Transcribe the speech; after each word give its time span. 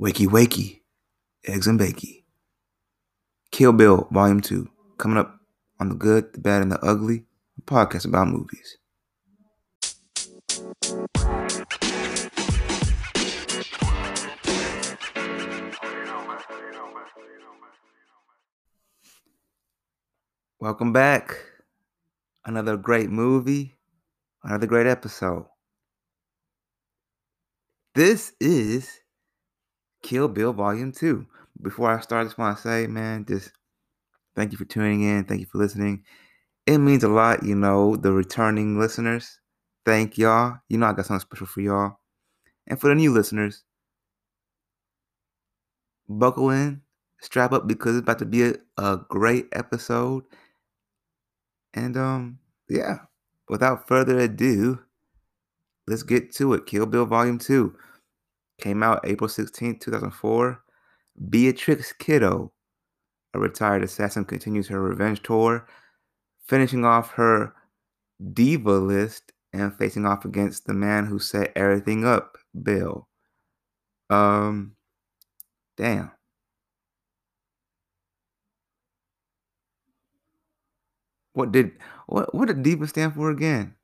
Wakey 0.00 0.26
Wakey, 0.26 0.80
Eggs 1.46 1.66
and 1.66 1.78
Bakey. 1.78 2.24
Kill 3.50 3.74
Bill, 3.74 4.08
Volume 4.10 4.40
2, 4.40 4.66
coming 4.96 5.18
up 5.18 5.38
on 5.78 5.90
The 5.90 5.94
Good, 5.94 6.32
the 6.32 6.40
Bad, 6.40 6.62
and 6.62 6.72
the 6.72 6.82
Ugly, 6.82 7.26
a 7.58 7.60
podcast 7.60 8.06
about 8.06 8.28
movies. 8.28 8.78
Welcome 20.58 20.94
back. 20.94 21.36
Another 22.46 22.78
great 22.78 23.10
movie, 23.10 23.76
another 24.42 24.66
great 24.66 24.86
episode. 24.86 25.44
This 27.94 28.32
is 28.40 28.99
Kill 30.02 30.28
Bill 30.28 30.52
Volume 30.52 30.92
2. 30.92 31.26
Before 31.62 31.90
I 31.90 32.00
start, 32.00 32.22
I 32.22 32.24
just 32.24 32.38
want 32.38 32.56
to 32.56 32.62
say, 32.62 32.86
man, 32.86 33.24
just 33.26 33.52
thank 34.34 34.52
you 34.52 34.58
for 34.58 34.64
tuning 34.64 35.02
in. 35.02 35.24
Thank 35.24 35.40
you 35.40 35.46
for 35.46 35.58
listening. 35.58 36.04
It 36.66 36.78
means 36.78 37.04
a 37.04 37.08
lot, 37.08 37.42
you 37.42 37.54
know, 37.54 37.96
the 37.96 38.12
returning 38.12 38.78
listeners. 38.78 39.40
Thank 39.84 40.18
y'all. 40.18 40.58
You 40.68 40.78
know, 40.78 40.86
I 40.86 40.92
got 40.92 41.06
something 41.06 41.20
special 41.20 41.46
for 41.46 41.60
y'all. 41.60 41.98
And 42.66 42.80
for 42.80 42.88
the 42.88 42.94
new 42.94 43.12
listeners, 43.12 43.64
buckle 46.08 46.50
in, 46.50 46.82
strap 47.20 47.52
up 47.52 47.66
because 47.66 47.96
it's 47.96 48.02
about 48.02 48.18
to 48.20 48.26
be 48.26 48.44
a, 48.44 48.54
a 48.78 49.00
great 49.08 49.48
episode. 49.52 50.24
And 51.74 51.96
um, 51.96 52.38
yeah, 52.68 52.98
without 53.48 53.88
further 53.88 54.18
ado, 54.18 54.80
let's 55.86 56.02
get 56.02 56.32
to 56.34 56.54
it. 56.54 56.66
Kill 56.66 56.86
Bill 56.86 57.06
Volume 57.06 57.38
2 57.38 57.74
came 58.60 58.82
out 58.82 59.00
April 59.04 59.28
16, 59.28 59.78
2004. 59.78 60.62
Beatrix 61.28 61.92
Kiddo, 61.92 62.52
a 63.34 63.38
retired 63.38 63.82
assassin, 63.82 64.24
continues 64.24 64.68
her 64.68 64.80
revenge 64.80 65.22
tour, 65.22 65.66
finishing 66.46 66.84
off 66.84 67.12
her 67.12 67.52
diva 68.32 68.72
list 68.72 69.32
and 69.52 69.76
facing 69.76 70.06
off 70.06 70.24
against 70.24 70.66
the 70.66 70.74
man 70.74 71.06
who 71.06 71.18
set 71.18 71.52
everything 71.56 72.06
up, 72.06 72.36
Bill. 72.62 73.08
Um, 74.08 74.76
damn. 75.76 76.10
What 81.32 81.52
did 81.52 81.72
what 82.06 82.34
what 82.34 82.48
did 82.48 82.62
diva 82.62 82.86
stand 82.86 83.14
for 83.14 83.30
again? 83.30 83.74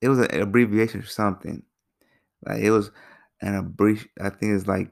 It 0.00 0.08
was 0.08 0.18
an 0.18 0.40
abbreviation 0.40 1.00
or 1.00 1.06
something. 1.06 1.62
Like 2.44 2.60
it 2.60 2.70
was 2.70 2.90
an 3.44 3.54
abbreviation. 3.54 4.10
I 4.20 4.30
think 4.30 4.54
it's 4.54 4.66
like 4.66 4.90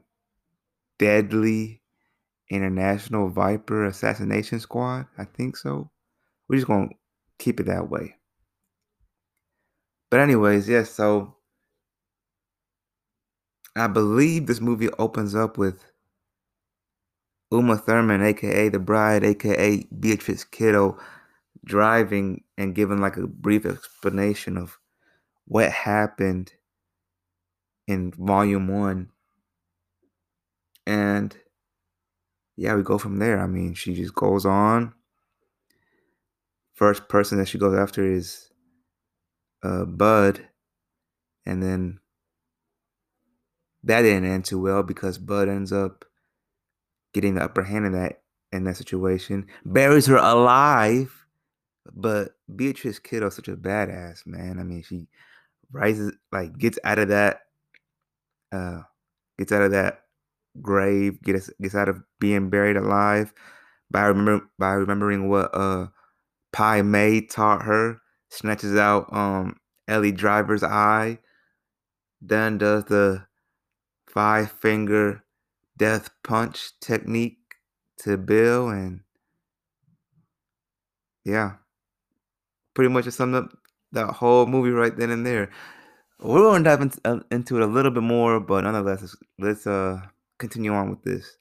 Deadly 0.99 1.81
International 2.49 3.27
Viper 3.27 3.85
Assassination 3.85 4.59
Squad. 4.59 5.07
I 5.17 5.25
think 5.25 5.57
so. 5.57 5.89
We're 6.47 6.57
just 6.57 6.67
gonna 6.67 6.89
keep 7.39 7.59
it 7.59 7.65
that 7.65 7.89
way. 7.89 8.15
But 10.11 10.19
anyways, 10.19 10.69
yes. 10.69 10.91
So 10.91 11.35
I 13.75 13.87
believe 13.87 14.45
this 14.45 14.61
movie 14.61 14.89
opens 14.99 15.33
up 15.33 15.57
with 15.57 15.83
Uma 17.51 17.77
Thurman, 17.77 18.21
aka 18.21 18.69
the 18.69 18.79
bride, 18.79 19.23
aka 19.23 19.83
Beatrice 19.99 20.43
Kiddo, 20.43 20.99
driving 21.65 22.43
and 22.57 22.75
giving 22.75 23.01
like 23.01 23.17
a 23.17 23.25
brief 23.25 23.65
explanation 23.65 24.57
of 24.57 24.77
what 25.45 25.71
happened 25.71 26.53
in 27.87 28.11
volume 28.11 28.67
one. 28.67 29.09
And 30.85 31.35
yeah, 32.55 32.75
we 32.75 32.83
go 32.83 32.97
from 32.97 33.19
there. 33.19 33.39
I 33.39 33.47
mean, 33.47 33.73
she 33.73 33.93
just 33.93 34.13
goes 34.13 34.45
on. 34.45 34.93
First 36.73 37.07
person 37.07 37.37
that 37.37 37.47
she 37.47 37.57
goes 37.57 37.77
after 37.77 38.03
is 38.03 38.49
uh, 39.63 39.85
Bud. 39.85 40.47
And 41.45 41.61
then 41.61 41.99
that 43.83 44.01
didn't 44.03 44.29
end 44.29 44.45
too 44.45 44.61
well 44.61 44.83
because 44.83 45.17
Bud 45.17 45.49
ends 45.49 45.71
up 45.71 46.05
getting 47.13 47.35
the 47.35 47.43
upper 47.43 47.63
hand 47.63 47.85
in 47.85 47.93
that 47.93 48.21
in 48.51 48.63
that 48.65 48.77
situation. 48.77 49.47
Buries 49.65 50.05
her 50.07 50.17
alive. 50.17 51.19
But 51.91 52.35
Beatrice 52.55 52.99
Kiddo's 52.99 53.35
such 53.35 53.49
a 53.49 53.57
badass, 53.57 54.25
man. 54.25 54.57
I 54.57 54.63
mean, 54.63 54.83
she 54.83 55.07
rises 55.71 56.13
like 56.31 56.57
gets 56.57 56.79
out 56.85 56.99
of 56.99 57.09
that 57.09 57.41
uh 58.53 58.81
gets 59.39 59.51
out 59.51 59.63
of 59.63 59.71
that 59.71 60.01
grave, 60.61 61.21
gets 61.23 61.49
gets 61.61 61.75
out 61.75 61.89
of 61.89 62.01
being 62.19 62.49
buried 62.49 62.77
alive 62.77 63.33
by 63.91 64.05
remember 64.05 64.45
by 64.59 64.73
remembering 64.73 65.29
what 65.29 65.49
uh 65.53 65.87
Pai 66.53 66.81
Mei 66.83 67.21
taught 67.21 67.63
her, 67.63 67.99
snatches 68.29 68.77
out 68.77 69.11
um 69.13 69.57
Ellie 69.87 70.11
Driver's 70.11 70.63
eye, 70.63 71.19
then 72.21 72.57
does 72.57 72.85
the 72.85 73.25
five 74.07 74.51
finger 74.51 75.23
death 75.77 76.09
punch 76.23 76.71
technique 76.79 77.39
to 77.97 78.17
Bill 78.17 78.69
and 78.69 79.01
yeah. 81.25 81.53
Pretty 82.73 82.89
much 82.89 83.07
summed 83.09 83.35
up 83.35 83.51
that 83.91 84.07
whole 84.07 84.45
movie 84.45 84.71
right 84.71 84.95
then 84.95 85.11
and 85.11 85.25
there. 85.25 85.49
We're 86.23 86.39
going 86.39 86.63
to 86.63 86.69
dive 86.69 86.81
into, 86.81 87.01
uh, 87.03 87.19
into 87.31 87.57
it 87.57 87.63
a 87.63 87.67
little 87.67 87.91
bit 87.91 88.03
more, 88.03 88.39
but 88.39 88.63
nonetheless, 88.63 89.01
let's, 89.01 89.15
let's 89.39 89.67
uh 89.67 89.99
continue 90.39 90.73
on 90.73 90.89
with 90.89 91.03
this. 91.03 91.37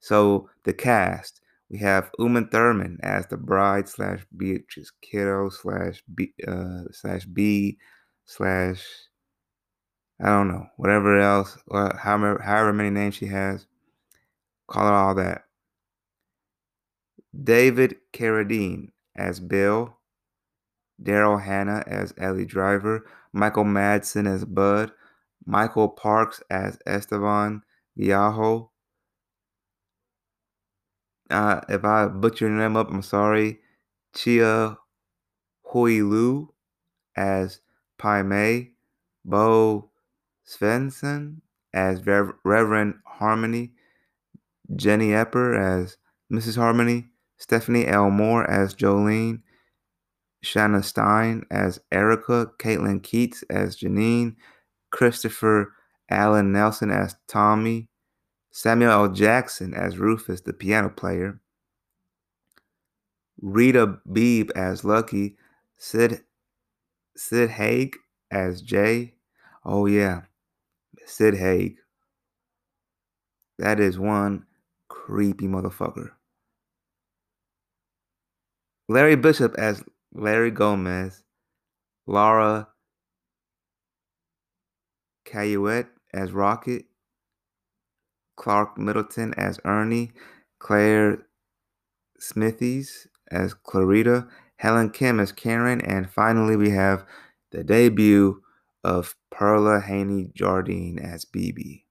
So 0.00 0.48
the 0.64 0.72
cast 0.72 1.42
we 1.70 1.78
have 1.78 2.10
Uma 2.18 2.46
Thurman 2.46 2.98
as 3.02 3.26
the 3.26 3.38
bride 3.38 3.88
slash 3.88 4.26
Beatrice 4.36 4.92
Kiddo 5.00 5.48
slash 5.48 6.02
B 6.14 6.34
uh, 6.46 6.82
slash 6.92 7.24
B 7.24 7.78
slash 8.26 8.84
I 10.20 10.26
don't 10.26 10.48
know 10.48 10.66
whatever 10.76 11.18
else 11.18 11.56
or 11.66 11.96
however 11.96 12.40
however 12.42 12.72
many 12.72 12.90
names 12.90 13.14
she 13.14 13.26
has. 13.26 13.66
Call 14.66 14.86
it 14.86 14.92
all 14.92 15.14
that. 15.14 15.44
David 17.42 17.96
Carradine 18.12 18.88
as 19.16 19.40
Bill. 19.40 19.96
Daryl 21.02 21.42
Hannah 21.42 21.82
as 21.86 22.14
Ellie 22.18 22.46
Driver. 22.46 23.04
Michael 23.32 23.64
Madsen 23.64 24.26
as 24.26 24.44
Bud. 24.44 24.92
Michael 25.46 25.88
Parks 25.88 26.42
as 26.50 26.78
Esteban 26.86 27.62
Viajo. 27.98 28.68
Uh, 31.30 31.60
if 31.68 31.84
I 31.84 32.06
butcher 32.06 32.48
your 32.48 32.56
name 32.56 32.76
up, 32.76 32.90
I'm 32.90 33.02
sorry. 33.02 33.60
Chia 34.14 34.76
Hui 35.64 36.02
Liu 36.02 36.52
as 37.16 37.60
Pai 37.98 38.22
Mei. 38.22 38.72
Bo 39.24 39.90
Svensson 40.46 41.36
as 41.72 42.04
Rev- 42.06 42.34
Reverend 42.44 42.94
Harmony. 43.04 43.72
Jenny 44.74 45.08
Epper 45.08 45.58
as 45.58 45.96
Mrs. 46.30 46.56
Harmony. 46.56 47.08
Stephanie 47.38 47.86
L. 47.86 48.10
Moore 48.10 48.48
as 48.48 48.74
Jolene. 48.74 49.42
Shanna 50.42 50.82
Stein 50.82 51.44
as 51.50 51.80
Erica. 51.90 52.50
Caitlin 52.58 53.02
Keats 53.02 53.42
as 53.48 53.76
Janine. 53.76 54.36
Christopher 54.90 55.72
Allen 56.10 56.52
Nelson 56.52 56.90
as 56.90 57.16
Tommy. 57.28 57.88
Samuel 58.50 58.90
L. 58.90 59.08
Jackson 59.08 59.72
as 59.72 59.96
Rufus, 59.96 60.42
the 60.42 60.52
piano 60.52 60.90
player. 60.90 61.40
Rita 63.40 63.98
Beeb 64.08 64.50
as 64.54 64.84
Lucky. 64.84 65.36
Sid 65.78 66.22
Sid 67.16 67.50
Haig 67.50 67.96
as 68.30 68.62
Jay. 68.62 69.14
Oh 69.64 69.86
yeah, 69.86 70.22
Sid 71.06 71.34
Haig. 71.34 71.76
That 73.58 73.80
is 73.80 73.98
one 73.98 74.46
creepy 74.88 75.46
motherfucker. 75.46 76.10
Larry 78.88 79.16
Bishop 79.16 79.54
as 79.56 79.82
Larry 80.12 80.50
Gomez. 80.50 81.24
Laura 82.06 82.68
Cayouette 85.24 85.88
as 86.12 86.32
Rocket. 86.32 86.86
Clark 88.36 88.76
Middleton 88.78 89.34
as 89.34 89.60
Ernie, 89.64 90.12
Claire 90.58 91.26
Smithies 92.18 93.06
as 93.30 93.54
Clarita, 93.54 94.26
Helen 94.56 94.90
Kim 94.90 95.20
as 95.20 95.32
Karen, 95.32 95.80
and 95.80 96.10
finally 96.10 96.56
we 96.56 96.70
have 96.70 97.04
the 97.50 97.62
debut 97.62 98.42
of 98.82 99.14
Perla 99.30 99.80
Haney 99.80 100.30
Jardine 100.34 100.98
as 100.98 101.24
BB. 101.24 101.84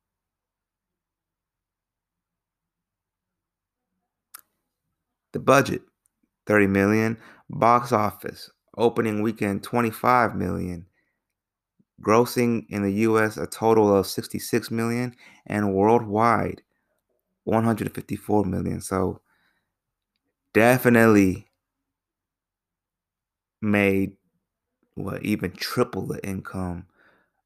The 5.34 5.40
budget 5.40 5.84
30 6.48 6.68
million, 6.68 7.18
box 7.52 7.92
office 7.92 8.50
opening 8.78 9.22
weekend 9.22 9.62
25 9.62 10.36
million, 10.36 10.86
grossing 12.02 12.66
in 12.70 12.82
the 12.82 12.94
US 12.94 13.38
a 13.38 13.46
total 13.46 13.96
of 13.96 14.08
66 14.08 14.72
million 14.72 15.14
and 15.46 15.74
worldwide 15.74 16.62
154 17.44 18.46
million. 18.46 18.82
So 18.82 19.22
definitely 20.54 21.48
made 23.62 24.14
what 24.96 25.24
even 25.24 25.52
triple 25.52 26.08
the 26.08 26.26
income 26.26 26.88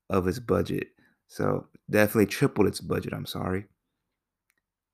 of 0.09 0.27
its 0.27 0.39
budget. 0.39 0.89
So 1.27 1.67
definitely 1.89 2.27
tripled 2.27 2.67
its 2.67 2.79
budget, 2.79 3.13
I'm 3.13 3.25
sorry. 3.25 3.65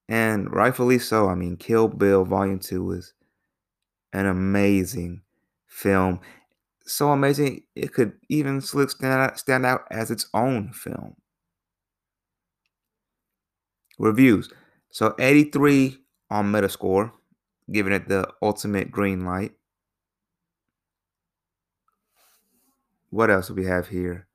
And 0.08 0.52
rightfully 0.52 1.00
so. 1.00 1.30
I 1.30 1.36
mean, 1.36 1.58
Kill 1.58 1.88
Bill 1.88 2.26
Volume 2.26 2.60
2 2.60 2.92
is 2.94 3.14
an 4.14 4.26
amazing 4.26 5.22
film. 5.68 6.20
So 6.86 7.12
amazing, 7.12 7.64
it 7.76 7.94
could 7.94 8.14
even 8.30 8.62
stand 8.62 9.04
out, 9.04 9.40
stand 9.40 9.66
out 9.66 9.86
as 9.92 10.12
its 10.12 10.28
own 10.34 10.74
film. 10.74 11.16
Reviews. 13.98 14.52
So 14.90 15.16
83 15.20 15.98
on 16.30 16.52
Metascore, 16.52 17.12
giving 17.72 17.94
it 17.94 18.10
the 18.10 18.28
ultimate 18.42 18.92
green 18.92 19.26
light. 19.26 19.54
What 23.10 23.30
else 23.30 23.48
do 23.48 23.54
we 23.54 23.66
have 23.66 23.90
here? 23.90 24.28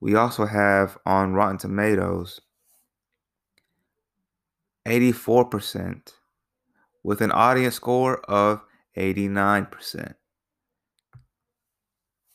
We 0.00 0.14
also 0.14 0.46
have 0.46 0.98
on 1.04 1.32
Rotten 1.34 1.58
Tomatoes 1.58 2.40
84% 4.86 6.12
with 7.02 7.20
an 7.20 7.32
audience 7.32 7.74
score 7.74 8.20
of 8.30 8.62
89%. 8.96 10.14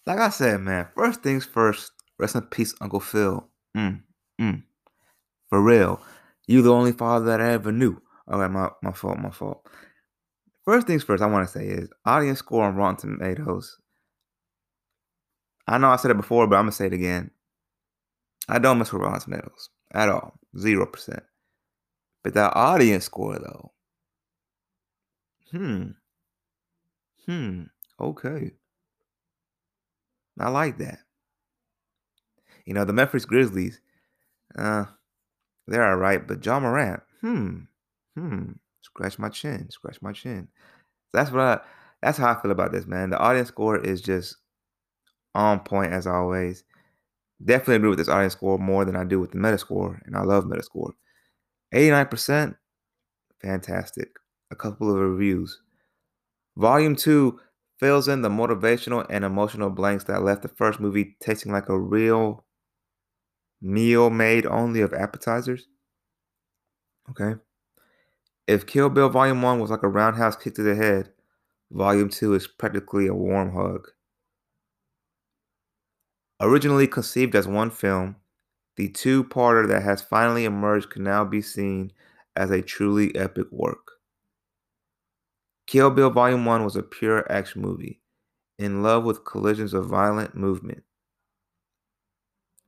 Like 0.05 0.19
I 0.19 0.29
said, 0.29 0.59
man, 0.61 0.87
first 0.95 1.23
things 1.23 1.45
first, 1.45 1.91
rest 2.19 2.35
in 2.35 2.41
peace, 2.43 2.73
Uncle 2.81 2.99
Phil. 2.99 3.47
Mm, 3.75 4.01
mm. 4.39 4.63
For 5.49 5.61
real. 5.61 6.01
You 6.47 6.61
the 6.61 6.73
only 6.73 6.91
father 6.91 7.25
that 7.25 7.41
I 7.41 7.51
ever 7.51 7.71
knew. 7.71 8.01
Okay, 8.31 8.51
my, 8.51 8.69
my 8.81 8.91
fault, 8.91 9.19
my 9.19 9.29
fault. 9.29 9.65
First 10.65 10.87
things 10.87 11.03
first, 11.03 11.21
I 11.21 11.27
want 11.27 11.47
to 11.47 11.51
say 11.51 11.67
is 11.67 11.89
audience 12.05 12.39
score 12.39 12.63
on 12.63 12.75
Rotten 12.75 13.17
Tomatoes. 13.17 13.77
I 15.67 15.77
know 15.77 15.89
I 15.89 15.97
said 15.97 16.11
it 16.11 16.17
before, 16.17 16.47
but 16.47 16.55
I'm 16.55 16.63
gonna 16.63 16.71
say 16.73 16.87
it 16.87 16.93
again. 16.93 17.31
I 18.49 18.59
don't 18.59 18.77
mess 18.77 18.91
with 18.91 19.01
Rotten 19.01 19.21
Tomatoes 19.21 19.69
at 19.93 20.09
all, 20.09 20.33
zero 20.57 20.85
percent. 20.85 21.23
But 22.23 22.33
that 22.33 22.55
audience 22.55 23.05
score, 23.05 23.37
though, 23.37 23.71
hmm, 25.53 25.95
hmm, 27.25 27.63
okay, 27.99 28.53
I 30.39 30.49
like 30.49 30.77
that. 30.77 30.99
You 32.65 32.73
know, 32.73 32.85
the 32.85 32.93
Memphis 32.93 33.25
Grizzlies, 33.25 33.79
uh, 34.57 34.85
they're 35.67 35.87
all 35.89 35.97
right, 35.97 36.25
but 36.27 36.41
John 36.41 36.63
Morant, 36.63 37.01
hmm, 37.21 37.59
hmm, 38.17 38.51
scratch 38.81 39.19
my 39.19 39.29
chin, 39.29 39.69
scratch 39.71 40.01
my 40.01 40.13
chin. 40.13 40.47
That's 41.13 41.31
what 41.31 41.41
I, 41.41 41.61
that's 42.01 42.17
how 42.17 42.31
I 42.33 42.41
feel 42.41 42.51
about 42.51 42.71
this, 42.71 42.87
man. 42.87 43.11
The 43.11 43.19
audience 43.19 43.49
score 43.49 43.77
is 43.79 44.01
just 44.01 44.37
on 45.35 45.59
point 45.61 45.93
as 45.93 46.07
always. 46.07 46.63
Definitely 47.43 47.77
agree 47.77 47.89
with 47.89 47.99
this 47.99 48.09
audience 48.09 48.33
score 48.33 48.59
more 48.59 48.85
than 48.85 48.95
I 48.95 49.03
do 49.05 49.19
with 49.19 49.31
the 49.31 49.37
Metascore, 49.39 49.99
and 50.05 50.15
I 50.17 50.23
love 50.23 50.45
Metascore. 50.45 50.93
89%, 51.73 52.55
fantastic. 53.41 54.09
A 54.53 54.55
couple 54.55 54.87
of 54.87 54.97
reviews. 54.97 55.61
Volume 56.57 56.95
2 56.95 57.39
fills 57.79 58.07
in 58.07 58.21
the 58.21 58.29
motivational 58.29 59.03
and 59.09 59.25
emotional 59.25 59.71
blanks 59.71 60.03
that 60.03 60.21
left 60.21 60.43
the 60.43 60.47
first 60.47 60.79
movie 60.79 61.17
tasting 61.19 61.51
like 61.51 61.69
a 61.69 61.79
real 61.79 62.45
meal 63.63 64.11
made 64.11 64.45
only 64.45 64.81
of 64.81 64.93
appetizers. 64.93 65.65
Okay. 67.09 67.39
If 68.45 68.67
Kill 68.67 68.89
Bill 68.89 69.09
Volume 69.09 69.41
1 69.41 69.59
was 69.59 69.71
like 69.71 69.81
a 69.81 69.87
roundhouse 69.87 70.35
kick 70.35 70.53
to 70.53 70.61
the 70.61 70.75
head, 70.75 71.09
Volume 71.71 72.09
2 72.09 72.35
is 72.35 72.45
practically 72.45 73.07
a 73.07 73.15
warm 73.15 73.55
hug. 73.55 73.87
Originally 76.39 76.85
conceived 76.85 77.33
as 77.33 77.47
one 77.47 77.71
film, 77.71 78.17
the 78.75 78.87
two 78.87 79.23
parter 79.23 79.67
that 79.67 79.81
has 79.81 80.03
finally 80.03 80.45
emerged 80.45 80.91
can 80.91 81.03
now 81.03 81.25
be 81.25 81.41
seen 81.41 81.91
as 82.35 82.51
a 82.51 82.61
truly 82.61 83.15
epic 83.15 83.47
work. 83.49 83.93
Kill 85.67 85.89
Bill 85.89 86.09
Volume 86.09 86.45
1 86.45 86.63
was 86.63 86.75
a 86.75 86.83
pure 86.83 87.31
action 87.31 87.61
movie, 87.61 88.01
in 88.59 88.83
love 88.83 89.03
with 89.03 89.25
collisions 89.25 89.73
of 89.73 89.87
violent 89.87 90.35
movement. 90.35 90.83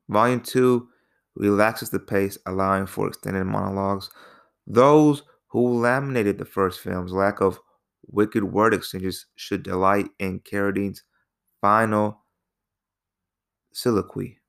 Volume 0.07 0.42
2 0.42 0.88
relaxes 1.36 1.89
the 1.89 2.00
pace, 2.00 2.38
allowing 2.45 2.86
for 2.86 3.07
extended 3.07 3.45
monologues. 3.45 4.09
Those 4.65 5.24
who 5.47 5.80
laminated 5.80 6.38
the 6.38 6.45
first 6.45 6.80
film's 6.80 7.12
lack 7.12 7.42
of 7.42 7.59
wicked 8.07 8.44
word 8.44 8.74
exchanges 8.74 9.25
should 9.36 9.63
delight 9.63 10.07
in 10.19 10.39
Carradine's 10.39 11.03
final 11.62 12.24
soliloquy. 13.74 14.39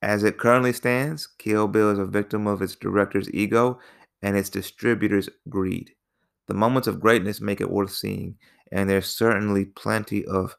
As 0.00 0.24
it 0.24 0.38
currently 0.38 0.72
stands, 0.72 1.26
Kill 1.38 1.68
Bill 1.68 1.90
is 1.90 1.98
a 1.98 2.06
victim 2.06 2.46
of 2.46 2.60
its 2.60 2.74
director's 2.74 3.30
ego 3.32 3.78
and 4.22 4.36
its 4.36 4.50
distributor's 4.50 5.28
greed. 5.48 5.92
The 6.46 6.54
moments 6.54 6.88
of 6.88 7.00
greatness 7.00 7.40
make 7.40 7.60
it 7.60 7.70
worth 7.70 7.92
seeing, 7.92 8.36
and 8.70 8.88
there's 8.88 9.06
certainly 9.06 9.64
plenty 9.64 10.24
of 10.24 10.56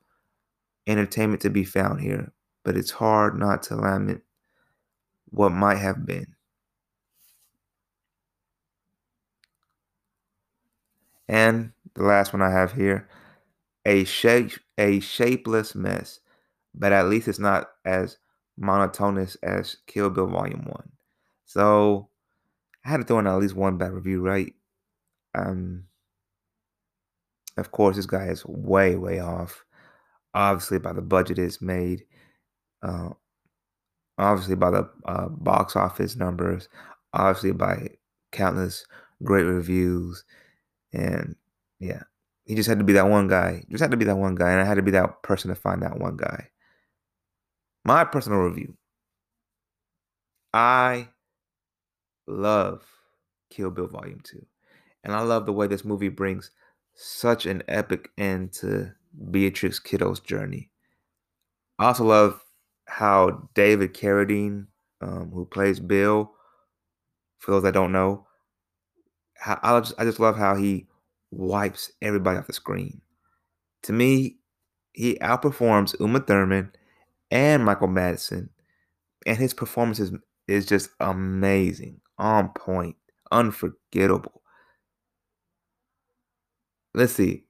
entertainment 0.88 1.42
to 1.42 1.50
be 1.50 1.64
found 1.64 2.02
here, 2.02 2.32
but 2.64 2.78
it's 2.78 2.92
hard 2.92 3.38
not 3.38 3.64
to 3.64 3.76
lament 3.76 4.22
what 5.30 5.52
might 5.52 5.78
have 5.78 6.06
been. 6.06 6.28
And 11.28 11.72
the 11.96 12.04
last 12.04 12.34
one 12.34 12.42
I 12.42 12.52
have 12.52 12.74
here 12.74 13.08
a 13.86 14.04
shape 14.04 14.54
a 14.78 15.00
shapeless 15.00 15.76
mess, 15.76 16.20
but 16.74 16.92
at 16.92 17.08
least 17.08 17.28
it's 17.28 17.40
not 17.40 17.70
as 17.86 18.18
monotonous 18.58 19.36
as 19.44 19.78
Kill 19.88 20.10
Bill 20.10 20.28
Volume 20.28 20.66
1. 20.66 20.92
So 21.46 22.10
I 22.86 22.90
had 22.90 22.98
to 22.98 23.04
throw 23.04 23.20
in 23.20 23.28
at 23.28 23.36
least 23.38 23.56
one 23.56 23.78
bad 23.78 23.92
review, 23.94 24.22
right? 24.22 24.54
Um 25.36 25.86
of 27.58 27.72
course 27.72 27.96
this 27.96 28.06
guy 28.06 28.26
is 28.28 28.46
way, 28.46 28.96
way 28.96 29.20
off. 29.20 29.64
Obviously 30.34 30.80
by 30.80 30.94
the 30.94 31.02
budget 31.02 31.40
it's 31.40 31.62
made. 31.62 32.06
Uh 32.82 33.10
obviously 34.18 34.56
by 34.56 34.72
the 34.72 34.90
uh, 35.06 35.28
box 35.30 35.76
office 35.76 36.16
numbers, 36.16 36.70
obviously 37.14 37.52
by 37.52 37.90
countless 38.32 38.86
great 39.24 39.44
reviews, 39.44 40.24
and 40.94 41.36
yeah, 41.80 42.04
he 42.46 42.56
just 42.56 42.70
had 42.70 42.80
to 42.80 42.86
be 42.86 42.94
that 42.94 43.10
one 43.10 43.28
guy. 43.28 43.64
Just 43.70 43.82
had 43.82 43.92
to 43.92 43.98
be 43.98 44.06
that 44.06 44.18
one 44.18 44.36
guy, 44.36 44.52
and 44.52 44.62
I 44.62 44.66
had 44.66 44.76
to 44.76 44.84
be 44.84 44.92
that 44.92 45.24
person 45.24 45.50
to 45.50 45.56
find 45.56 45.82
that 45.84 46.00
one 46.00 46.18
guy. 46.18 46.50
My 47.86 48.04
personal 48.04 48.40
review. 48.40 48.78
I 50.54 51.10
love 52.28 52.84
Kill 53.50 53.70
Bill 53.70 53.88
Volume 53.88 54.22
2. 54.24 54.46
And 55.04 55.14
I 55.14 55.22
love 55.22 55.46
the 55.46 55.54
way 55.54 55.68
this 55.68 55.86
movie 55.86 56.10
brings 56.10 56.52
such 56.96 57.46
an 57.46 57.64
epic 57.68 58.10
end 58.18 58.54
to 58.54 58.92
Beatrix 59.32 59.80
Kiddo's 59.80 60.20
journey. 60.20 60.70
I 61.80 61.88
also 61.88 62.06
love 62.06 62.42
how 62.86 63.50
David 63.54 63.94
Carradine, 63.94 64.68
um, 65.02 65.32
who 65.34 65.46
plays 65.46 65.80
Bill, 65.80 66.32
for 67.40 67.52
those 67.52 67.64
that 67.64 67.74
don't 67.74 67.92
know, 67.92 68.26
how, 69.36 69.60
I 69.62 69.80
just 69.80 69.94
I 69.98 70.06
just 70.06 70.20
love 70.20 70.38
how 70.38 70.56
he 70.56 70.88
wipes 71.32 71.92
everybody 72.02 72.38
off 72.38 72.48
the 72.48 72.54
screen. 72.54 73.02
To 73.84 73.94
me, 73.94 74.38
he 74.94 75.16
outperforms 75.16 76.00
Uma 76.00 76.20
Thurman 76.20 76.72
and 77.32 77.66
Michael 77.66 77.88
Madsen, 77.88 78.50
and 79.26 79.38
his 79.38 79.54
performance 79.54 80.00
is, 80.00 80.12
is 80.48 80.66
just 80.66 80.92
amazing, 81.00 82.00
on 82.18 82.50
point, 82.50 82.96
unforgettable. 83.32 84.42
Let's 86.94 87.14
see. 87.14 87.46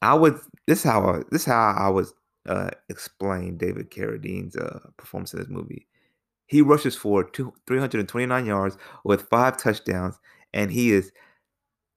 I 0.00 0.14
would 0.14 0.40
this 0.66 0.78
is 0.80 0.84
how 0.84 1.06
I, 1.06 1.18
this 1.30 1.42
is 1.42 1.46
how 1.46 1.74
I 1.78 1.88
would 1.88 2.06
uh, 2.48 2.70
explain 2.88 3.56
David 3.56 3.90
Carradine's 3.90 4.56
uh, 4.56 4.80
performance 4.96 5.32
in 5.32 5.40
this 5.40 5.48
movie. 5.48 5.86
He 6.46 6.60
rushes 6.60 6.96
for 6.96 7.24
two, 7.24 7.52
329 7.66 8.46
yards 8.46 8.76
with 9.04 9.28
five 9.30 9.56
touchdowns, 9.56 10.18
and 10.52 10.70
he 10.70 10.92
is 10.92 11.12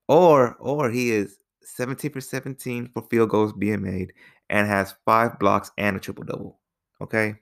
or 0.08 0.56
or 0.60 0.90
he 0.90 1.10
is 1.10 1.38
17 1.62 2.12
for 2.12 2.20
17 2.20 2.90
for 2.94 3.02
field 3.10 3.30
goals 3.30 3.52
being 3.52 3.82
made 3.82 4.12
and 4.48 4.68
has 4.68 4.94
five 5.04 5.38
blocks 5.38 5.70
and 5.78 5.96
a 5.96 6.00
triple 6.00 6.24
double. 6.24 6.60
Okay. 7.00 7.34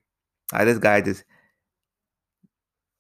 This 0.53 0.79
guy 0.79 1.01
just 1.01 1.25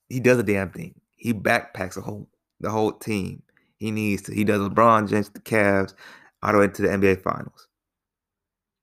he 0.09 0.21
does 0.21 0.39
a 0.39 0.43
damn 0.43 0.71
thing. 0.71 0.95
He 1.25 1.35
backpacks 1.35 1.95
the 1.95 2.03
whole 2.03 2.29
the 2.61 2.71
whole 2.71 2.93
team. 2.93 3.43
He 3.79 3.91
needs 3.91 4.23
to. 4.25 4.35
He 4.35 4.45
does 4.45 4.61
LeBron 4.61 5.09
James, 5.09 5.31
the 5.31 5.41
Cavs, 5.41 5.95
all 6.43 6.53
the 6.53 6.59
way 6.61 6.69
to 6.69 6.83
the 6.83 6.89
NBA 6.89 7.23
Finals. 7.23 7.69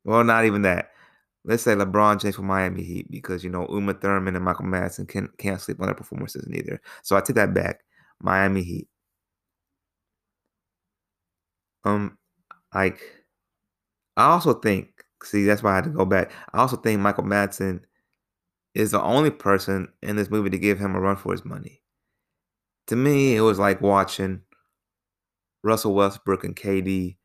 Well, 0.04 0.24
not 0.24 0.46
even 0.46 0.64
that. 0.64 0.92
let's 1.46 1.64
say 1.64 1.76
LeBron 1.76 2.22
James 2.22 2.38
for 2.38 2.44
Miami 2.44 2.84
Heat 2.84 3.12
because 3.12 3.44
you 3.44 3.52
know 3.52 3.68
Uma 3.70 3.94
Thurman 3.96 4.36
and 4.36 4.46
Michael 4.46 4.66
Madsen 4.66 5.08
can 5.08 5.30
can't 5.40 5.62
sleep 5.62 5.80
on 5.82 5.88
their 5.88 5.96
performances 5.96 6.48
neither. 6.48 6.82
So 7.04 7.18
I 7.18 7.22
take 7.22 7.38
that 7.38 7.54
back. 7.54 7.82
Miami 8.22 8.64
Heat. 8.64 8.90
Um, 11.84 12.18
like 12.74 13.02
I 14.18 14.26
also 14.32 14.54
think. 14.54 14.90
See, 15.24 15.46
that's 15.46 15.62
why 15.64 15.74
I 15.74 15.76
had 15.76 15.84
to 15.86 15.90
go 15.92 16.06
back. 16.06 16.32
I 16.54 16.60
also 16.60 16.78
think 16.78 17.00
Michael 17.02 17.24
Madsen 17.26 17.82
is 18.76 18.92
the 18.92 19.02
only 19.02 19.32
person 19.32 19.88
in 20.04 20.16
this 20.16 20.30
movie 20.32 20.50
to 20.52 20.58
give 20.60 20.80
him 20.80 20.96
a 20.96 21.00
run 21.02 21.16
for 21.18 21.32
his 21.34 21.46
money. 21.46 21.82
To 22.92 22.98
me, 22.98 23.38
it 23.38 23.40
was 23.40 23.58
like 23.58 23.80
watching 23.80 24.42
Russell 25.64 25.94
Westbrook 25.94 26.44
and 26.44 26.54
KD 26.54 27.16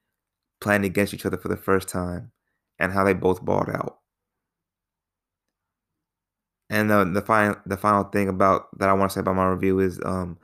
playing 0.60 0.84
against 0.84 1.12
each 1.12 1.26
other 1.26 1.36
for 1.36 1.48
the 1.48 1.56
first 1.56 1.88
time 1.88 2.30
and 2.78 2.92
how 2.92 3.02
they 3.02 3.14
both 3.14 3.44
balled 3.44 3.70
out. 3.70 3.98
And 6.70 6.88
the 6.88 7.04
the 7.04 7.20
final 7.20 7.56
the 7.66 7.76
final 7.76 8.04
thing 8.04 8.28
about 8.28 8.68
that 8.78 8.88
I 8.88 8.92
want 8.92 9.10
to 9.10 9.14
say 9.14 9.20
about 9.22 9.34
my 9.34 9.48
review 9.48 9.80
is 9.80 9.98
um, 10.04 10.38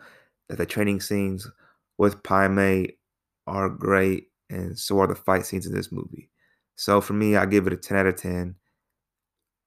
that 0.48 0.58
the 0.58 0.66
training 0.66 1.00
scenes 1.00 1.48
with 1.98 2.24
Pai 2.24 2.48
Mei 2.48 2.96
are 3.46 3.68
great, 3.68 4.24
and 4.50 4.76
so 4.76 4.98
are 4.98 5.06
the 5.06 5.14
fight 5.14 5.46
scenes 5.46 5.66
in 5.66 5.72
this 5.72 5.92
movie. 5.92 6.30
So 6.74 7.00
for 7.00 7.12
me, 7.12 7.36
I 7.36 7.46
give 7.46 7.68
it 7.68 7.72
a 7.72 7.76
ten 7.76 7.98
out 7.98 8.06
of 8.06 8.16
ten. 8.16 8.56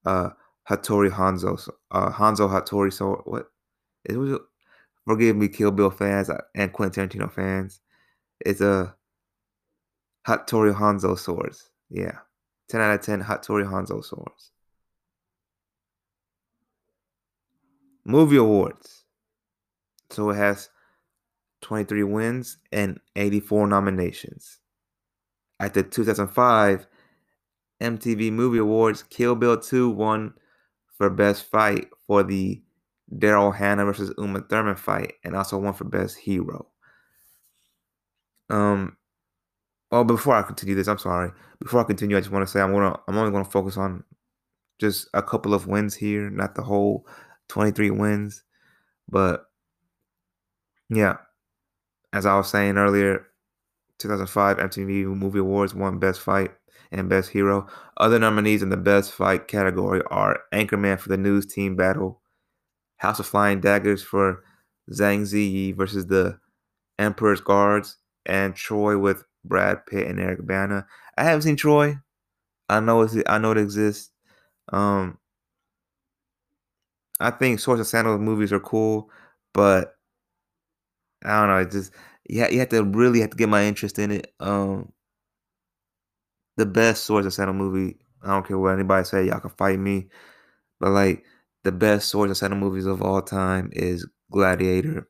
Uh, 0.05 0.31
Hattori 0.69 1.09
Hanzo, 1.11 1.69
uh, 1.91 2.11
Hanzo 2.11 2.49
Hattori. 2.49 2.91
So 2.91 3.21
what? 3.23 3.45
It 4.03 4.17
was. 4.17 4.37
Forgive 5.05 5.35
me, 5.35 5.47
Kill 5.47 5.71
Bill 5.71 5.91
fans 5.91 6.29
uh, 6.29 6.41
and 6.55 6.73
Quentin 6.73 7.07
Tarantino 7.07 7.31
fans. 7.31 7.81
It's 8.39 8.61
a 8.61 8.95
Hattori 10.27 10.75
Hanzo 10.75 11.17
swords. 11.17 11.69
Yeah, 11.89 12.19
ten 12.69 12.81
out 12.81 12.99
of 12.99 13.05
ten 13.05 13.21
Hattori 13.21 13.69
Hanzo 13.69 14.03
swords. 14.03 14.51
Movie 18.03 18.37
awards. 18.37 19.03
So 20.11 20.29
it 20.29 20.35
has 20.35 20.69
23 21.61 22.03
wins 22.03 22.57
and 22.71 22.99
84 23.15 23.67
nominations. 23.67 24.59
At 25.59 25.73
the 25.73 25.81
2005 25.81 26.85
MTV 27.81 28.31
Movie 28.31 28.59
Awards, 28.59 29.03
Kill 29.03 29.35
Bill 29.35 29.59
2 29.59 29.89
won 29.89 30.35
for 30.97 31.09
Best 31.09 31.49
Fight 31.49 31.87
for 32.05 32.21
the 32.21 32.61
Daryl 33.13 33.55
Hannah 33.55 33.85
versus 33.85 34.13
Uma 34.17 34.41
Thurman 34.41 34.75
fight, 34.75 35.13
and 35.23 35.35
also 35.35 35.57
won 35.57 35.73
for 35.73 35.85
Best 35.85 36.17
Hero. 36.17 36.67
Um. 38.49 38.97
Oh, 39.91 40.03
before 40.03 40.35
I 40.35 40.41
continue 40.41 40.75
this, 40.75 40.87
I'm 40.87 40.97
sorry. 40.97 41.31
Before 41.59 41.79
I 41.79 41.83
continue, 41.83 42.17
I 42.17 42.19
just 42.19 42.31
want 42.31 42.45
to 42.45 42.51
say 42.51 42.59
I'm 42.59 42.73
gonna 42.73 42.99
I'm 43.07 43.17
only 43.17 43.31
gonna 43.31 43.45
focus 43.45 43.77
on 43.77 44.03
just 44.79 45.07
a 45.13 45.21
couple 45.21 45.53
of 45.53 45.67
wins 45.67 45.95
here, 45.95 46.29
not 46.29 46.55
the 46.55 46.63
whole 46.63 47.07
23 47.49 47.91
wins. 47.91 48.43
But 49.07 49.45
yeah, 50.89 51.17
as 52.13 52.25
I 52.25 52.35
was 52.35 52.49
saying 52.49 52.77
earlier, 52.77 53.27
2005 53.99 54.57
MTV 54.57 55.05
Movie 55.05 55.39
Awards 55.39 55.73
won 55.73 55.99
Best 55.99 56.21
Fight 56.21 56.51
and 56.91 57.09
Best 57.09 57.29
Hero. 57.29 57.67
Other 57.97 58.19
nominees 58.19 58.63
in 58.63 58.69
the 58.69 58.77
Best 58.77 59.11
Fight 59.11 59.47
category 59.47 60.01
are 60.07 60.39
Anchorman 60.53 60.99
for 60.99 61.09
the 61.09 61.17
News 61.17 61.45
Team 61.45 61.75
Battle, 61.75 62.21
House 62.97 63.19
of 63.19 63.27
Flying 63.27 63.61
Daggers 63.61 64.03
for 64.03 64.43
Zhang 64.91 65.21
Ziyi 65.21 65.75
versus 65.75 66.07
the 66.07 66.39
Emperor's 66.99 67.41
Guards, 67.41 67.97
and 68.25 68.55
Troy 68.55 68.97
with 68.97 69.23
Brad 69.43 69.85
Pitt 69.85 70.07
and 70.07 70.19
Eric 70.19 70.45
Bana. 70.45 70.85
I 71.17 71.23
haven't 71.23 71.43
seen 71.43 71.55
Troy. 71.55 71.97
I 72.69 72.79
know 72.79 73.01
it's 73.01 73.15
I 73.27 73.37
know 73.37 73.51
it 73.51 73.57
exists. 73.57 74.11
Um, 74.71 75.19
I 77.19 77.31
think 77.31 77.59
Swords 77.59 77.81
of 77.81 77.87
Sandals 77.87 78.19
movies 78.19 78.51
are 78.51 78.59
cool, 78.59 79.09
but 79.53 79.95
I 81.23 81.39
don't 81.39 81.49
know. 81.49 81.57
It 81.57 81.71
just 81.71 81.93
yeah, 82.27 82.49
you 82.49 82.59
have 82.59 82.69
to 82.69 82.83
really 82.83 83.21
have 83.21 83.29
to 83.31 83.37
get 83.37 83.49
my 83.49 83.65
interest 83.65 83.99
in 83.99 84.11
it. 84.11 84.33
Um, 84.39 84.91
the 86.57 86.65
best 86.65 87.05
Swords 87.05 87.27
of 87.27 87.33
Sandals 87.33 87.57
movie. 87.57 87.97
I 88.23 88.29
don't 88.29 88.47
care 88.47 88.57
what 88.57 88.73
anybody 88.73 89.05
say. 89.05 89.25
Y'all 89.25 89.39
can 89.39 89.51
fight 89.51 89.77
me, 89.77 90.07
but 90.79 90.89
like 90.89 91.23
the 91.65 91.71
best 91.71 92.09
Swords 92.09 92.31
of 92.31 92.37
Sandals 92.37 92.61
movies 92.61 92.85
of 92.85 93.01
all 93.01 93.21
time 93.23 93.71
is 93.73 94.07
Gladiator, 94.31 95.09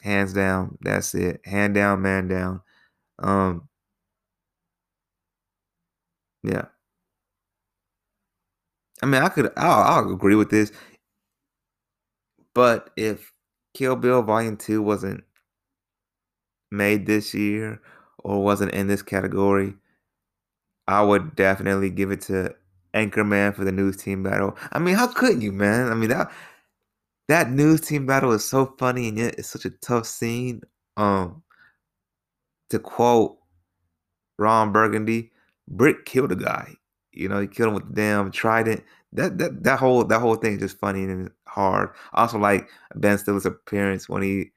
hands 0.00 0.32
down. 0.32 0.78
That's 0.80 1.14
it. 1.14 1.42
Hand 1.44 1.74
down, 1.74 2.02
man 2.02 2.28
down. 2.28 2.62
Um, 3.18 3.68
yeah. 6.42 6.66
I 9.02 9.06
mean, 9.06 9.22
I 9.22 9.28
could, 9.28 9.52
I'll, 9.56 10.04
I'll 10.04 10.12
agree 10.12 10.34
with 10.34 10.48
this. 10.48 10.72
But 12.54 12.88
if 12.96 13.32
Kill 13.74 13.96
Bill 13.96 14.22
Volume 14.22 14.56
2 14.56 14.80
wasn't 14.80 15.24
made 16.70 17.04
this 17.04 17.34
year 17.34 17.82
or 18.24 18.42
wasn't 18.42 18.72
in 18.72 18.86
this 18.86 19.02
category, 19.02 19.74
I 20.88 21.02
would 21.02 21.36
definitely 21.36 21.90
give 21.90 22.10
it 22.10 22.22
to 22.22 22.54
Anchorman 22.96 23.54
for 23.54 23.64
the 23.64 23.72
news 23.72 23.96
team 23.96 24.22
battle. 24.22 24.56
I 24.72 24.78
mean, 24.78 24.94
how 24.94 25.06
could 25.06 25.42
you, 25.42 25.52
man? 25.52 25.90
I 25.90 25.94
mean 25.94 26.08
that 26.10 26.32
that 27.28 27.50
news 27.50 27.80
team 27.80 28.06
battle 28.06 28.32
is 28.32 28.44
so 28.48 28.74
funny 28.78 29.08
and 29.08 29.18
yet 29.18 29.34
it's 29.38 29.48
such 29.48 29.64
a 29.64 29.70
tough 29.70 30.06
scene. 30.06 30.62
Um 30.96 31.42
to 32.70 32.78
quote 32.78 33.38
Ron 34.38 34.72
Burgundy, 34.72 35.30
Brick 35.68 36.04
killed 36.06 36.32
a 36.32 36.36
guy. 36.36 36.74
You 37.12 37.28
know, 37.28 37.40
he 37.40 37.46
killed 37.46 37.68
him 37.68 37.74
with 37.74 37.88
the 37.88 37.94
damn 37.94 38.30
trident 38.30 38.84
that 39.12 39.38
that 39.38 39.62
that 39.64 39.78
whole 39.78 40.04
that 40.04 40.20
whole 40.20 40.36
thing 40.36 40.54
is 40.54 40.60
just 40.60 40.78
funny 40.78 41.04
and 41.04 41.30
hard. 41.48 41.90
also 42.12 42.38
like 42.38 42.68
Ben 42.94 43.18
Stiller's 43.18 43.46
appearance 43.46 44.08
when 44.08 44.22
he 44.22 44.52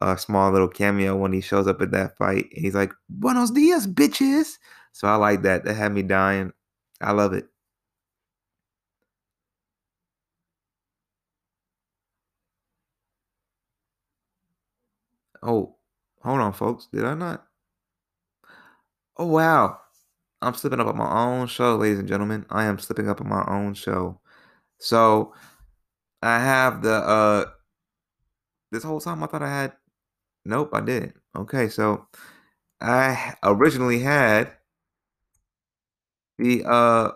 a 0.00 0.16
small 0.16 0.52
little 0.52 0.68
cameo 0.68 1.16
when 1.16 1.32
he 1.32 1.40
shows 1.40 1.66
up 1.66 1.80
at 1.82 1.90
that 1.92 2.16
fight. 2.16 2.46
And 2.54 2.64
he's 2.64 2.74
like, 2.74 2.92
"Buenos 3.08 3.50
dias, 3.50 3.86
bitches." 3.86 4.58
So 4.92 5.08
I 5.08 5.16
like 5.16 5.42
that. 5.42 5.64
That 5.64 5.74
had 5.74 5.92
me 5.92 6.02
dying. 6.02 6.52
I 7.00 7.12
love 7.12 7.32
it. 7.32 7.48
Oh, 15.42 15.76
hold 16.22 16.40
on, 16.40 16.52
folks. 16.52 16.86
Did 16.92 17.04
I 17.04 17.14
not? 17.14 17.46
Oh 19.16 19.26
wow. 19.26 19.80
I'm 20.42 20.54
slipping 20.54 20.80
up 20.80 20.86
on 20.86 20.96
my 20.96 21.10
own 21.24 21.48
show, 21.48 21.76
ladies 21.76 21.98
and 21.98 22.08
gentlemen. 22.08 22.46
I 22.50 22.64
am 22.66 22.78
slipping 22.78 23.08
up 23.08 23.20
on 23.20 23.28
my 23.28 23.44
own 23.48 23.74
show. 23.74 24.20
So 24.78 25.34
I 26.22 26.40
have 26.40 26.82
the 26.82 26.94
uh 26.94 27.46
this 28.70 28.82
whole 28.82 29.00
time 29.00 29.22
I 29.22 29.26
thought 29.26 29.42
I 29.42 29.50
had 29.50 29.72
nope, 30.44 30.70
I 30.74 30.80
didn't. 30.82 31.14
Okay, 31.36 31.68
so 31.68 32.08
I 32.80 33.36
originally 33.44 34.00
had 34.00 34.52
the 36.38 36.64
uh 36.64 37.10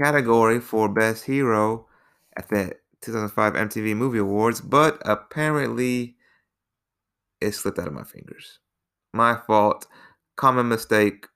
category 0.00 0.60
for 0.60 0.88
best 0.88 1.24
hero 1.24 1.86
at 2.36 2.48
the 2.48 2.72
2005 3.02 3.54
MTV 3.54 3.96
Movie 3.96 4.18
Awards, 4.18 4.60
but 4.60 5.00
apparently 5.04 6.16
it 7.40 7.52
slipped 7.52 7.78
out 7.78 7.86
of 7.86 7.92
my 7.92 8.04
fingers. 8.04 8.58
My 9.12 9.36
fault 9.36 9.86
common 10.36 10.68
mistake, 10.68 11.26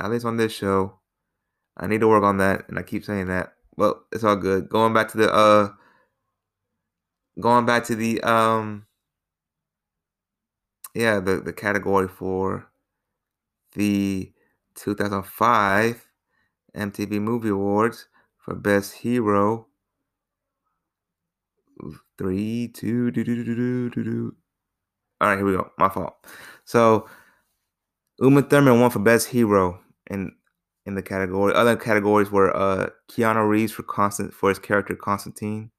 at 0.00 0.10
least 0.10 0.24
on 0.24 0.36
this 0.36 0.52
show. 0.52 1.00
I 1.76 1.86
need 1.86 2.00
to 2.00 2.08
work 2.08 2.22
on 2.22 2.38
that, 2.38 2.68
and 2.68 2.78
I 2.78 2.82
keep 2.82 3.04
saying 3.04 3.26
that. 3.26 3.54
Well, 3.76 4.04
it's 4.12 4.24
all 4.24 4.36
good. 4.36 4.68
Going 4.68 4.92
back 4.92 5.08
to 5.08 5.16
the 5.16 5.32
uh 5.32 5.70
going 7.40 7.66
back 7.66 7.84
to 7.84 7.96
the 7.96 8.20
um 8.22 8.86
yeah, 10.94 11.18
the 11.18 11.40
the 11.40 11.52
category 11.52 12.06
for 12.06 12.68
the 13.72 14.32
2005 14.76 16.06
MTV 16.76 17.20
Movie 17.20 17.48
Awards 17.48 18.06
for 18.38 18.54
Best 18.54 18.94
Hero. 18.94 19.66
Three, 22.18 22.68
two, 22.68 23.10
do, 23.10 23.24
do, 23.24 23.44
do, 23.44 23.54
do, 23.54 23.90
do, 23.90 24.04
do. 24.04 24.36
All 25.20 25.28
right, 25.28 25.36
here 25.36 25.46
we 25.46 25.52
go. 25.52 25.70
My 25.78 25.88
fault. 25.88 26.14
So 26.64 27.08
Uma 28.20 28.42
Thurman 28.42 28.80
won 28.80 28.90
for 28.90 29.00
Best 29.00 29.28
Hero 29.28 29.80
in 30.08 30.32
in 30.86 30.94
the 30.94 31.02
category. 31.02 31.54
Other 31.54 31.76
categories 31.76 32.30
were 32.30 32.54
uh, 32.54 32.90
Keanu 33.10 33.48
Reeves 33.48 33.72
for 33.72 33.82
Constant 33.82 34.32
for 34.32 34.48
his 34.50 34.58
character 34.58 34.94
Constantine, 34.94 35.70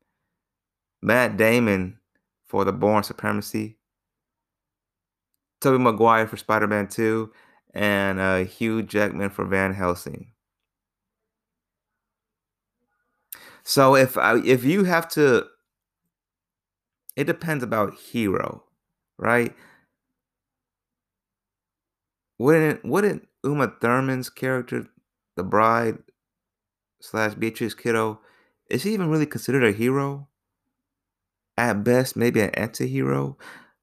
Matt 1.01 1.37
Damon 1.37 1.99
for 2.45 2.65
The 2.65 2.73
Bourne 2.73 3.03
Supremacy, 3.03 3.77
Tobey 5.61 5.81
Maguire 5.81 6.27
for 6.27 6.37
Spider-Man 6.37 6.87
2, 6.87 7.31
and 7.73 8.19
uh, 8.19 8.37
Hugh 8.45 8.83
Jackman 8.83 9.29
for 9.29 9.45
Van 9.45 9.73
Helsing. 9.73 10.31
So 13.63 13.95
if 13.95 14.17
I, 14.17 14.37
if 14.45 14.63
you 14.63 14.83
have 14.83 15.07
to, 15.09 15.45
it 17.15 17.25
depends 17.25 17.63
about 17.63 17.93
hero, 17.95 18.63
right? 19.17 19.53
wouldn't 22.37 22.83
wouldn't 22.85 23.27
Uma 23.43 23.73
Thurman's 23.81 24.29
character, 24.29 24.87
the 25.35 25.43
bride 25.43 25.97
slash 27.01 27.33
Beatrice 27.35 27.73
Kiddo, 27.73 28.19
is 28.69 28.81
she 28.81 28.93
even 28.93 29.09
really 29.09 29.25
considered 29.25 29.63
a 29.63 29.71
hero? 29.71 30.27
At 31.57 31.83
best, 31.83 32.17
maybe 32.17 32.41
an 32.41 32.49
anti-hero. 32.49 33.37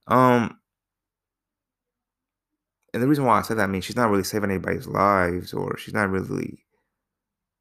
Um, 0.07 0.59
and 2.93 3.03
the 3.03 3.09
reason 3.09 3.25
why 3.25 3.39
I 3.39 3.43
said 3.43 3.57
that, 3.59 3.71
I 3.71 3.81
she's 3.81 3.97
not 3.97 4.11
really 4.11 4.25
saving 4.25 4.51
anybody's 4.51 4.87
lives, 4.87 5.55
or 5.55 5.79
she's 5.79 5.95
not 5.95 6.11
really 6.11 6.67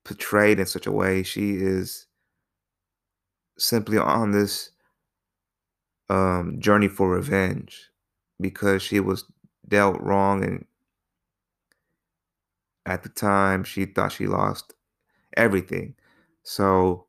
portrayed 0.03 0.59
in 0.59 0.65
such 0.65 0.85
a 0.85 0.91
way. 0.91 1.23
She 1.23 1.51
is 1.51 2.07
simply 3.57 3.97
on 3.97 4.31
this 4.31 4.71
um, 6.11 6.59
journey 6.59 6.89
for 6.89 7.09
revenge 7.09 7.89
because 8.41 8.81
she 8.81 8.99
was 8.99 9.23
dealt 9.69 10.01
wrong 10.01 10.43
and 10.43 10.65
at 12.85 13.03
the 13.03 13.09
time 13.09 13.63
she 13.63 13.85
thought 13.85 14.11
she 14.11 14.27
lost 14.27 14.73
everything. 15.37 15.95
So 16.43 17.05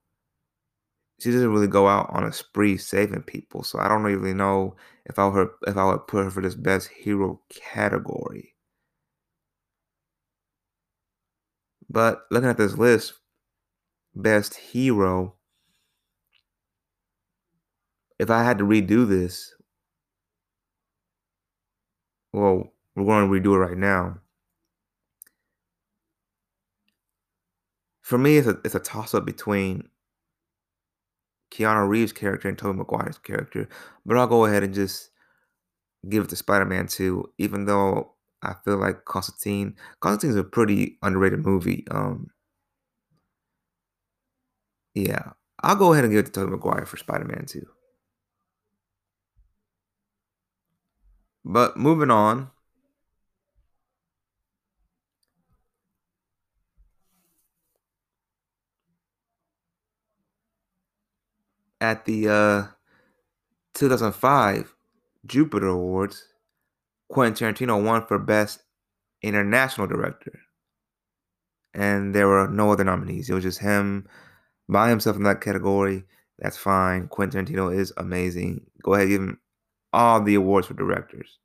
she 1.18 1.32
doesn't 1.32 1.52
really 1.52 1.66
go 1.66 1.88
out 1.88 2.11
on 2.11 2.23
a 2.23 2.32
spree 2.32 2.76
saving 2.76 3.23
people. 3.23 3.64
So 3.64 3.80
I 3.80 3.88
don't 3.88 4.04
really 4.04 4.35
know 4.35 4.76
if 5.06 5.18
I 5.18 5.26
would 5.26 5.49
if 5.66 5.76
I 5.76 5.85
would 5.85 6.06
put 6.06 6.25
her 6.25 6.30
for 6.30 6.40
this 6.40 6.54
best 6.54 6.88
hero 6.88 7.40
category. 7.49 8.54
But 11.90 12.23
looking 12.30 12.49
at 12.49 12.56
this 12.56 12.78
list, 12.78 13.14
best 14.14 14.54
hero, 14.54 15.35
if 18.22 18.30
I 18.30 18.44
had 18.44 18.58
to 18.58 18.64
redo 18.64 19.06
this, 19.06 19.52
well, 22.32 22.72
we're 22.94 23.04
going 23.04 23.28
to 23.28 23.48
redo 23.50 23.56
it 23.56 23.58
right 23.58 23.76
now. 23.76 24.20
For 28.00 28.18
me, 28.18 28.36
it's 28.36 28.46
a 28.46 28.60
it's 28.64 28.76
a 28.76 28.80
toss 28.80 29.12
up 29.12 29.24
between 29.24 29.88
Keanu 31.50 31.88
Reeves' 31.88 32.12
character 32.12 32.48
and 32.48 32.56
Tobey 32.56 32.78
Maguire's 32.78 33.18
character, 33.18 33.68
but 34.06 34.16
I'll 34.16 34.28
go 34.28 34.44
ahead 34.44 34.62
and 34.62 34.72
just 34.72 35.10
give 36.08 36.24
it 36.24 36.30
to 36.30 36.36
Spider-Man 36.36 36.86
2, 36.86 37.32
even 37.38 37.64
though 37.64 38.12
I 38.42 38.54
feel 38.64 38.76
like 38.76 39.04
Constantine 39.04 39.74
Constantine 40.00 40.30
is 40.30 40.36
a 40.36 40.44
pretty 40.44 40.98
underrated 41.02 41.44
movie. 41.44 41.84
Um, 41.90 42.28
yeah, 44.94 45.32
I'll 45.62 45.76
go 45.76 45.92
ahead 45.92 46.04
and 46.04 46.12
give 46.12 46.20
it 46.20 46.26
to 46.26 46.32
Tobey 46.32 46.52
Maguire 46.52 46.86
for 46.86 46.98
Spider-Man 46.98 47.46
2. 47.46 47.66
But 51.44 51.76
moving 51.76 52.11
on. 52.11 52.50
At 61.80 62.04
the 62.04 62.28
uh, 62.28 62.64
2005 63.75 64.72
Jupiter 65.26 65.66
Awards, 65.66 66.28
Quentin 67.08 67.54
Tarantino 67.54 67.84
won 67.84 68.06
for 68.06 68.18
Best 68.20 68.62
International 69.20 69.88
Director. 69.88 70.38
And 71.75 72.14
there 72.14 72.28
were 72.28 72.46
no 72.46 72.70
other 72.70 72.84
nominees. 72.84 73.28
It 73.28 73.34
was 73.34 73.42
just 73.42 73.58
him 73.58 74.06
by 74.68 74.90
himself 74.90 75.16
in 75.16 75.25
that 75.25 75.40
category. 75.40 76.04
That's 76.38 76.56
fine. 76.56 77.08
Quentin 77.08 77.44
Tarantino 77.46 77.76
is 77.76 77.92
amazing. 77.96 78.66
Go 78.82 78.94
ahead, 78.94 79.08
give 79.08 79.22
him 79.22 79.40
all 79.92 80.22
the 80.22 80.34
awards 80.34 80.66
for 80.66 80.75
directors. 80.75 81.38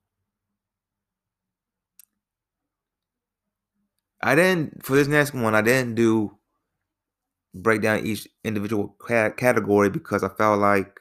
I 4.21 4.35
didn't 4.35 4.83
for 4.83 4.95
this 4.95 5.07
next 5.07 5.33
one. 5.33 5.55
I 5.55 5.61
didn't 5.61 5.95
do 5.95 6.37
break 7.53 7.81
down 7.81 8.05
each 8.05 8.27
individual 8.43 8.95
category 9.37 9.89
because 9.89 10.23
I 10.23 10.29
felt 10.29 10.59
like 10.59 10.99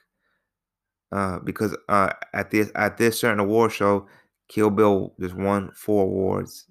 uh, 1.13 1.39
because 1.41 1.77
uh, 1.89 2.11
at 2.35 2.51
this 2.51 2.71
at 2.75 2.99
this 2.99 3.21
certain 3.21 3.41
award 3.41 3.73
show, 3.73 4.07
Kill 4.49 4.71
Bill 4.71 5.15
just 5.21 5.35
won 5.35 5.71
four 5.73 6.05
awards. 6.05 6.67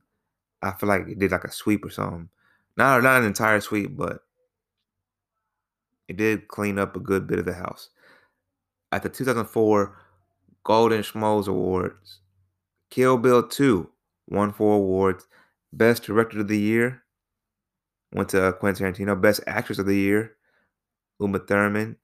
I 0.62 0.72
feel 0.72 0.90
like 0.90 1.08
it 1.08 1.20
did 1.20 1.32
like 1.32 1.44
a 1.44 1.52
sweep 1.52 1.86
or 1.86 1.90
something. 1.90 2.30
Not 2.78 3.04
not 3.04 3.22
an 3.22 3.28
entire 3.28 3.62
sweep, 3.62 3.96
but 3.96 4.20
it 6.08 6.18
did 6.18 6.48
clean 6.48 6.78
up 6.78 6.96
a 6.96 7.00
good 7.00 7.28
bit 7.28 7.40
of 7.40 7.46
the 7.46 7.54
house. 7.54 7.90
At 8.92 9.04
the 9.04 9.10
2004 9.10 9.98
Golden 10.66 11.04
Schmoes 11.04 11.48
Awards, 11.48 12.22
Kill 12.90 13.18
Bill 13.18 13.48
2 13.48 13.90
won 14.28 14.52
four 14.52 14.76
awards. 14.76 15.28
Best 15.72 16.04
Director 16.04 16.40
of 16.40 16.48
the 16.48 16.60
Year 16.60 17.04
went 18.14 18.30
to 18.30 18.54
Quentin 18.60 18.94
Tarantino. 18.94 19.20
Best 19.20 19.42
Actress 19.46 19.80
of 19.80 19.86
the 19.86 19.96
Year, 19.96 20.36
Uma 21.20 21.40
Thurman. 21.40 21.98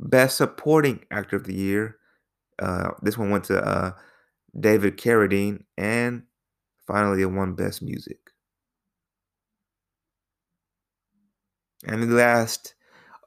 Best 0.00 0.36
Supporting 0.36 1.04
Actor 1.12 1.36
of 1.36 1.44
the 1.44 1.54
Year, 1.54 1.98
uh, 2.60 2.90
this 3.02 3.16
one 3.16 3.30
went 3.30 3.44
to 3.44 3.62
uh, 3.62 3.92
David 4.58 4.96
Carradine. 4.96 5.62
And 5.78 6.24
finally, 6.86 7.22
it 7.22 7.26
won 7.26 7.54
Best 7.54 7.82
Music. 7.82 8.18
And 11.86 12.02
the 12.02 12.14
last 12.16 12.74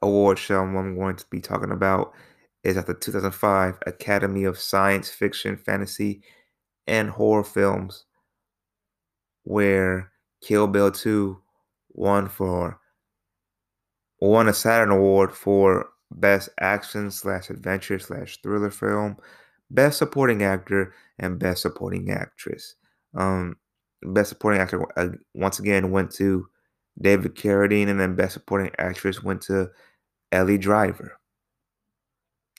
award 0.02 0.38
show 0.38 0.60
I'm 0.60 0.96
going 0.96 1.16
to 1.16 1.24
be 1.30 1.40
talking 1.40 1.70
about 1.70 2.12
is 2.64 2.76
at 2.76 2.86
the 2.86 2.94
2005 2.94 3.78
Academy 3.86 4.44
of 4.44 4.58
Science 4.58 5.10
Fiction, 5.10 5.56
Fantasy, 5.56 6.22
and 6.86 7.10
Horror 7.10 7.44
Films 7.44 8.06
where 9.46 10.10
Kill 10.42 10.66
Bill 10.66 10.90
2 10.90 11.40
won 11.90 12.28
for 12.28 12.78
won 14.20 14.48
a 14.48 14.52
Saturn 14.52 14.90
Award 14.90 15.32
for 15.32 15.88
Best 16.10 16.48
Action 16.60 17.10
slash 17.12 17.48
Adventure 17.48 18.00
slash 18.00 18.40
Thriller 18.42 18.70
Film, 18.70 19.16
Best 19.70 19.98
Supporting 19.98 20.42
Actor, 20.42 20.92
and 21.20 21.38
Best 21.38 21.62
Supporting 21.62 22.10
Actress. 22.10 22.74
Um, 23.14 23.56
Best 24.02 24.30
Supporting 24.30 24.60
Actor 24.60 24.84
uh, 24.98 25.08
once 25.34 25.60
again 25.60 25.92
went 25.92 26.10
to 26.12 26.48
David 27.00 27.36
Carradine, 27.36 27.88
and 27.88 28.00
then 28.00 28.16
Best 28.16 28.34
Supporting 28.34 28.72
Actress 28.78 29.22
went 29.22 29.42
to 29.42 29.70
Ellie 30.32 30.58
Driver. 30.58 31.20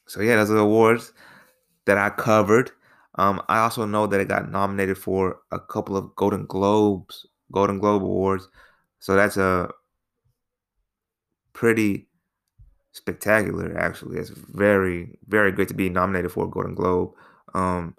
So 0.07 0.21
yeah, 0.21 0.35
those 0.37 0.51
are 0.51 0.55
the 0.55 0.59
awards 0.61 1.13
that 1.85 1.97
I 1.97 2.09
covered. 2.09 2.71
Um, 3.15 3.41
I 3.49 3.59
also 3.59 3.85
know 3.85 4.07
that 4.07 4.19
it 4.19 4.27
got 4.27 4.51
nominated 4.51 4.97
for 4.97 5.39
a 5.51 5.59
couple 5.59 5.97
of 5.97 6.15
Golden 6.15 6.45
Globes, 6.45 7.25
Golden 7.51 7.79
Globe 7.79 8.03
Awards. 8.03 8.47
So 8.99 9.15
that's 9.15 9.37
a 9.37 9.69
pretty 11.53 12.07
spectacular, 12.91 13.77
actually. 13.77 14.17
It's 14.17 14.29
very, 14.29 15.17
very 15.27 15.51
good 15.51 15.67
to 15.69 15.73
be 15.73 15.89
nominated 15.89 16.31
for 16.31 16.45
a 16.45 16.49
Golden 16.49 16.75
Globe. 16.75 17.11
Um, 17.53 17.95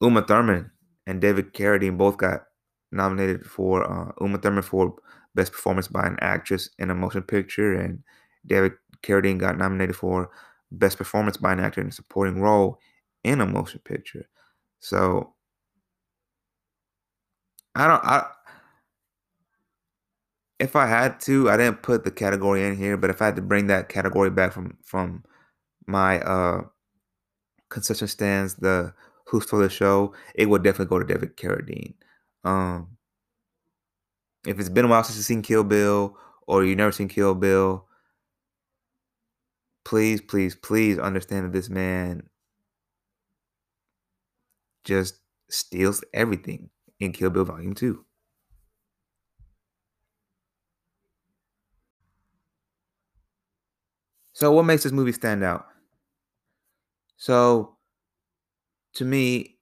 Uma 0.00 0.22
Thurman 0.22 0.70
and 1.06 1.20
David 1.20 1.54
Carradine 1.54 1.96
both 1.96 2.16
got 2.16 2.44
nominated 2.90 3.46
for 3.46 3.84
uh, 3.84 4.12
Uma 4.20 4.38
Thurman 4.38 4.62
for 4.62 4.96
Best 5.34 5.52
Performance 5.52 5.88
by 5.88 6.06
an 6.06 6.16
Actress 6.20 6.70
in 6.78 6.90
a 6.90 6.94
Motion 6.94 7.22
Picture, 7.22 7.74
and 7.74 8.02
David 8.46 8.72
Carradine 9.02 9.38
got 9.38 9.58
nominated 9.58 9.94
for 9.94 10.30
Best 10.72 10.98
Performance 10.98 11.36
by 11.36 11.52
an 11.52 11.60
Actor 11.60 11.80
in 11.80 11.88
a 11.88 11.92
Supporting 11.92 12.40
Role 12.40 12.78
in 13.24 13.40
a 13.40 13.46
motion 13.46 13.80
picture. 13.84 14.28
So 14.80 15.34
I 17.74 17.86
don't 17.86 18.04
I 18.04 18.26
if 20.58 20.74
I 20.74 20.86
had 20.86 21.20
to, 21.20 21.50
I 21.50 21.56
didn't 21.56 21.82
put 21.82 22.04
the 22.04 22.10
category 22.10 22.64
in 22.64 22.76
here, 22.76 22.96
but 22.96 23.10
if 23.10 23.20
I 23.20 23.26
had 23.26 23.36
to 23.36 23.42
bring 23.42 23.66
that 23.66 23.88
category 23.88 24.30
back 24.30 24.52
from 24.52 24.76
from 24.82 25.24
my 25.86 26.20
uh 26.20 26.62
concession 27.68 28.08
stands, 28.08 28.54
the 28.56 28.94
who's 29.26 29.44
for 29.44 29.58
the 29.60 29.68
show, 29.68 30.14
it 30.34 30.46
would 30.48 30.62
definitely 30.62 30.86
go 30.86 30.98
to 30.98 31.06
David 31.06 31.36
Carradine. 31.36 31.94
Um 32.44 32.96
if 34.46 34.58
it's 34.60 34.68
been 34.68 34.84
a 34.86 34.88
while 34.88 35.04
since 35.04 35.16
you've 35.16 35.26
seen 35.26 35.42
Kill 35.42 35.64
Bill 35.64 36.16
or 36.46 36.64
you've 36.64 36.78
never 36.78 36.92
seen 36.92 37.08
Kill 37.08 37.34
Bill, 37.34 37.85
please, 39.86 40.20
please, 40.20 40.56
please 40.56 40.98
understand 40.98 41.46
that 41.46 41.52
this 41.52 41.70
man 41.70 42.28
just 44.82 45.20
steals 45.48 46.02
everything 46.12 46.70
in 46.98 47.12
Kill 47.12 47.30
Bill 47.30 47.44
Volume 47.44 47.72
2. 47.72 48.04
So, 54.32 54.50
what 54.50 54.64
makes 54.64 54.82
this 54.82 54.90
movie 54.90 55.12
stand 55.12 55.44
out? 55.44 55.66
So, 57.16 57.76
to 58.94 59.04
me, 59.04 59.58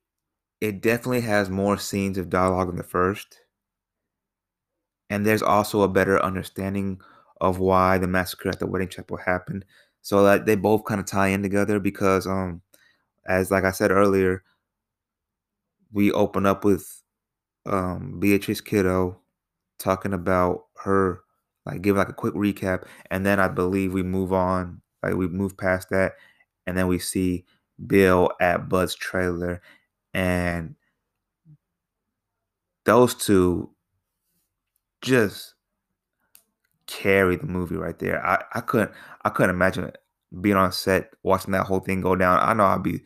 it 0.62 0.80
definitely 0.80 1.20
has 1.20 1.50
more 1.50 1.76
scenes 1.76 2.16
of 2.16 2.30
dialogue 2.30 2.68
than 2.68 2.76
the 2.76 2.82
first. 2.82 3.40
And 5.10 5.26
there's 5.26 5.42
also 5.42 5.82
a 5.82 5.88
better 5.88 6.18
understanding 6.22 7.02
of 7.42 7.58
why 7.58 7.98
the 7.98 8.06
massacre 8.06 8.48
at 8.48 8.58
the 8.58 8.66
wedding 8.66 8.88
chapel 8.88 9.18
happened. 9.18 9.66
So 10.04 10.24
that 10.24 10.46
they 10.46 10.56
both 10.56 10.84
kind 10.86 11.00
of 11.00 11.08
tie 11.08 11.30
in 11.30 11.42
together 11.42 11.80
because 11.80 12.28
um 12.28 12.62
as 13.26 13.50
like 13.50 13.64
I 13.64 13.72
said 13.72 13.90
earlier, 13.92 14.44
we 15.92 16.10
open 16.12 16.46
up 16.46 16.64
with 16.64 17.02
um, 17.66 18.20
Beatrice 18.20 18.60
Kiddo 18.60 19.20
talking 19.78 20.12
about 20.14 20.66
her, 20.84 21.20
like 21.66 21.82
give 21.82 21.96
like 21.96 22.08
a 22.08 22.14
quick 22.14 22.34
recap, 22.34 22.86
and 23.10 23.24
then 23.26 23.40
I 23.40 23.48
believe 23.48 23.92
we 23.94 24.02
move 24.02 24.32
on, 24.32 24.82
like 25.02 25.14
we 25.16 25.28
move 25.28 25.56
past 25.56 25.90
that, 25.90 26.14
and 26.66 26.76
then 26.76 26.88
we 26.88 26.98
see 26.98 27.44
Bill 27.86 28.30
at 28.40 28.68
Bud's 28.68 28.94
trailer, 28.94 29.62
and 30.14 30.76
those 32.84 33.14
two 33.14 33.70
just 35.02 35.53
carry 36.86 37.36
the 37.36 37.46
movie 37.46 37.76
right 37.76 37.98
there. 37.98 38.24
I, 38.24 38.42
I 38.54 38.60
couldn't 38.60 38.92
I 39.24 39.30
couldn't 39.30 39.54
imagine 39.54 39.90
being 40.40 40.56
on 40.56 40.72
set 40.72 41.10
watching 41.22 41.52
that 41.52 41.66
whole 41.66 41.80
thing 41.80 42.00
go 42.00 42.16
down. 42.16 42.38
I 42.40 42.54
know 42.54 42.64
I'd 42.64 42.82
be 42.82 43.02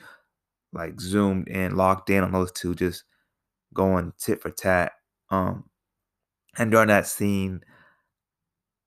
like 0.73 1.01
zoomed 1.01 1.49
in, 1.49 1.77
locked 1.77 2.11
in 2.11 2.25
on 2.25 2.33
those 2.33 2.53
two, 2.53 2.75
just 2.75 3.05
going 3.75 4.13
tit 4.19 4.43
for 4.43 4.51
tat. 4.51 4.93
Um, 5.31 5.65
and 6.57 6.71
during 6.71 6.89
that 6.89 7.07
scene, 7.07 7.61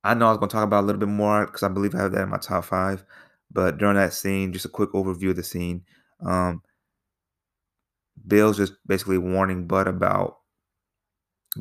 I 0.04 0.14
know 0.14 0.28
I 0.28 0.30
was 0.30 0.38
going 0.40 0.50
to 0.50 0.54
talk 0.54 0.64
about 0.64 0.84
a 0.84 0.88
little 0.88 1.00
bit 1.00 1.10
more 1.10 1.46
because 1.46 1.64
I 1.64 1.70
believe 1.70 1.96
I 1.96 2.00
have 2.00 2.12
that 2.14 2.24
in 2.24 2.30
my 2.30 2.38
top 2.38 2.66
five. 2.66 3.04
But 3.52 3.78
during 3.78 3.96
that 3.96 4.14
scene, 4.14 4.54
just 4.54 4.66
a 4.66 4.70
quick 4.70 4.92
overview 4.92 5.32
of 5.32 5.36
the 5.36 5.44
scene. 5.44 5.84
Um, 6.26 6.62
Bill's 8.28 8.58
just 8.58 8.74
basically 8.88 9.18
warning 9.18 9.68
Bud 9.68 9.88
about 9.88 10.38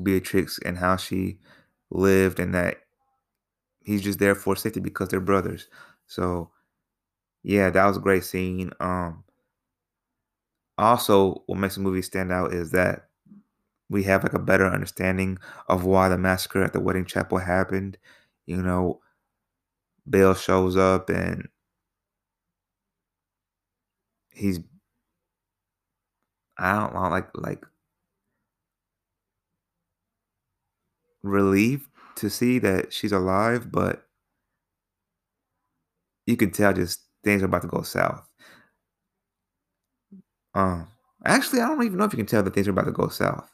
Beatrix 0.02 0.58
and 0.64 0.78
how 0.78 0.96
she 0.96 1.38
lived 1.90 2.38
and 2.38 2.54
that 2.54 2.78
he's 3.90 4.03
just 4.03 4.18
there 4.18 4.35
for 4.35 4.57
safety 4.57 4.81
because 4.81 5.09
they're 5.09 5.20
brothers. 5.20 5.68
So 6.07 6.50
yeah, 7.42 7.70
that 7.70 7.87
was 7.87 7.98
a 7.98 8.00
great 8.00 8.24
scene. 8.24 8.72
Um 8.81 9.24
also 10.79 11.42
what 11.46 11.59
makes 11.59 11.74
the 11.74 11.81
movie 11.81 12.03
stand 12.03 12.33
out 12.33 12.53
is 12.53 12.70
that 12.70 13.09
we 13.90 14.05
have 14.05 14.22
like 14.24 14.35
a 14.35 14.38
better 14.40 14.66
understanding 14.66 15.38
of 15.68 15.85
why 15.85 16.09
the 16.09 16.18
massacre 16.18 16.62
at 16.64 16.72
the 16.72 16.81
wedding 16.81 17.07
chapel 17.07 17.38
happened. 17.38 17.98
You 18.46 18.62
know, 18.62 19.00
Bill 20.11 20.35
shows 20.35 20.76
up 20.76 21.09
and 21.09 21.48
he's 24.33 24.61
I 26.59 26.74
don't 26.79 26.94
know, 26.94 27.09
like 27.09 27.29
like 27.35 27.64
relieved 31.22 31.88
to 32.20 32.30
see 32.30 32.59
that 32.61 32.92
she's 32.92 33.12
alive, 33.12 33.70
but 33.72 34.06
you 36.26 36.37
can 36.37 36.50
tell 36.50 36.72
just 36.72 37.00
things 37.24 37.42
are 37.42 37.46
about 37.46 37.62
to 37.62 37.68
go 37.68 37.83
south. 37.83 38.26
Um, 40.54 40.88
actually, 41.24 41.61
I 41.61 41.68
don't 41.68 41.83
even 41.85 41.98
know 41.98 42.04
if 42.04 42.12
you 42.12 42.16
can 42.16 42.26
tell 42.26 42.42
that 42.42 42.54
things 42.54 42.66
are 42.68 42.72
about 42.72 42.87
to 42.87 42.92
go 42.92 43.09
south. 43.09 43.48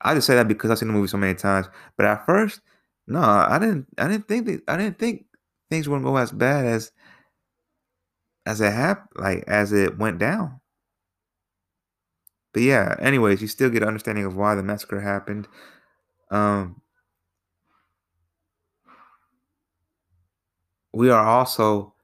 I 0.00 0.14
just 0.14 0.26
say 0.26 0.34
that 0.36 0.48
because 0.48 0.70
I've 0.70 0.78
seen 0.78 0.88
the 0.88 0.94
movie 0.94 1.08
so 1.08 1.18
many 1.18 1.34
times. 1.34 1.68
But 1.96 2.06
at 2.06 2.26
first, 2.26 2.60
no, 3.06 3.20
I 3.20 3.58
didn't. 3.58 3.86
I 3.98 4.08
didn't 4.08 4.28
think 4.28 4.46
that. 4.46 4.62
I 4.68 4.76
didn't 4.76 4.98
think 4.98 5.26
things 5.70 5.88
wouldn't 5.88 6.06
go 6.06 6.16
as 6.16 6.32
bad 6.32 6.66
as 6.66 6.92
as 8.46 8.60
it 8.60 8.72
happened, 8.72 9.08
like 9.24 9.44
as 9.46 9.72
it 9.72 9.98
went 9.98 10.18
down. 10.18 10.60
But 12.52 12.62
yeah, 12.62 12.96
anyways, 12.98 13.40
you 13.42 13.48
still 13.48 13.70
get 13.70 13.82
an 13.82 13.88
understanding 13.88 14.24
of 14.24 14.36
why 14.36 14.54
the 14.54 14.62
massacre 14.62 15.00
happened. 15.00 15.46
Um, 16.30 16.79
we 20.92 21.10
are 21.10 21.24
also 21.24 21.94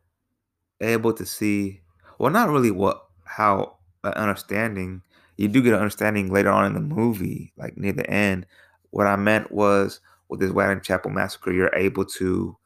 able 0.81 1.12
to 1.12 1.27
see, 1.27 1.81
well, 2.18 2.31
not 2.31 2.49
really 2.49 2.70
what 2.70 3.03
how 3.25 3.77
an 4.05 4.12
understanding. 4.14 5.03
You 5.37 5.49
do 5.49 5.62
get 5.62 5.75
an 5.75 5.81
understanding 5.81 6.33
later 6.33 6.51
on 6.51 6.64
in 6.64 6.75
the 6.75 6.81
movie, 6.81 7.53
like 7.57 7.77
near 7.77 7.92
the 7.92 8.09
end. 8.09 8.46
What 8.90 9.07
I 9.07 9.16
meant 9.16 9.53
was 9.53 10.01
with 10.29 10.40
this 10.40 10.53
Wedding 10.53 10.81
Chapel 10.81 11.11
massacre, 11.11 11.53
you're 11.53 11.75
able 11.75 12.05
to 12.05 12.57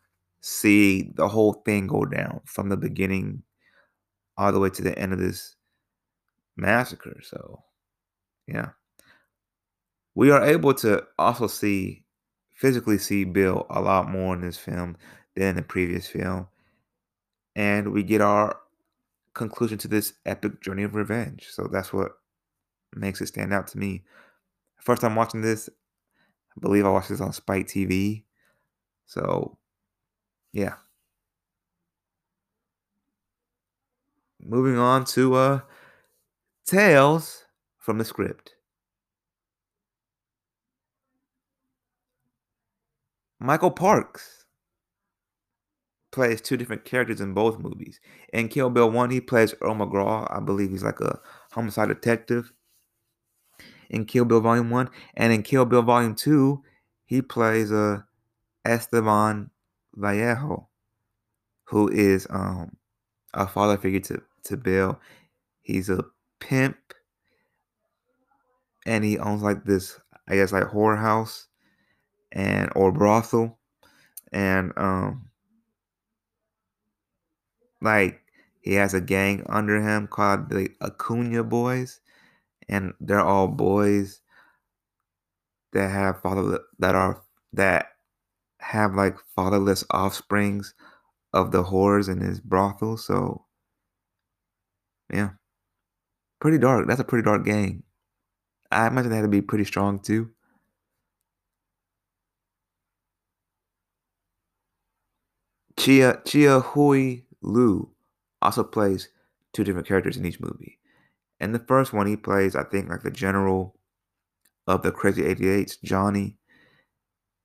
see 0.40 1.10
the 1.14 1.28
whole 1.28 1.54
thing 1.64 1.86
go 1.86 2.04
down 2.04 2.40
from 2.44 2.68
the 2.68 2.76
beginning 2.76 3.42
all 4.36 4.52
the 4.52 4.60
way 4.60 4.70
to 4.70 4.82
the 4.82 4.98
end 4.98 5.12
of 5.12 5.18
this 5.18 5.56
massacre. 6.56 7.20
So, 7.22 7.62
yeah. 8.46 8.70
We 10.14 10.30
are 10.30 10.44
able 10.44 10.74
to 10.74 11.04
also 11.18 11.46
see, 11.46 12.04
physically 12.54 12.98
see 12.98 13.24
Bill 13.24 13.66
a 13.70 13.80
lot 13.80 14.08
more 14.08 14.34
in 14.34 14.40
this 14.40 14.58
film 14.58 14.96
than 15.40 15.56
the 15.56 15.62
previous 15.62 16.06
film. 16.06 16.46
And 17.56 17.94
we 17.94 18.02
get 18.02 18.20
our 18.20 18.58
conclusion 19.32 19.78
to 19.78 19.88
this 19.88 20.12
epic 20.26 20.60
journey 20.60 20.82
of 20.82 20.94
revenge. 20.94 21.48
So 21.50 21.66
that's 21.72 21.94
what 21.94 22.12
makes 22.94 23.22
it 23.22 23.28
stand 23.28 23.54
out 23.54 23.66
to 23.68 23.78
me. 23.78 24.02
First 24.82 25.00
time 25.00 25.16
watching 25.16 25.40
this, 25.40 25.70
I 26.54 26.60
believe 26.60 26.84
I 26.84 26.90
watched 26.90 27.08
this 27.08 27.22
on 27.22 27.32
Spike 27.32 27.66
TV. 27.66 28.24
So, 29.06 29.56
yeah. 30.52 30.74
Moving 34.42 34.76
on 34.76 35.06
to 35.06 35.34
uh 35.36 35.60
Tales 36.66 37.46
from 37.78 37.96
the 37.96 38.04
script. 38.04 38.56
Michael 43.38 43.70
Parks 43.70 44.39
plays 46.10 46.40
two 46.40 46.56
different 46.56 46.84
characters 46.84 47.20
in 47.20 47.34
both 47.34 47.58
movies. 47.58 48.00
In 48.32 48.48
Kill 48.48 48.70
Bill 48.70 48.90
1, 48.90 49.10
he 49.10 49.20
plays 49.20 49.54
Earl 49.60 49.74
McGraw. 49.74 50.26
I 50.30 50.40
believe 50.40 50.70
he's 50.70 50.82
like 50.82 51.00
a 51.00 51.18
homicide 51.52 51.88
detective 51.88 52.52
in 53.90 54.04
Kill 54.04 54.24
Bill 54.24 54.40
Volume 54.40 54.70
1. 54.70 54.88
And 55.14 55.32
in 55.32 55.42
Kill 55.42 55.64
Bill 55.64 55.82
Volume 55.82 56.14
2, 56.14 56.62
he 57.06 57.22
plays 57.22 57.72
uh, 57.72 58.00
Esteban 58.64 59.50
Vallejo, 59.94 60.68
who 61.64 61.88
is 61.88 62.26
um, 62.30 62.76
a 63.34 63.46
father 63.46 63.76
figure 63.76 64.00
to, 64.00 64.22
to 64.44 64.56
Bill. 64.56 64.98
He's 65.62 65.88
a 65.88 66.04
pimp 66.40 66.76
and 68.86 69.04
he 69.04 69.18
owns 69.18 69.42
like 69.42 69.64
this, 69.64 70.00
I 70.28 70.36
guess, 70.36 70.52
like 70.52 70.64
whorehouse 70.64 71.46
and 72.32 72.70
or 72.74 72.92
brothel. 72.92 73.58
And 74.32 74.72
um 74.76 75.29
like 77.80 78.22
he 78.60 78.74
has 78.74 78.94
a 78.94 79.00
gang 79.00 79.44
under 79.48 79.80
him 79.80 80.06
called 80.06 80.50
the 80.50 80.70
Acuna 80.80 81.44
Boys, 81.44 82.00
and 82.68 82.92
they're 83.00 83.20
all 83.20 83.48
boys 83.48 84.20
that 85.72 85.90
have 85.90 86.20
father 86.20 86.60
that 86.78 86.94
are 86.94 87.22
that 87.52 87.86
have 88.58 88.94
like 88.94 89.16
fatherless 89.36 89.84
offsprings 89.92 90.74
of 91.32 91.52
the 91.52 91.64
whores 91.64 92.08
in 92.08 92.20
his 92.20 92.40
brothel. 92.40 92.96
So 92.96 93.46
yeah, 95.12 95.30
pretty 96.40 96.58
dark. 96.58 96.86
That's 96.88 97.00
a 97.00 97.04
pretty 97.04 97.24
dark 97.24 97.44
gang. 97.44 97.82
I 98.70 98.86
imagine 98.86 99.10
they 99.10 99.16
had 99.16 99.22
to 99.22 99.28
be 99.28 99.42
pretty 99.42 99.64
strong 99.64 100.00
too. 100.00 100.30
Chia 105.76 106.20
Chia 106.24 106.60
Hui 106.60 107.22
Liu 107.42 107.90
also 108.42 108.64
plays 108.64 109.08
two 109.52 109.64
different 109.64 109.86
characters 109.86 110.16
in 110.16 110.24
each 110.24 110.40
movie. 110.40 110.78
And 111.38 111.54
the 111.54 111.58
first 111.58 111.92
one, 111.92 112.06
he 112.06 112.16
plays, 112.16 112.54
I 112.54 112.64
think, 112.64 112.88
like 112.88 113.02
the 113.02 113.10
general 113.10 113.76
of 114.66 114.82
the 114.82 114.92
Crazy 114.92 115.22
88s, 115.22 115.82
Johnny. 115.82 116.36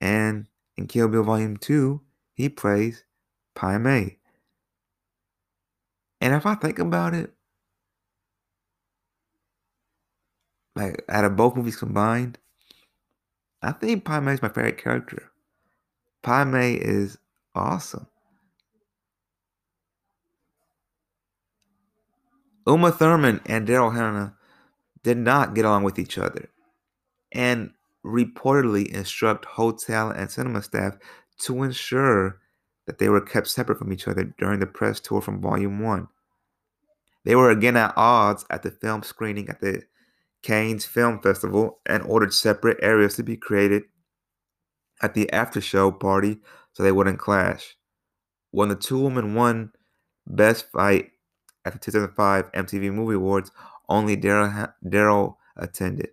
And 0.00 0.46
in 0.76 0.86
Kill 0.86 1.08
Bill 1.08 1.22
Volume 1.22 1.56
2, 1.56 2.00
he 2.34 2.48
plays 2.48 3.04
Pai 3.54 3.78
Mei. 3.78 4.18
And 6.20 6.34
if 6.34 6.46
I 6.46 6.54
think 6.54 6.78
about 6.78 7.14
it, 7.14 7.32
like 10.74 11.02
out 11.08 11.24
of 11.24 11.36
both 11.36 11.56
movies 11.56 11.76
combined, 11.76 12.38
I 13.62 13.72
think 13.72 14.04
Pai 14.04 14.20
Mei 14.20 14.34
is 14.34 14.42
my 14.42 14.48
favorite 14.48 14.78
character. 14.78 15.30
Pai 16.22 16.44
Mei 16.44 16.74
is 16.74 17.18
awesome. 17.54 18.06
Uma 22.66 22.90
Thurman 22.90 23.40
and 23.46 23.66
Daryl 23.66 23.94
Hannah 23.94 24.34
did 25.02 25.16
not 25.16 25.54
get 25.54 25.64
along 25.64 25.84
with 25.84 25.98
each 25.98 26.18
other 26.18 26.48
and 27.32 27.70
reportedly 28.04 28.88
instruct 28.88 29.44
hotel 29.44 30.10
and 30.10 30.30
cinema 30.30 30.62
staff 30.62 30.96
to 31.38 31.62
ensure 31.62 32.40
that 32.86 32.98
they 32.98 33.08
were 33.08 33.20
kept 33.20 33.48
separate 33.48 33.78
from 33.78 33.92
each 33.92 34.08
other 34.08 34.34
during 34.38 34.60
the 34.60 34.66
press 34.66 35.00
tour 35.00 35.20
from 35.20 35.40
Volume 35.40 35.80
1. 35.80 36.08
They 37.24 37.34
were 37.34 37.50
again 37.50 37.76
at 37.76 37.94
odds 37.96 38.44
at 38.50 38.62
the 38.62 38.70
film 38.70 39.02
screening 39.02 39.48
at 39.48 39.60
the 39.60 39.82
Cannes 40.42 40.84
Film 40.84 41.20
Festival 41.20 41.80
and 41.86 42.02
ordered 42.04 42.32
separate 42.32 42.78
areas 42.82 43.16
to 43.16 43.22
be 43.22 43.36
created 43.36 43.82
at 45.02 45.14
the 45.14 45.30
after 45.32 45.60
show 45.60 45.90
party 45.90 46.38
so 46.72 46.82
they 46.82 46.92
wouldn't 46.92 47.18
clash. 47.18 47.76
When 48.52 48.68
the 48.68 48.76
two 48.76 48.98
women 48.98 49.34
won 49.34 49.72
Best 50.26 50.70
Fight 50.70 51.10
at 51.66 51.72
the 51.72 51.78
2005 51.78 52.52
MTV 52.52 52.92
Movie 52.92 53.16
Awards, 53.16 53.50
only 53.88 54.16
Daryl 54.16 55.36
attended. 55.56 56.10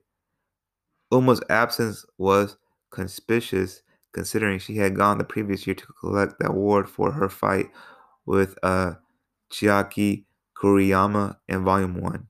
Uma's 1.12 1.42
absence 1.50 2.06
was 2.18 2.58
conspicuous 2.90 3.84
considering 4.14 4.60
she 4.60 4.78
had 4.78 4.96
gone 4.96 5.18
the 5.18 5.24
previous 5.24 5.66
year 5.66 5.76
to 5.76 5.86
collect 6.00 6.40
the 6.40 6.48
award 6.48 6.90
for 6.90 7.12
her 7.12 7.30
fight 7.30 7.70
with 8.26 8.58
uh, 8.64 8.94
Chiaki 9.52 10.26
Kuriyama 10.58 11.38
in 11.48 11.64
Volume 11.64 12.02
1. 12.02 12.28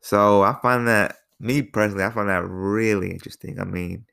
So 0.00 0.42
I 0.42 0.56
find 0.62 0.86
that, 0.88 1.16
me 1.40 1.62
personally, 1.62 2.04
I 2.04 2.10
find 2.10 2.28
that 2.28 2.46
really 2.46 3.10
interesting. 3.10 3.60
I 3.60 3.64
mean, 3.64 4.06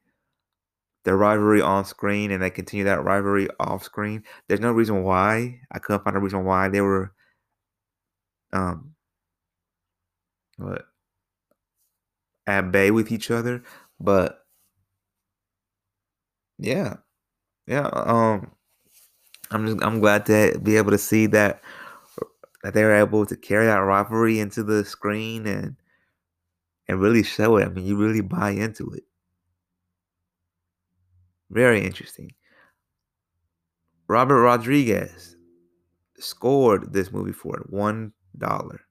the 1.03 1.15
rivalry 1.15 1.61
on 1.61 1.85
screen 1.85 2.31
and 2.31 2.43
they 2.43 2.49
continue 2.49 2.85
that 2.85 3.03
rivalry 3.03 3.47
off 3.59 3.83
screen. 3.83 4.23
There's 4.47 4.59
no 4.59 4.71
reason 4.71 5.03
why. 5.03 5.59
I 5.71 5.79
couldn't 5.79 6.03
find 6.03 6.15
a 6.15 6.19
reason 6.19 6.43
why 6.43 6.69
they 6.69 6.81
were 6.81 7.13
um 8.53 8.95
what 10.57 10.85
at 12.47 12.71
bay 12.71 12.91
with 12.91 13.11
each 13.11 13.31
other. 13.31 13.63
But 13.99 14.45
yeah. 16.57 16.97
Yeah. 17.67 17.87
Um 17.93 18.51
I'm 19.51 19.65
just 19.67 19.83
I'm 19.83 19.99
glad 19.99 20.25
to 20.27 20.59
be 20.61 20.77
able 20.77 20.91
to 20.91 20.97
see 20.97 21.27
that 21.27 21.61
that 22.63 22.73
they 22.73 22.83
were 22.83 22.95
able 22.95 23.25
to 23.25 23.35
carry 23.35 23.65
that 23.65 23.77
rivalry 23.77 24.39
into 24.39 24.63
the 24.63 24.85
screen 24.85 25.47
and 25.47 25.75
and 26.87 26.99
really 26.99 27.23
show 27.23 27.57
it. 27.57 27.65
I 27.65 27.69
mean, 27.69 27.85
you 27.85 27.97
really 27.97 28.21
buy 28.21 28.51
into 28.51 28.89
it. 28.91 29.03
Very 31.49 31.81
interesting. 31.85 32.31
Robert 34.07 34.41
Rodriguez 34.41 35.37
scored 36.17 36.93
this 36.93 37.11
movie 37.11 37.31
for 37.31 37.57
it, 37.57 37.69
one 37.69 38.13
dollar. 38.37 38.81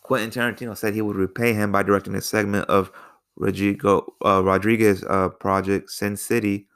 Quentin 0.00 0.30
Tarantino 0.30 0.76
said 0.76 0.94
he 0.94 1.02
would 1.02 1.16
repay 1.16 1.52
him 1.52 1.72
by 1.72 1.82
directing 1.82 2.14
a 2.14 2.20
segment 2.20 2.68
of 2.68 2.90
Rodrigo 3.36 4.14
uh, 4.24 4.42
Rodriguez 4.44 5.04
uh, 5.08 5.28
project 5.28 5.90
Sin 5.90 6.16
City 6.16 6.68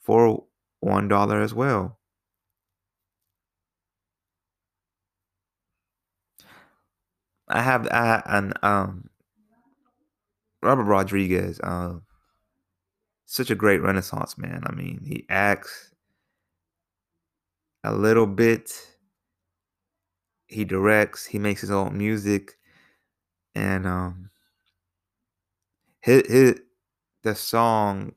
for 0.00 0.44
one 0.80 1.08
dollar 1.08 1.40
as 1.40 1.54
well. 1.54 1.98
I 7.48 7.62
have 7.62 7.88
I, 7.88 8.22
an 8.26 8.52
um 8.62 9.10
Robert 10.64 10.84
Rodriguez, 10.84 11.60
um, 11.62 12.02
such 13.26 13.50
a 13.50 13.54
great 13.54 13.82
Renaissance 13.82 14.38
man. 14.38 14.62
I 14.66 14.72
mean, 14.72 15.02
he 15.04 15.26
acts 15.28 15.90
a 17.84 17.92
little 17.92 18.26
bit, 18.26 18.72
he 20.46 20.64
directs, 20.64 21.26
he 21.26 21.38
makes 21.38 21.60
his 21.60 21.70
own 21.70 21.96
music, 21.98 22.58
and 23.54 23.86
um, 23.86 24.30
his, 26.00 26.26
his 26.28 26.60
the 27.22 27.34
song 27.34 28.14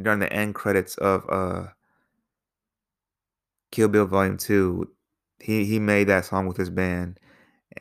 during 0.00 0.18
the 0.20 0.32
end 0.32 0.54
credits 0.54 0.96
of 0.98 1.24
uh 1.28 1.66
Kill 3.70 3.88
Bill 3.88 4.06
Volume 4.06 4.36
Two, 4.38 4.90
he 5.38 5.64
he 5.64 5.78
made 5.78 6.08
that 6.08 6.24
song 6.24 6.46
with 6.46 6.56
his 6.56 6.70
band, 6.70 7.20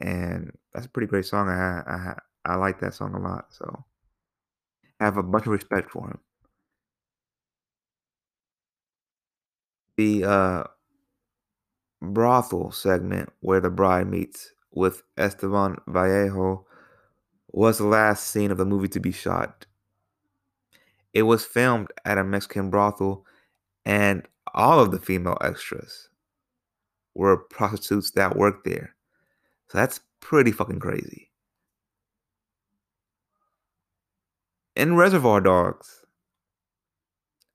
and 0.02 0.52
that's 0.74 0.86
a 0.86 0.90
pretty 0.90 1.08
great 1.08 1.26
song. 1.26 1.50
I 1.50 1.82
I 1.88 2.20
I 2.46 2.56
like 2.56 2.80
that 2.82 2.94
song 2.94 3.16
a 3.16 3.20
lot, 3.20 3.54
so 3.54 3.86
I 5.00 5.06
have 5.06 5.16
a 5.16 5.24
bunch 5.24 5.46
of 5.46 5.54
respect 5.54 5.90
for 5.90 6.06
him. 6.10 6.20
The 9.98 10.24
uh, 10.24 10.64
brothel 12.14 12.72
segment 12.72 13.30
where 13.42 13.60
the 13.60 13.70
bride 13.70 14.08
meets 14.08 14.54
with 14.72 15.04
Esteban 15.18 15.78
Vallejo 15.88 16.66
was 17.50 17.78
the 17.78 17.86
last 17.86 18.28
scene 18.28 18.52
of 18.52 18.58
the 18.58 18.66
movie 18.66 18.90
to 18.90 19.00
be 19.00 19.12
shot. 19.12 19.66
It 21.14 21.24
was 21.24 21.46
filmed 21.46 21.88
at 22.04 22.18
a 22.18 22.24
Mexican 22.24 22.70
brothel, 22.70 23.26
and 23.86 24.28
all 24.54 24.82
of 24.82 24.92
the 24.92 25.00
female 25.00 25.38
extras 25.42 26.10
were 27.14 27.38
prostitutes 27.38 28.12
that 28.12 28.36
worked 28.36 28.66
there. 28.66 28.94
So 29.70 29.78
that's 29.78 30.02
pretty 30.20 30.52
fucking 30.52 30.80
crazy. 30.80 31.32
In 34.76 34.98
Reservoir 34.98 35.40
Dogs, 35.40 36.04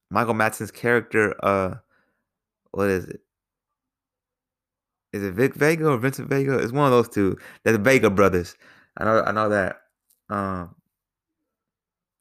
Michael 0.09 0.35
Madsen's 0.35 0.71
character, 0.71 1.35
uh, 1.45 1.75
what 2.71 2.89
is 2.89 3.05
it? 3.05 3.21
Is 5.13 5.23
it 5.23 5.35
Vic 5.35 5.55
Vega 5.55 5.89
or 5.89 5.99
Vincent 5.99 6.29
Vega? 6.29 6.59
It's 6.59 6.73
one 6.73 6.87
of 6.87 6.93
those 6.93 7.09
two. 7.09 7.37
They're 7.63 7.73
the 7.73 7.79
Vega 7.79 8.11
brothers. 8.11 8.57
I 8.97 9.05
know. 9.05 9.23
I 9.23 9.33
know 9.33 9.49
that. 9.49 9.77
Um. 10.29 10.75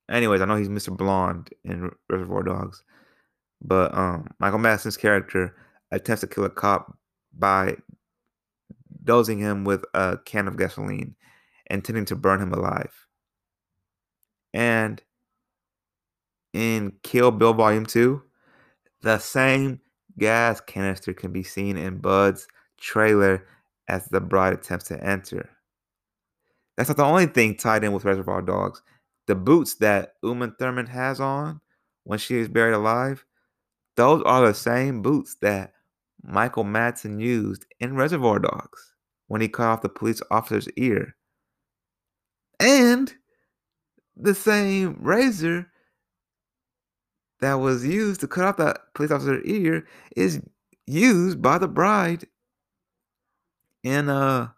Anyways, 0.10 0.42
I 0.42 0.46
know 0.46 0.56
he's 0.56 0.70
Mr. 0.70 0.96
Blonde 0.96 1.50
in 1.64 1.92
Reservoir 2.10 2.42
Dogs, 2.42 2.84
but 3.62 3.96
um, 3.96 4.28
Michael 4.40 4.58
Madsen's 4.58 4.98
character 4.98 5.56
attempts 5.92 6.22
to 6.22 6.28
kill 6.28 6.46
a 6.46 6.50
cop 6.50 6.98
by 7.38 7.76
dosing 9.04 9.38
him 9.38 9.66
with 9.66 9.86
a 9.94 10.18
can 10.26 10.48
of 10.48 10.58
gasoline, 10.58 11.16
intending 11.70 12.06
to 12.06 12.16
burn 12.16 12.42
him 12.42 12.54
alive. 12.54 13.08
And 14.54 15.02
in 16.54 16.94
Kill 17.04 17.32
Bill 17.32 17.54
Volume 17.54 17.86
2, 17.86 18.22
the 19.02 19.20
same 19.20 19.80
gas 20.18 20.60
canister 20.62 21.14
can 21.14 21.32
be 21.32 21.44
seen 21.44 21.78
in 21.78 21.98
Bud's 21.98 22.48
trailer 22.80 23.46
as 23.88 24.06
the 24.08 24.22
bride 24.22 24.54
attempts 24.54 24.86
to 24.86 25.04
enter. 25.04 25.50
That's 26.78 26.90
not 26.90 26.98
the 26.98 27.04
only 27.04 27.26
thing 27.26 27.56
tied 27.56 27.84
in 27.84 27.92
with 27.92 28.06
Reservoir 28.06 28.42
Dogs. 28.42 28.82
The 29.28 29.36
boots 29.36 29.76
that 29.76 30.14
Uma 30.24 30.54
Thurman 30.58 30.88
has 30.88 31.20
on 31.20 31.60
when 32.04 32.20
she 32.20 32.38
is 32.38 32.48
buried 32.48 32.74
alive, 32.74 33.26
those 33.98 34.22
are 34.24 34.48
the 34.48 34.54
same 34.54 35.02
boots 35.02 35.36
that 35.42 35.74
Michael 36.24 36.64
Madsen 36.64 37.22
used 37.22 37.66
in 37.80 37.96
Reservoir 37.96 38.40
Dogs 38.40 38.94
when 39.28 39.42
he 39.42 39.48
cut 39.48 39.68
off 39.68 39.82
the 39.82 39.90
police 39.90 40.22
officer's 40.32 40.70
ear. 40.78 41.16
And 42.60 43.14
the 44.16 44.36
same 44.36 44.98
razor 45.00 45.70
that 47.40 47.56
was 47.56 47.86
used 47.86 48.22
to 48.22 48.28
cut 48.28 48.46
off 48.46 48.58
that 48.58 48.80
police 48.96 49.12
officer's 49.12 49.46
ear 49.46 49.86
is 50.16 50.42
used 50.88 51.42
by 51.42 51.58
the 51.58 51.68
bride 51.68 52.26
in 53.84 54.10
uh 54.10 54.50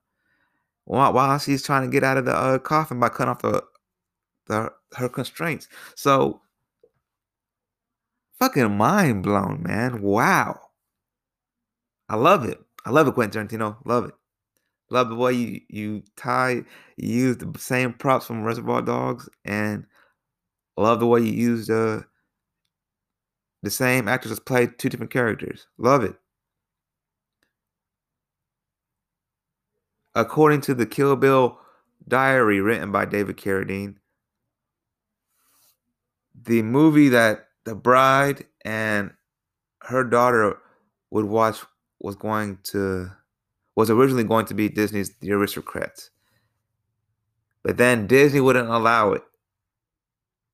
while, 0.85 1.13
while 1.13 1.39
she's 1.39 1.63
trying 1.63 1.83
to 1.83 1.91
get 1.91 2.03
out 2.03 2.17
of 2.17 2.25
the 2.25 2.35
uh, 2.35 2.59
coffin 2.59 2.99
by 2.99 3.09
cutting 3.09 3.29
off 3.29 3.41
the, 3.41 3.63
the 4.47 4.71
her 4.93 5.09
constraints. 5.09 5.67
So 5.95 6.41
fucking 8.39 8.75
mind 8.75 9.23
blown, 9.23 9.63
man. 9.63 10.01
Wow. 10.01 10.59
I 12.09 12.15
love 12.15 12.43
it. 12.45 12.59
I 12.85 12.89
love 12.89 13.07
it, 13.07 13.13
Quentin 13.13 13.47
Tarantino. 13.47 13.77
Love 13.85 14.05
it. 14.05 14.15
Love 14.89 15.07
the 15.07 15.15
way 15.15 15.31
you 15.31 15.61
you 15.69 16.03
tie 16.17 16.63
you 16.97 17.07
use 17.07 17.37
the 17.37 17.57
same 17.57 17.93
props 17.93 18.25
from 18.25 18.43
Reservoir 18.43 18.81
Dogs, 18.81 19.29
and 19.45 19.85
love 20.75 20.99
the 20.99 21.07
way 21.07 21.21
you 21.21 21.31
used 21.31 21.71
uh, 21.71 22.01
the 23.63 23.69
same 23.69 24.09
actors 24.09 24.37
played 24.41 24.77
two 24.77 24.89
different 24.89 25.13
characters. 25.13 25.67
Love 25.77 26.03
it. 26.03 26.15
According 30.15 30.61
to 30.61 30.73
the 30.73 30.85
Kill 30.85 31.15
Bill 31.15 31.57
diary 32.07 32.59
written 32.59 32.91
by 32.91 33.05
David 33.05 33.37
Carradine, 33.37 33.95
the 36.43 36.61
movie 36.61 37.09
that 37.09 37.47
the 37.63 37.75
bride 37.75 38.45
and 38.65 39.11
her 39.81 40.03
daughter 40.03 40.57
would 41.11 41.25
watch 41.25 41.59
was 41.99 42.15
going 42.15 42.57
to 42.63 43.11
was 43.75 43.89
originally 43.89 44.23
going 44.23 44.45
to 44.45 44.53
be 44.53 44.67
Disney's 44.67 45.15
The 45.19 45.29
Aristocats. 45.29 46.09
But 47.63 47.77
then 47.77 48.07
Disney 48.07 48.41
wouldn't 48.41 48.69
allow 48.69 49.13
it. 49.13 49.23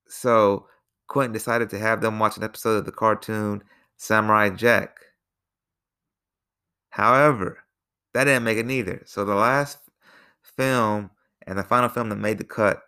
So 0.06 0.66
Quentin 1.08 1.32
decided 1.32 1.70
to 1.70 1.78
have 1.78 2.00
them 2.00 2.18
watch 2.18 2.36
an 2.36 2.44
episode 2.44 2.76
of 2.76 2.84
the 2.84 2.92
cartoon 2.92 3.62
Samurai 3.96 4.50
Jack. 4.50 4.98
However, 6.90 7.64
that 8.18 8.24
didn't 8.24 8.42
make 8.42 8.58
it 8.58 8.66
neither. 8.66 9.00
So 9.06 9.24
the 9.24 9.36
last 9.36 9.78
film 10.42 11.08
and 11.46 11.56
the 11.56 11.62
final 11.62 11.88
film 11.88 12.08
that 12.08 12.16
made 12.16 12.38
the 12.38 12.44
cut 12.44 12.80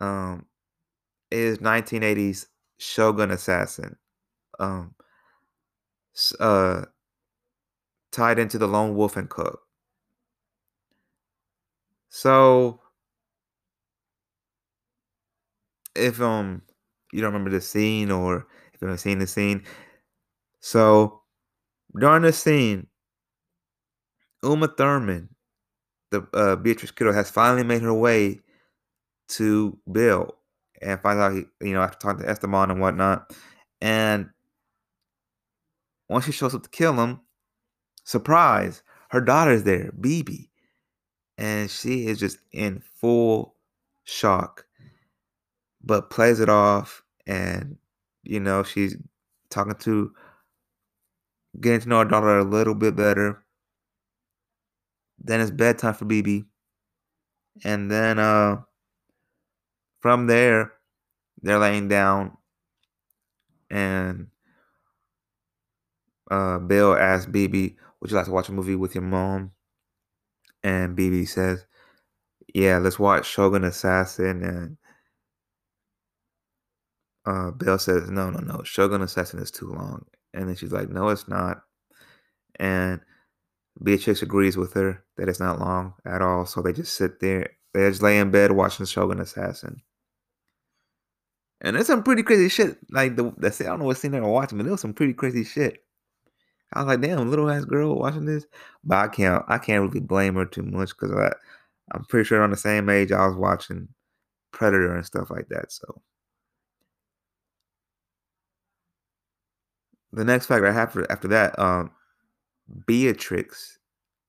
um, 0.00 0.46
is 1.30 1.58
1980's 1.58 2.46
Shogun 2.78 3.30
Assassin. 3.32 3.96
Um, 4.58 4.94
uh, 6.40 6.86
tied 8.12 8.38
into 8.38 8.56
the 8.56 8.66
Lone 8.66 8.94
Wolf 8.94 9.18
and 9.18 9.28
Cub. 9.28 9.56
So 12.08 12.80
if 15.94 16.18
um 16.22 16.62
you 17.12 17.20
don't 17.20 17.34
remember 17.34 17.50
the 17.50 17.60
scene 17.60 18.10
or 18.10 18.46
if 18.72 18.80
you 18.80 18.86
haven't 18.86 18.98
seen 19.00 19.18
the 19.18 19.26
scene, 19.26 19.64
so 20.60 21.20
during 21.98 22.22
the 22.22 22.32
scene, 22.32 22.86
Uma 24.44 24.68
Thurman, 24.68 25.28
the 26.10 26.26
uh, 26.32 26.56
Beatrice 26.56 26.90
Kiddo, 26.90 27.12
has 27.12 27.30
finally 27.30 27.64
made 27.64 27.82
her 27.82 27.94
way 27.94 28.40
to 29.28 29.78
Bill 29.90 30.36
and 30.82 31.00
finds 31.00 31.20
out 31.20 31.32
he, 31.32 31.44
you 31.66 31.74
know, 31.74 31.82
after 31.82 31.98
talking 31.98 32.24
to 32.24 32.30
Esteban 32.30 32.70
and 32.70 32.80
whatnot. 32.80 33.32
And 33.80 34.30
once 36.08 36.26
she 36.26 36.32
shows 36.32 36.54
up 36.54 36.62
to 36.62 36.68
kill 36.68 36.94
him, 36.94 37.20
surprise, 38.04 38.82
her 39.10 39.20
daughter's 39.20 39.64
there, 39.64 39.92
BB. 39.98 40.48
And 41.36 41.70
she 41.70 42.06
is 42.06 42.18
just 42.18 42.38
in 42.52 42.80
full 42.80 43.56
shock, 44.04 44.66
but 45.82 46.10
plays 46.10 46.40
it 46.40 46.48
off. 46.48 47.02
And, 47.26 47.78
you 48.22 48.38
know, 48.40 48.62
she's 48.62 48.96
talking 49.50 49.74
to, 49.74 50.12
getting 51.60 51.80
to 51.80 51.88
know 51.88 51.98
her 52.00 52.04
daughter 52.04 52.38
a 52.38 52.44
little 52.44 52.74
bit 52.74 52.94
better. 52.94 53.43
Then 55.24 55.40
it's 55.40 55.50
bedtime 55.50 55.94
for 55.94 56.04
BB. 56.04 56.44
And 57.64 57.90
then 57.90 58.18
uh 58.18 58.58
from 60.00 60.26
there, 60.26 60.72
they're 61.42 61.58
laying 61.58 61.88
down 61.88 62.36
and 63.70 64.28
uh 66.30 66.58
Bill 66.58 66.94
asks 66.94 67.30
BB, 67.30 67.76
Would 68.00 68.10
you 68.10 68.16
like 68.16 68.26
to 68.26 68.32
watch 68.32 68.48
a 68.50 68.52
movie 68.52 68.76
with 68.76 68.94
your 68.94 69.02
mom? 69.02 69.52
And 70.62 70.96
BB 70.96 71.26
says, 71.28 71.66
Yeah, 72.52 72.78
let's 72.78 72.98
watch 72.98 73.26
Shogun 73.26 73.64
Assassin 73.64 74.42
and 74.44 74.76
uh 77.24 77.50
Bill 77.50 77.78
says, 77.78 78.10
No, 78.10 78.28
no, 78.28 78.40
no, 78.40 78.62
Shogun 78.62 79.00
Assassin 79.00 79.40
is 79.40 79.50
too 79.50 79.72
long. 79.72 80.04
And 80.34 80.48
then 80.48 80.56
she's 80.56 80.72
like, 80.72 80.90
No, 80.90 81.08
it's 81.08 81.28
not. 81.28 81.62
And 82.56 83.00
Beatrix 83.82 84.22
agrees 84.22 84.56
with 84.56 84.72
her 84.74 85.04
that 85.16 85.28
it's 85.28 85.40
not 85.40 85.58
long 85.58 85.94
at 86.04 86.22
all. 86.22 86.46
So 86.46 86.62
they 86.62 86.72
just 86.72 86.94
sit 86.94 87.20
there. 87.20 87.50
They 87.72 87.88
just 87.88 88.02
lay 88.02 88.18
in 88.18 88.30
bed 88.30 88.52
watching 88.52 88.86
Shogun 88.86 89.20
Assassin. 89.20 89.82
And 91.60 91.74
there's 91.74 91.86
some 91.86 92.02
pretty 92.02 92.22
crazy 92.22 92.48
shit. 92.48 92.78
Like 92.90 93.16
the, 93.16 93.32
the 93.36 93.48
I 93.60 93.64
don't 93.64 93.80
know 93.80 93.86
what 93.86 93.96
scene 93.96 94.12
they 94.12 94.20
were 94.20 94.28
watching, 94.30 94.58
but 94.58 94.64
there 94.64 94.72
was 94.72 94.80
some 94.80 94.94
pretty 94.94 95.14
crazy 95.14 95.44
shit. 95.44 95.82
I 96.72 96.80
was 96.80 96.88
like, 96.88 97.00
damn, 97.00 97.30
little 97.30 97.50
ass 97.50 97.64
girl 97.64 97.98
watching 97.98 98.26
this. 98.26 98.46
But 98.84 98.98
I 98.98 99.08
can't 99.08 99.44
I 99.48 99.58
can't 99.58 99.82
really 99.82 100.00
blame 100.00 100.34
her 100.34 100.44
too 100.44 100.62
much 100.62 100.90
because 100.90 101.12
I 101.12 101.32
I'm 101.92 102.04
pretty 102.04 102.26
sure 102.26 102.42
on 102.42 102.50
the 102.50 102.56
same 102.56 102.88
age 102.88 103.12
I 103.12 103.26
was 103.26 103.36
watching 103.36 103.88
Predator 104.52 104.94
and 104.94 105.06
stuff 105.06 105.30
like 105.30 105.48
that. 105.48 105.72
So 105.72 106.02
the 110.12 110.24
next 110.24 110.46
fact 110.46 110.64
I 110.64 110.72
have 110.72 110.92
for, 110.92 111.10
after 111.10 111.28
that, 111.28 111.58
um, 111.58 111.90
Beatrix 112.86 113.78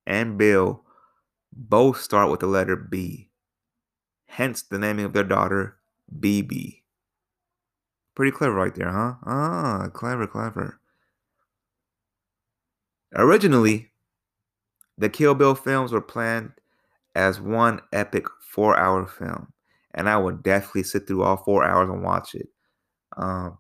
and 0.06 0.38
Bill 0.38 0.84
both 1.52 2.02
start 2.02 2.30
with 2.30 2.42
the 2.42 2.48
letter 2.48 2.76
B. 2.76 3.30
Hence 4.28 4.62
the 4.62 4.78
naming 4.78 5.06
of 5.06 5.14
their 5.14 5.24
daughter 5.24 5.78
BB. 6.20 6.82
Pretty 8.16 8.32
clever 8.32 8.54
right 8.54 8.74
there, 8.74 8.92
huh? 8.92 9.16
Ah, 9.26 9.88
clever, 9.94 10.28
clever. 10.28 10.80
Originally, 13.14 13.92
the 14.98 15.10
Kill 15.10 15.36
Bill 15.36 15.56
films 15.56 15.92
were 15.92 16.02
planned 16.02 16.52
as 17.16 17.40
one 17.40 17.82
epic 17.94 18.26
four 18.42 18.78
hour 18.78 19.08
film, 19.08 19.52
and 19.94 20.10
I 20.10 20.18
would 20.18 20.44
definitely 20.44 20.84
sit 20.84 21.08
through 21.08 21.24
all 21.24 21.38
four 21.38 21.64
hours 21.64 21.90
and 21.90 22.04
watch 22.04 22.36
it. 22.36 22.50
Um, 23.18 23.58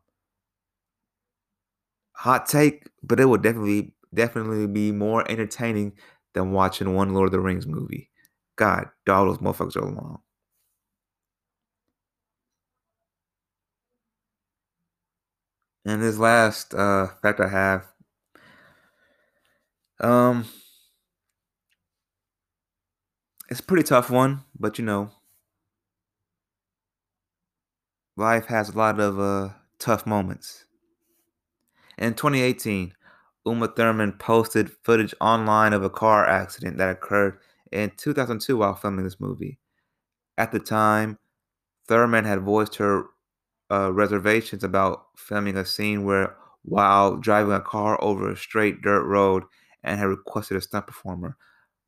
hot 2.13 2.45
take, 2.47 2.89
but 3.03 3.19
it 3.19 3.25
would 3.25 3.41
definitely 3.41 3.93
definitely 4.15 4.67
be 4.67 4.91
more 4.91 5.29
entertaining 5.29 5.93
than 6.33 6.51
watching 6.51 6.93
one 6.93 7.13
Lord 7.13 7.27
of 7.27 7.31
the 7.31 7.39
Rings 7.39 7.67
movie. 7.67 8.09
God, 8.55 8.89
all 9.09 9.25
those 9.25 9.39
motherfuckers 9.39 9.75
are 9.75 9.85
long. 9.85 10.19
And 15.85 16.01
this 16.01 16.17
last 16.17 16.73
uh, 16.73 17.07
fact 17.21 17.39
I 17.39 17.47
have, 17.47 17.85
um, 19.99 20.45
it's 23.49 23.59
a 23.59 23.63
pretty 23.63 23.83
tough 23.83 24.09
one, 24.09 24.43
but 24.57 24.79
you 24.79 24.85
know, 24.85 25.11
life 28.17 28.47
has 28.47 28.69
a 28.69 28.77
lot 28.77 28.99
of 28.99 29.19
uh, 29.19 29.53
tough 29.77 30.07
moments. 30.07 30.65
In 31.97 32.13
2018, 32.13 32.93
Uma 33.45 33.67
Thurman 33.67 34.13
posted 34.13 34.71
footage 34.83 35.13
online 35.21 35.73
of 35.73 35.83
a 35.83 35.89
car 35.89 36.27
accident 36.27 36.77
that 36.77 36.89
occurred 36.89 37.37
in 37.71 37.91
2002 37.97 38.57
while 38.57 38.75
filming 38.75 39.03
this 39.03 39.19
movie. 39.19 39.59
At 40.37 40.51
the 40.51 40.59
time, 40.59 41.19
Thurman 41.87 42.25
had 42.25 42.41
voiced 42.41 42.75
her 42.75 43.05
uh, 43.71 43.93
reservations 43.93 44.63
about 44.63 45.07
filming 45.17 45.57
a 45.57 45.65
scene 45.65 46.05
where, 46.05 46.35
while 46.63 47.17
driving 47.17 47.53
a 47.53 47.61
car 47.61 48.01
over 48.03 48.31
a 48.31 48.37
straight 48.37 48.81
dirt 48.81 49.03
road, 49.03 49.43
and 49.83 49.99
had 49.99 50.07
requested 50.07 50.57
a 50.57 50.61
stunt 50.61 50.87
performer. 50.87 51.37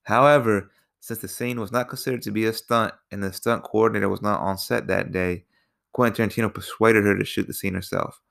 However, 0.04 0.70
since 1.00 1.20
the 1.20 1.28
scene 1.28 1.60
was 1.60 1.72
not 1.72 1.90
considered 1.90 2.22
to 2.24 2.32
be 2.32 2.46
a 2.46 2.54
stunt 2.54 2.94
and 3.12 3.24
the 3.24 3.34
stunt 3.34 3.64
coordinator 3.64 4.10
was 4.10 4.22
not 4.22 4.40
on 4.40 4.58
set 4.58 4.88
that 4.88 5.12
day, 5.12 5.46
Quentin 5.94 6.30
Tarantino 6.30 6.54
persuaded 6.54 7.06
her 7.06 7.18
to 7.18 7.26
shoot 7.26 7.48
the 7.48 7.54
scene 7.54 7.74
herself. 7.74 8.22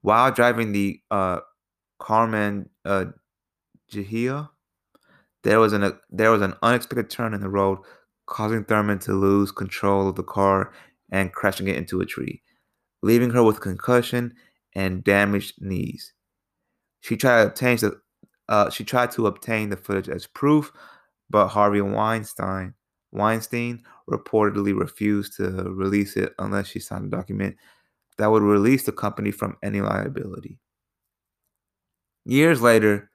While 0.00 0.32
driving 0.32 0.72
the 0.72 1.00
uh, 1.10 1.40
Karmann 2.00 2.68
uh, 2.84 3.06
Ghia, 3.92 4.50
there 5.42 5.60
was 5.60 5.72
an 5.72 5.98
there 6.10 6.30
was 6.30 6.42
an 6.42 6.54
unexpected 6.62 7.10
turn 7.10 7.34
in 7.34 7.40
the 7.40 7.48
road, 7.48 7.78
causing 8.26 8.64
Thurman 8.64 8.98
to 9.00 9.12
lose 9.12 9.52
control 9.52 10.08
of 10.08 10.16
the 10.16 10.22
car 10.22 10.72
and 11.10 11.32
crashing 11.32 11.68
it 11.68 11.76
into 11.76 12.00
a 12.00 12.06
tree, 12.06 12.42
leaving 13.02 13.30
her 13.30 13.42
with 13.42 13.60
concussion 13.60 14.34
and 14.74 15.02
damaged 15.02 15.54
knees. 15.60 16.12
She 17.00 17.16
tried 17.16 17.42
to 17.42 17.46
obtain 17.48 17.76
the 17.78 18.00
uh, 18.48 18.70
she 18.70 18.84
tried 18.84 19.10
to 19.12 19.26
obtain 19.26 19.70
the 19.70 19.76
footage 19.76 20.08
as 20.08 20.26
proof, 20.26 20.72
but 21.30 21.48
Harvey 21.48 21.80
Weinstein 21.80 22.74
Weinstein 23.12 23.82
reportedly 24.10 24.78
refused 24.78 25.36
to 25.36 25.50
release 25.70 26.16
it 26.16 26.34
unless 26.38 26.66
she 26.68 26.80
signed 26.80 27.06
a 27.06 27.16
document 27.16 27.56
that 28.18 28.30
would 28.30 28.42
release 28.42 28.84
the 28.84 28.92
company 28.92 29.30
from 29.30 29.56
any 29.62 29.80
liability. 29.80 30.58
Years 32.28 32.60
later, 32.60 33.10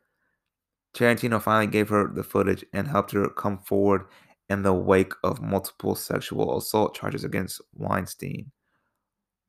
Tarantino 0.95 1.39
finally 1.39 1.67
gave 1.67 1.89
her 1.89 2.11
the 2.11 2.23
footage 2.23 2.65
and 2.73 2.87
helped 2.87 3.11
her 3.11 3.29
come 3.29 3.59
forward 3.59 4.05
in 4.49 4.63
the 4.63 4.73
wake 4.73 5.13
of 5.23 5.39
multiple 5.39 5.93
sexual 5.93 6.57
assault 6.57 6.95
charges 6.95 7.23
against 7.23 7.61
Weinstein, 7.75 8.51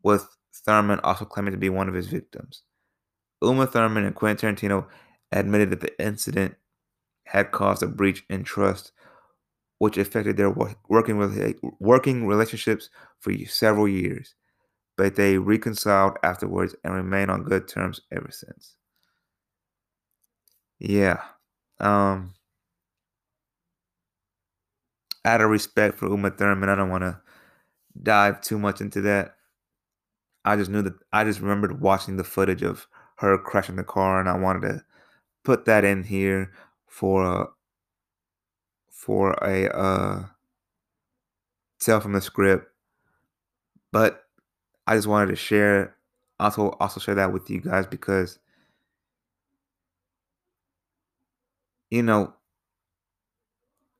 with 0.02 0.28
Thurman 0.54 1.00
also 1.00 1.24
claiming 1.24 1.52
to 1.52 1.58
be 1.58 1.70
one 1.70 1.88
of 1.88 1.94
his 1.94 2.08
victims. 2.08 2.62
Uma 3.42 3.66
Thurman 3.66 4.04
and 4.04 4.14
Quentin 4.14 4.54
Tarantino 4.54 4.86
admitted 5.32 5.70
that 5.70 5.80
the 5.80 5.98
incident 5.98 6.56
had 7.24 7.50
caused 7.50 7.82
a 7.82 7.86
breach 7.86 8.22
in 8.28 8.44
trust, 8.44 8.92
which 9.78 9.96
affected 9.96 10.36
their 10.36 10.50
working 10.90 11.16
working 11.80 12.26
relationships 12.26 12.90
for 13.18 13.32
several 13.46 13.88
years. 13.88 14.34
But 14.98 15.16
they 15.16 15.38
reconciled 15.38 16.18
afterwards 16.22 16.76
and 16.84 16.92
remain 16.92 17.30
on 17.30 17.44
good 17.44 17.66
terms 17.66 18.02
ever 18.12 18.28
since. 18.30 18.76
Yeah. 20.78 21.22
Um 21.80 22.34
out 25.24 25.40
of 25.40 25.50
respect 25.50 25.98
for 25.98 26.08
Uma 26.08 26.30
Thurman, 26.30 26.68
I 26.68 26.74
don't 26.74 26.90
want 26.90 27.02
to 27.02 27.20
dive 28.02 28.40
too 28.40 28.58
much 28.58 28.80
into 28.80 29.00
that. 29.02 29.36
I 30.44 30.56
just 30.56 30.70
knew 30.70 30.82
that 30.82 30.94
I 31.12 31.24
just 31.24 31.40
remembered 31.40 31.80
watching 31.80 32.16
the 32.16 32.24
footage 32.24 32.62
of 32.62 32.86
her 33.16 33.38
crashing 33.38 33.76
the 33.76 33.84
car, 33.84 34.20
and 34.20 34.28
I 34.28 34.36
wanted 34.36 34.62
to 34.68 34.84
put 35.44 35.64
that 35.66 35.84
in 35.84 36.02
here 36.04 36.52
for 36.86 37.24
a 37.24 37.46
for 38.90 39.32
a 39.42 39.68
uh, 39.68 40.24
tell 41.80 42.00
from 42.00 42.12
the 42.12 42.20
script. 42.20 42.66
But 43.92 44.24
I 44.86 44.96
just 44.96 45.06
wanted 45.06 45.28
to 45.28 45.36
share 45.36 45.96
also 46.40 46.70
also 46.80 47.00
share 47.00 47.14
that 47.14 47.32
with 47.32 47.48
you 47.48 47.60
guys 47.60 47.86
because 47.86 48.38
you 51.90 52.02
know 52.02 52.34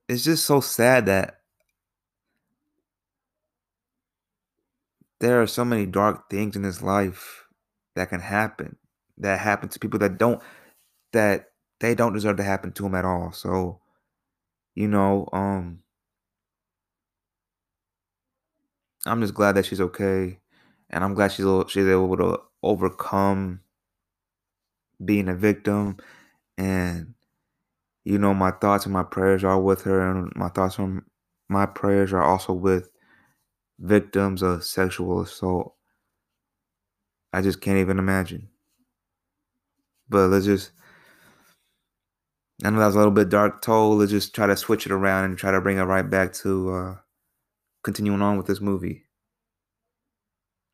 it's 0.07 0.23
just 0.23 0.45
so 0.45 0.59
sad 0.59 1.05
that 1.05 1.39
there 5.19 5.41
are 5.41 5.47
so 5.47 5.65
many 5.65 5.85
dark 5.85 6.29
things 6.29 6.55
in 6.55 6.61
this 6.61 6.81
life 6.81 7.45
that 7.95 8.09
can 8.09 8.19
happen 8.19 8.75
that 9.17 9.39
happen 9.39 9.69
to 9.69 9.79
people 9.79 9.99
that 9.99 10.17
don't 10.17 10.41
that 11.13 11.51
they 11.79 11.95
don't 11.95 12.13
deserve 12.13 12.37
to 12.37 12.43
happen 12.43 12.71
to 12.73 12.83
them 12.83 12.95
at 12.95 13.05
all. 13.05 13.31
So 13.31 13.81
you 14.75 14.87
know 14.87 15.27
um 15.33 15.79
i'm 19.05 19.21
just 19.21 19.33
glad 19.33 19.53
that 19.53 19.65
she's 19.65 19.81
okay 19.81 20.39
and 20.89 21.03
i'm 21.03 21.13
glad 21.13 21.31
she's 21.31 21.45
she's 21.67 21.85
able 21.87 22.17
to 22.17 22.37
overcome 22.63 23.59
being 25.03 25.27
a 25.27 25.35
victim 25.35 25.97
and 26.57 27.13
you 28.05 28.19
know, 28.19 28.33
my 28.33 28.51
thoughts 28.51 28.85
and 28.85 28.93
my 28.93 29.03
prayers 29.03 29.43
are 29.43 29.59
with 29.59 29.83
her, 29.83 29.99
and 30.11 30.31
my 30.35 30.49
thoughts 30.49 30.77
and 30.79 31.01
my 31.49 31.65
prayers 31.65 32.13
are 32.13 32.23
also 32.23 32.53
with 32.53 32.89
victims 33.79 34.41
of 34.43 34.63
sexual 34.63 35.21
assault. 35.21 35.75
I 37.33 37.41
just 37.41 37.61
can't 37.61 37.79
even 37.79 37.99
imagine. 37.99 38.49
But 40.09 40.29
let's 40.29 40.45
just 40.45 40.71
I 42.63 42.69
know 42.69 42.79
that 42.79 42.85
was 42.85 42.95
a 42.95 42.99
little 42.99 43.11
bit 43.11 43.29
dark 43.29 43.61
told. 43.61 43.99
Let's 43.99 44.11
just 44.11 44.33
try 44.33 44.47
to 44.47 44.55
switch 44.55 44.85
it 44.85 44.91
around 44.91 45.25
and 45.25 45.37
try 45.37 45.51
to 45.51 45.61
bring 45.61 45.77
it 45.77 45.83
right 45.83 46.09
back 46.09 46.33
to 46.33 46.71
uh 46.71 46.95
continuing 47.83 48.21
on 48.21 48.37
with 48.37 48.47
this 48.47 48.61
movie. 48.61 49.03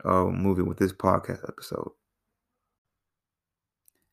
Oh, 0.03 0.31
movie 0.31 0.63
with 0.63 0.77
this 0.77 0.93
podcast 0.93 1.47
episode. 1.47 1.91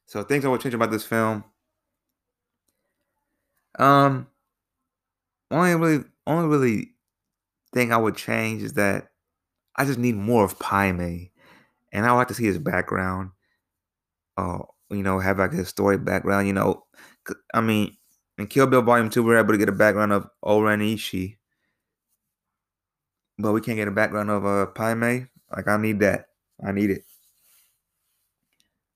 So 0.06 0.22
things 0.22 0.44
I 0.44 0.48
would 0.48 0.60
change 0.60 0.74
about 0.74 0.90
this 0.90 1.04
film. 1.04 1.44
Um 3.78 4.26
only 5.50 5.74
really 5.74 6.04
only 6.26 6.48
really 6.48 6.94
thing 7.72 7.92
I 7.92 7.96
would 7.96 8.16
change 8.16 8.62
is 8.62 8.74
that 8.74 9.08
I 9.76 9.84
just 9.84 9.98
need 9.98 10.16
more 10.16 10.44
of 10.44 10.58
Pai 10.58 10.92
Mei. 10.92 11.30
And 11.92 12.04
I 12.04 12.12
would 12.12 12.18
like 12.18 12.28
to 12.28 12.34
see 12.34 12.44
his 12.44 12.58
background. 12.58 13.30
Uh, 14.36 14.58
you 14.90 15.02
know, 15.02 15.18
have 15.18 15.38
like 15.38 15.52
his 15.52 15.68
story 15.68 15.98
background, 15.98 16.46
you 16.46 16.52
know. 16.52 16.84
I 17.52 17.60
mean, 17.60 17.96
in 18.38 18.46
Kill 18.46 18.66
Bill 18.66 18.82
Volume 18.82 19.10
2, 19.10 19.22
we 19.22 19.34
are 19.34 19.38
able 19.38 19.52
to 19.52 19.58
get 19.58 19.68
a 19.68 19.72
background 19.72 20.12
of 20.12 20.28
O-Ren 20.42 20.80
Ishii. 20.80 21.36
But 23.38 23.52
we 23.52 23.60
can't 23.60 23.76
get 23.76 23.88
a 23.88 23.92
background 23.92 24.30
of 24.30 24.44
uh 24.44 24.66
Pai 24.66 24.94
Mei. 24.94 25.26
Like 25.54 25.68
I 25.68 25.76
need 25.76 26.00
that. 26.00 26.26
I 26.64 26.72
need 26.72 26.90
it. 26.90 27.04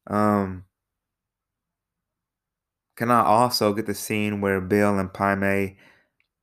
Um 0.06 0.64
can 2.96 3.10
I 3.10 3.22
also 3.24 3.72
get 3.72 3.86
the 3.86 3.94
scene 3.94 4.40
where 4.40 4.60
Bill 4.60 4.98
and 4.98 5.12
Pai 5.12 5.34
Mei 5.34 5.76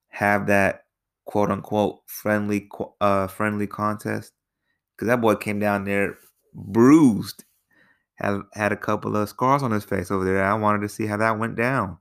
have 0.10 0.47
that 0.47 0.86
quote 1.26 1.52
unquote 1.52 2.00
friendly 2.08 2.70
uh 3.00 3.28
friendly 3.28 3.68
contest? 3.68 4.34
Cause 4.97 5.08
that 5.08 5.22
boy 5.22 5.36
came 5.36 5.60
down 5.60 5.86
there 5.86 6.18
bruised, 6.54 7.45
had 8.16 8.41
had 8.54 8.72
a 8.72 8.78
couple 8.78 9.16
of 9.16 9.30
scars 9.30 9.64
on 9.64 9.72
his 9.72 9.86
face 9.86 10.12
over 10.12 10.26
there. 10.26 10.43
I 10.43 10.56
wanted 10.56 10.82
to 10.82 10.89
see 10.89 11.06
how 11.06 11.18
that 11.18 11.39
went 11.39 11.56
down. 11.56 12.00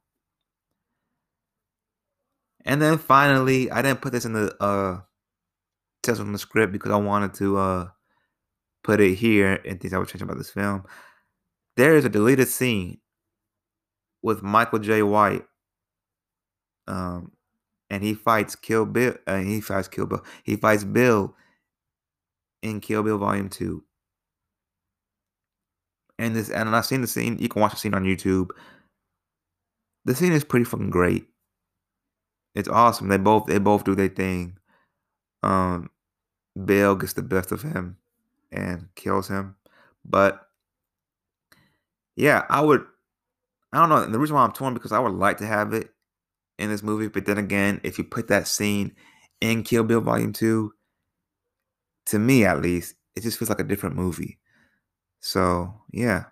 And 2.64 2.82
then 2.82 2.98
finally, 2.98 3.70
I 3.70 3.82
didn't 3.82 4.00
put 4.00 4.12
this 4.12 4.24
in 4.24 4.32
the 4.32 4.54
uh 4.62 5.00
test 6.02 6.20
from 6.20 6.32
the 6.32 6.38
script 6.38 6.72
because 6.72 6.90
I 6.90 6.96
wanted 6.96 7.34
to 7.34 7.58
uh 7.58 7.88
put 8.82 9.00
it 9.00 9.14
here 9.14 9.60
and 9.64 9.80
things 9.80 9.92
I 9.92 9.98
would 9.98 10.08
change 10.08 10.22
about 10.22 10.38
this 10.38 10.50
film. 10.50 10.84
There 11.76 11.96
is 11.96 12.04
a 12.04 12.08
deleted 12.08 12.48
scene 12.48 12.98
with 14.22 14.42
Michael 14.42 14.78
J. 14.78 15.02
White. 15.02 15.44
Um, 16.86 17.32
and 17.90 18.02
he 18.02 18.14
fights 18.14 18.56
Kill 18.56 18.86
Bill. 18.86 19.14
Uh, 19.26 19.38
he 19.38 19.60
fights 19.60 19.88
Kill 19.88 20.06
Bill. 20.06 20.24
He 20.44 20.56
fights 20.56 20.84
Bill 20.84 21.34
in 22.62 22.80
Kill 22.80 23.02
Bill 23.02 23.18
Volume 23.18 23.48
Two. 23.48 23.84
And 26.18 26.34
this, 26.34 26.50
and 26.50 26.74
I've 26.74 26.86
seen 26.86 27.00
the 27.00 27.06
scene. 27.06 27.38
You 27.38 27.48
can 27.48 27.62
watch 27.62 27.72
the 27.72 27.78
scene 27.78 27.94
on 27.94 28.04
YouTube. 28.04 28.50
The 30.04 30.14
scene 30.14 30.32
is 30.32 30.44
pretty 30.44 30.64
fucking 30.64 30.90
great. 30.90 31.26
It's 32.54 32.68
awesome. 32.68 33.08
They 33.08 33.18
both 33.18 33.46
they 33.46 33.58
both 33.58 33.84
do 33.84 33.94
their 33.94 34.08
thing. 34.08 34.58
Um, 35.42 35.90
Bill 36.64 36.96
gets 36.96 37.12
the 37.12 37.22
best 37.22 37.52
of 37.52 37.62
him 37.62 37.98
and 38.50 38.88
kills 38.96 39.28
him, 39.28 39.54
but 40.04 40.48
yeah, 42.16 42.44
I 42.48 42.60
would 42.60 42.84
I 43.72 43.78
don't 43.78 43.88
know. 43.88 44.02
And 44.02 44.14
the 44.14 44.18
reason 44.18 44.36
why 44.36 44.44
I'm 44.44 44.52
torn 44.52 44.74
because 44.74 44.92
I 44.92 44.98
would 44.98 45.12
like 45.12 45.38
to 45.38 45.46
have 45.46 45.72
it 45.74 45.90
in 46.58 46.70
this 46.70 46.82
movie, 46.82 47.08
but 47.08 47.26
then 47.26 47.38
again, 47.38 47.80
if 47.84 47.98
you 47.98 48.04
put 48.04 48.28
that 48.28 48.48
scene 48.48 48.94
in 49.40 49.62
Kill 49.62 49.84
Bill 49.84 50.00
Volume 50.00 50.32
2, 50.32 50.72
to 52.06 52.18
me 52.18 52.44
at 52.44 52.62
least, 52.62 52.94
it 53.14 53.22
just 53.22 53.38
feels 53.38 53.48
like 53.48 53.60
a 53.60 53.64
different 53.64 53.96
movie. 53.96 54.38
So, 55.20 55.82
yeah, 55.92 56.24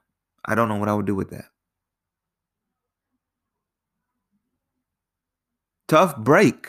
I 0.44 0.54
don't 0.54 0.68
know 0.68 0.76
what 0.76 0.88
I 0.88 0.94
would 0.94 1.06
do 1.06 1.14
with 1.14 1.30
that. 1.30 1.46
Tough 5.88 6.16
break. 6.16 6.66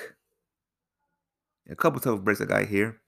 A 1.69 1.75
couple 1.75 1.99
tough 1.99 2.21
breaks 2.21 2.41
I 2.41 2.45
got 2.45 2.65
here. 2.65 3.01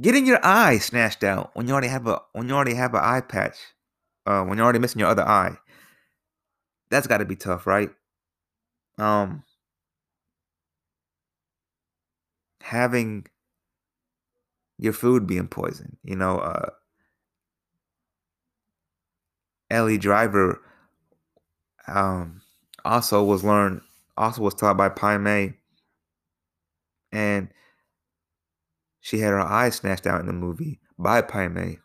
Getting 0.00 0.26
your 0.26 0.44
eye 0.44 0.78
snatched 0.78 1.24
out 1.24 1.50
when 1.54 1.66
you 1.66 1.72
already 1.72 1.88
have 1.88 2.06
a 2.06 2.20
when 2.32 2.48
you 2.48 2.54
already 2.54 2.74
have 2.74 2.94
an 2.94 3.00
eye 3.02 3.20
patch, 3.20 3.56
uh, 4.26 4.42
when 4.44 4.58
you're 4.58 4.64
already 4.64 4.78
missing 4.78 5.00
your 5.00 5.08
other 5.08 5.26
eye 5.26 5.56
that's 6.90 7.06
got 7.06 7.18
to 7.18 7.24
be 7.24 7.36
tough, 7.36 7.66
right? 7.66 7.90
Um, 8.98 9.44
having 12.60 13.26
your 14.78 14.92
food 14.92 15.26
being 15.26 15.48
poisoned, 15.48 15.96
you 16.02 16.16
know, 16.16 16.38
uh, 16.38 16.70
Ellie 19.70 19.98
Driver 19.98 20.60
um, 21.86 22.40
also 22.84 23.22
was 23.22 23.44
learned, 23.44 23.82
also 24.16 24.42
was 24.42 24.54
taught 24.54 24.76
by 24.76 24.88
Pai 24.88 25.18
Mei, 25.18 25.54
and 27.12 27.48
she 29.00 29.18
had 29.18 29.30
her 29.30 29.40
eyes 29.40 29.76
snatched 29.76 30.06
out 30.06 30.20
in 30.20 30.26
the 30.26 30.32
movie 30.32 30.80
by 30.98 31.22
Pai 31.22 31.48
Mei, 31.48 31.78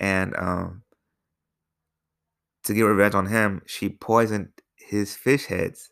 and 0.00 0.34
um, 0.36 0.82
to 2.68 2.74
get 2.74 2.82
revenge 2.82 3.14
on 3.14 3.26
him, 3.26 3.62
she 3.66 3.88
poisoned 3.88 4.48
his 4.76 5.16
fish 5.16 5.46
heads. 5.46 5.90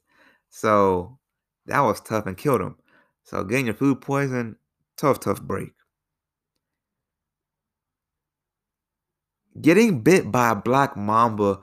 So 0.50 1.18
that 1.66 1.80
was 1.80 2.00
tough 2.00 2.26
and 2.26 2.36
killed 2.36 2.60
him. 2.60 2.76
So 3.24 3.42
getting 3.44 3.66
your 3.66 3.74
food 3.74 4.00
poisoned, 4.00 4.56
tough, 4.96 5.20
tough 5.20 5.42
break. 5.42 5.72
Getting 9.60 10.02
bit 10.02 10.30
by 10.30 10.50
a 10.50 10.54
black 10.54 10.96
mamba 10.96 11.60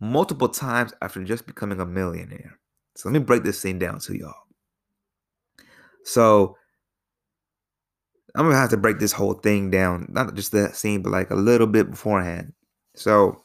multiple 0.00 0.48
times 0.48 0.92
after 1.00 1.22
just 1.24 1.46
becoming 1.46 1.80
a 1.80 1.86
millionaire. 1.86 2.58
So 2.96 3.08
let 3.08 3.18
me 3.18 3.24
break 3.24 3.44
this 3.44 3.60
scene 3.60 3.78
down 3.78 4.00
to 4.00 4.16
y'all. 4.16 4.34
So 6.04 6.56
I'm 8.34 8.46
gonna 8.46 8.56
have 8.56 8.70
to 8.70 8.76
break 8.76 8.98
this 8.98 9.12
whole 9.12 9.34
thing 9.34 9.70
down, 9.70 10.06
not 10.10 10.34
just 10.34 10.52
that 10.52 10.74
scene, 10.76 11.02
but 11.02 11.12
like 11.12 11.30
a 11.30 11.36
little 11.36 11.66
bit 11.66 11.90
beforehand. 11.90 12.52
So 12.96 13.44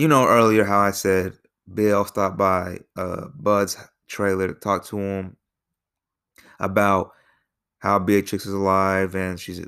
you 0.00 0.08
know 0.08 0.26
earlier 0.26 0.64
how 0.64 0.78
I 0.78 0.92
said 0.92 1.34
Bill 1.74 2.06
stopped 2.06 2.38
by 2.38 2.78
uh, 2.96 3.26
Bud's 3.34 3.76
trailer 4.08 4.48
to 4.48 4.54
talk 4.54 4.86
to 4.86 4.98
him 4.98 5.36
about 6.58 7.12
how 7.80 7.98
Beatrix 7.98 8.46
is 8.46 8.54
alive 8.54 9.14
and 9.14 9.38
she's 9.38 9.60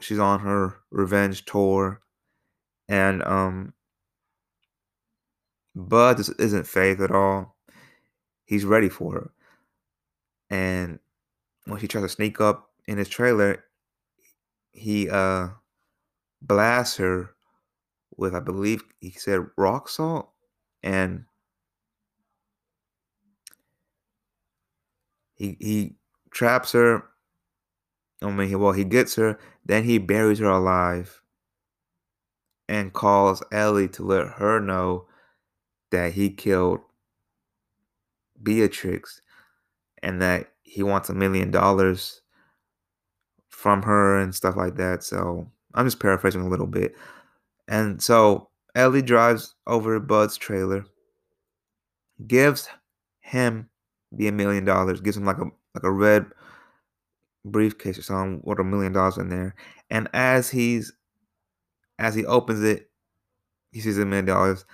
she's 0.00 0.18
on 0.18 0.40
her 0.40 0.76
revenge 0.90 1.46
tour, 1.46 2.02
and 2.90 3.22
um, 3.22 3.72
Bud 5.74 6.20
isn't 6.38 6.66
Faith 6.66 7.00
at 7.00 7.10
all. 7.10 7.56
He's 8.44 8.66
ready 8.66 8.90
for 8.90 9.12
her, 9.14 9.30
and 10.50 10.98
when 11.64 11.80
she 11.80 11.88
tries 11.88 12.04
to 12.04 12.08
sneak 12.10 12.38
up 12.38 12.68
in 12.86 12.98
his 12.98 13.08
trailer, 13.08 13.64
he 14.72 15.08
uh 15.08 15.48
blasts 16.42 16.98
her 16.98 17.30
with, 18.20 18.34
I 18.34 18.40
believe 18.40 18.84
he 19.00 19.10
said 19.10 19.46
rock 19.56 19.88
salt 19.88 20.30
and 20.82 21.24
he 25.34 25.56
he 25.60 25.94
traps 26.30 26.72
her. 26.72 27.04
I 28.22 28.30
mean, 28.30 28.58
well, 28.60 28.72
he 28.72 28.84
gets 28.84 29.16
her, 29.16 29.38
then 29.64 29.84
he 29.84 29.98
buries 29.98 30.38
her 30.40 30.50
alive 30.50 31.22
and 32.68 32.92
calls 32.92 33.42
Ellie 33.50 33.88
to 33.88 34.04
let 34.04 34.26
her 34.26 34.60
know 34.60 35.06
that 35.90 36.12
he 36.12 36.30
killed 36.30 36.80
Beatrix 38.42 39.20
and 40.02 40.20
that 40.22 40.52
he 40.62 40.82
wants 40.82 41.08
a 41.08 41.14
million 41.14 41.50
dollars 41.50 42.20
from 43.48 43.82
her 43.82 44.18
and 44.20 44.34
stuff 44.34 44.56
like 44.56 44.76
that. 44.76 45.02
So 45.02 45.50
I'm 45.74 45.86
just 45.86 46.00
paraphrasing 46.00 46.42
a 46.42 46.48
little 46.48 46.66
bit. 46.66 46.94
And 47.70 48.02
so 48.02 48.50
Ellie 48.74 49.00
drives 49.00 49.54
over 49.66 49.98
Bud's 50.00 50.36
trailer, 50.36 50.84
gives 52.26 52.68
him 53.20 53.70
the 54.12 54.28
a 54.28 54.32
million 54.32 54.64
dollars, 54.64 55.00
gives 55.00 55.16
him 55.16 55.24
like 55.24 55.38
a 55.38 55.44
like 55.74 55.84
a 55.84 55.90
red 55.90 56.26
briefcase 57.44 57.96
or 57.96 58.02
something 58.02 58.42
with 58.44 58.58
a 58.58 58.64
million 58.64 58.92
dollars 58.92 59.18
in 59.18 59.28
there. 59.28 59.54
And 59.88 60.08
as 60.12 60.50
he's 60.50 60.92
as 62.00 62.16
he 62.16 62.26
opens 62.26 62.64
it, 62.64 62.90
he 63.70 63.80
sees 63.80 63.98
a 63.98 64.04
million 64.04 64.26
dollars. 64.26 64.64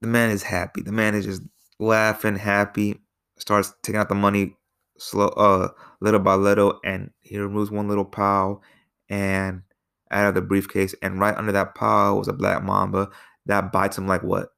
The 0.00 0.08
man 0.08 0.30
is 0.30 0.44
happy. 0.44 0.80
The 0.82 0.92
man 0.92 1.16
is 1.16 1.26
just 1.26 1.42
laughing, 1.80 2.36
happy, 2.36 3.00
starts 3.36 3.74
taking 3.82 3.98
out 4.00 4.08
the 4.08 4.14
money 4.14 4.56
slow 4.96 5.28
uh 5.28 5.70
little 6.00 6.20
by 6.20 6.34
little, 6.34 6.78
and 6.84 7.10
he 7.20 7.36
removes 7.36 7.72
one 7.72 7.88
little 7.88 8.04
pile 8.04 8.62
and 9.08 9.62
out 10.10 10.28
of 10.28 10.34
the 10.34 10.42
briefcase, 10.42 10.94
and 11.02 11.20
right 11.20 11.36
under 11.36 11.52
that 11.52 11.74
pile 11.74 12.18
was 12.18 12.28
a 12.28 12.32
black 12.32 12.62
mamba 12.62 13.08
that 13.46 13.72
bites 13.72 13.98
him 13.98 14.06
like 14.06 14.22
what 14.22 14.50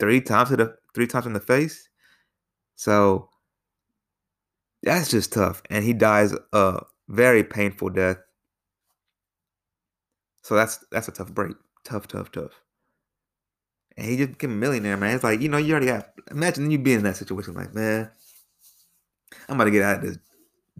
three 0.00 0.20
times 0.20 0.50
to 0.50 0.56
the 0.56 0.76
three 0.94 1.06
times 1.06 1.26
in 1.26 1.32
the 1.34 1.40
face. 1.40 1.88
So 2.76 3.30
That's 4.84 5.10
just 5.10 5.32
tough. 5.32 5.62
And 5.70 5.84
he 5.84 5.92
dies 5.92 6.32
a 6.52 6.82
very 7.08 7.42
painful 7.42 7.90
death. 7.90 8.18
So 10.42 10.54
that's 10.54 10.78
that's 10.92 11.08
a 11.08 11.12
tough 11.12 11.32
break. 11.32 11.56
Tough, 11.84 12.06
tough, 12.06 12.30
tough. 12.30 12.60
And 13.96 14.06
he 14.06 14.16
just 14.16 14.32
became 14.32 14.52
a 14.52 14.54
millionaire, 14.56 14.96
man. 14.96 15.14
It's 15.14 15.24
like, 15.24 15.40
you 15.40 15.48
know, 15.48 15.58
you 15.58 15.72
already 15.72 15.86
have 15.88 16.08
imagine 16.30 16.70
you 16.70 16.78
being 16.78 16.98
in 16.98 17.04
that 17.04 17.16
situation 17.16 17.54
like, 17.54 17.74
man, 17.74 18.10
I'm 19.48 19.56
about 19.56 19.64
to 19.64 19.70
get 19.70 19.82
out 19.82 19.96
of 19.98 20.02
this 20.02 20.18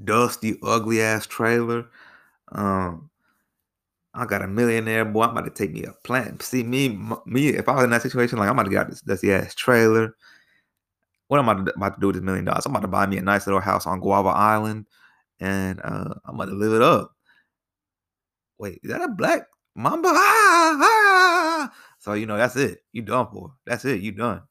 dusty, 0.05 0.59
ugly 0.62 1.02
ass 1.02 1.26
trailer. 1.26 1.86
Um, 2.52 3.11
I 4.15 4.27
got 4.27 4.43
a 4.43 4.47
millionaire 4.49 5.05
boy. 5.05 5.25
I'm 5.25 5.31
about 5.31 5.45
to 5.45 5.51
take 5.51 5.73
me 5.73 5.85
a 5.85 5.93
plant. 6.05 6.43
See 6.43 6.62
me, 6.62 6.99
me. 7.27 7.49
If 7.49 7.69
I 7.69 7.75
was 7.75 7.85
in 7.85 7.91
that 7.91 8.03
situation, 8.03 8.39
like 8.39 8.49
I'm 8.49 8.55
about 8.55 8.65
to 8.65 8.71
get 8.71 8.81
out 8.83 8.91
this 8.91 9.01
dusty 9.01 9.33
ass 9.33 9.55
trailer. 9.55 10.17
What 11.29 11.39
am 11.41 11.49
I 11.49 11.53
about 11.77 11.95
to 11.97 12.01
do 12.01 12.07
with 12.09 12.17
this 12.17 12.23
million 12.25 12.45
dollars? 12.45 12.67
I'm 12.67 12.73
about 12.73 12.83
to 12.83 12.89
buy 12.89 13.07
me 13.07 13.19
a 13.19 13.23
nice 13.23 13.47
little 13.47 13.61
house 13.61 13.87
on 13.87 14.01
Guava 14.01 14.29
Island, 14.31 14.87
and 15.41 15.81
uh, 15.83 16.15
I'm 16.27 16.37
about 16.37 16.47
to 16.47 16.55
live 16.55 16.73
it 16.75 16.83
up. 16.83 17.12
Wait, 18.59 18.81
is 18.83 18.91
that 18.91 19.03
a 19.03 19.09
black 19.09 19.47
mamba? 19.75 20.09
Ah, 20.12 20.79
ah. 20.81 21.75
So 21.99 22.12
you 22.15 22.27
know 22.27 22.37
that's 22.37 22.57
it. 22.57 22.81
You 22.93 23.03
done 23.03 23.29
for. 23.33 23.55
That's 23.67 23.85
it. 23.85 24.01
You 24.01 24.12
done. 24.12 24.43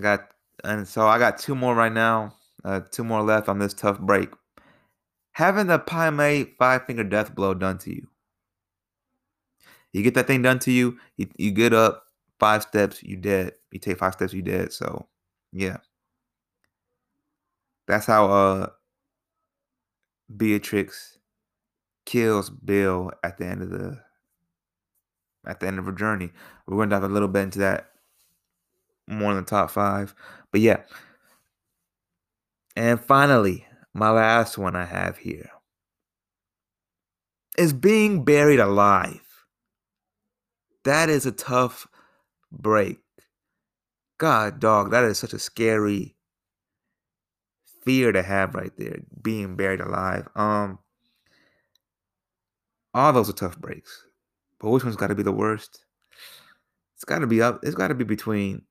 got 0.00 0.28
and 0.64 0.86
so 0.86 1.06
I 1.06 1.18
got 1.18 1.38
two 1.38 1.54
more 1.54 1.74
right 1.74 1.92
now. 1.92 2.34
Uh, 2.66 2.80
two 2.90 3.04
more 3.04 3.22
left 3.22 3.48
on 3.48 3.60
this 3.60 3.72
tough 3.72 4.00
break. 4.00 4.28
Having 5.30 5.68
the 5.68 5.78
Pai 5.78 6.10
Mei 6.10 6.42
five 6.58 6.84
finger 6.84 7.04
death 7.04 7.32
blow 7.32 7.54
done 7.54 7.78
to 7.78 7.94
you. 7.94 8.08
You 9.92 10.02
get 10.02 10.14
that 10.14 10.26
thing 10.26 10.42
done 10.42 10.58
to 10.60 10.72
you, 10.72 10.98
you, 11.16 11.28
you 11.36 11.52
get 11.52 11.72
up 11.72 12.06
five 12.40 12.62
steps, 12.62 13.04
you 13.04 13.16
dead. 13.16 13.52
You 13.70 13.78
take 13.78 13.98
five 13.98 14.14
steps, 14.14 14.32
you 14.32 14.42
dead. 14.42 14.72
So 14.72 15.06
yeah. 15.52 15.76
That's 17.86 18.06
how 18.06 18.30
uh 18.32 18.70
Beatrix 20.36 21.18
kills 22.04 22.50
Bill 22.50 23.12
at 23.22 23.38
the 23.38 23.46
end 23.46 23.62
of 23.62 23.70
the 23.70 24.00
at 25.46 25.60
the 25.60 25.68
end 25.68 25.78
of 25.78 25.84
her 25.84 25.92
journey. 25.92 26.32
We're 26.66 26.78
going 26.78 26.90
to 26.90 26.96
dive 26.96 27.04
a 27.04 27.08
little 27.08 27.28
bit 27.28 27.44
into 27.44 27.60
that 27.60 27.90
more 29.06 29.30
in 29.30 29.36
the 29.36 29.44
top 29.44 29.70
five. 29.70 30.16
But 30.50 30.62
yeah. 30.62 30.78
And 32.76 33.00
finally, 33.00 33.66
my 33.94 34.10
last 34.10 34.58
one 34.58 34.76
I 34.76 34.84
have 34.84 35.16
here 35.16 35.50
is 37.56 37.72
being 37.72 38.22
buried 38.22 38.60
alive. 38.60 39.22
That 40.84 41.08
is 41.08 41.24
a 41.24 41.32
tough 41.32 41.88
break. 42.52 42.98
God, 44.18 44.60
dog, 44.60 44.90
that 44.90 45.04
is 45.04 45.18
such 45.18 45.32
a 45.32 45.38
scary 45.38 46.16
fear 47.84 48.12
to 48.12 48.22
have 48.22 48.54
right 48.54 48.72
there, 48.76 49.00
being 49.22 49.56
buried 49.56 49.80
alive. 49.80 50.28
Um, 50.34 50.78
all 52.92 53.12
those 53.12 53.30
are 53.30 53.34
tough 53.34 53.58
breaks, 53.58 54.04
but 54.60 54.70
which 54.70 54.84
one's 54.84 54.96
got 54.96 55.08
to 55.08 55.14
be 55.14 55.22
the 55.22 55.32
worst? 55.32 55.84
It's 56.94 57.04
got 57.04 57.20
to 57.20 57.26
be 57.26 57.42
up. 57.42 57.60
It's 57.62 57.74
got 57.74 57.88
to 57.88 57.94
be 57.94 58.04
between 58.04 58.62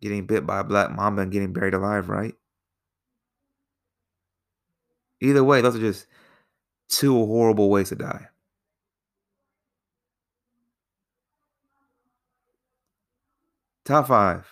getting 0.00 0.26
bit 0.26 0.46
by 0.46 0.60
a 0.60 0.64
black 0.64 0.90
mamba 0.90 1.22
and 1.22 1.32
getting 1.32 1.52
buried 1.52 1.74
alive, 1.74 2.08
right? 2.08 2.34
Either 5.24 5.42
way, 5.42 5.62
those 5.62 5.76
are 5.76 5.80
just 5.80 6.06
two 6.88 7.14
horrible 7.14 7.70
ways 7.70 7.88
to 7.88 7.94
die. 7.94 8.28
Top 13.84 14.08
five. 14.08 14.46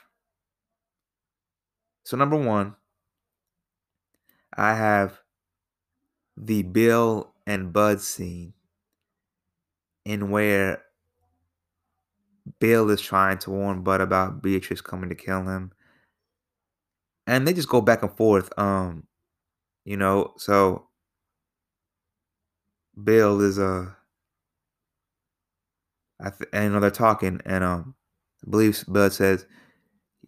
So, 2.04 2.16
number 2.16 2.36
one, 2.36 2.74
I 4.54 4.74
have 4.74 5.20
the 6.36 6.62
Bill 6.62 7.34
and 7.46 7.72
Bud 7.72 8.00
scene 8.00 8.54
in 10.04 10.30
where 10.30 10.82
Bill 12.60 12.90
is 12.90 13.00
trying 13.00 13.38
to 13.38 13.50
warn 13.50 13.82
Bud 13.82 14.00
about 14.00 14.42
Beatrice 14.42 14.80
coming 14.80 15.10
to 15.10 15.14
kill 15.14 15.42
him. 15.42 15.72
And 17.26 17.46
they 17.46 17.52
just 17.52 17.68
go 17.68 17.80
back 17.80 18.02
and 18.02 18.12
forth. 18.16 18.50
Um, 18.58 19.06
you 19.84 19.96
know, 19.96 20.34
so 20.38 20.88
Bill 23.02 23.40
is 23.42 23.58
a. 23.58 23.96
I 26.20 26.28
I 26.28 26.30
th- 26.30 26.50
and 26.52 26.64
you 26.66 26.70
know 26.70 26.80
they're 26.80 26.90
talking 26.90 27.40
and 27.46 27.64
um 27.64 27.94
I 28.46 28.50
believe 28.50 28.84
Bud 28.88 29.12
says, 29.12 29.46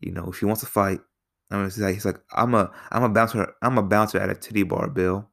you 0.01 0.13
know, 0.13 0.27
if 0.31 0.39
she 0.39 0.47
wants 0.47 0.63
to 0.63 0.69
fight, 0.69 1.01
I 1.51 1.57
mean, 1.57 1.65
he's 1.67 1.79
like, 1.79 1.95
he's 1.95 2.07
like, 2.07 2.21
I'm 2.35 2.55
a 2.55 2.71
I'm 2.93 3.05
a 3.05 3.09
bouncer 3.11 3.55
I'm 3.63 3.79
a 3.79 3.83
bouncer 3.83 4.19
at 4.21 4.31
a 4.31 4.35
titty 4.37 4.65
bar, 4.65 4.89
Bill. 4.91 5.29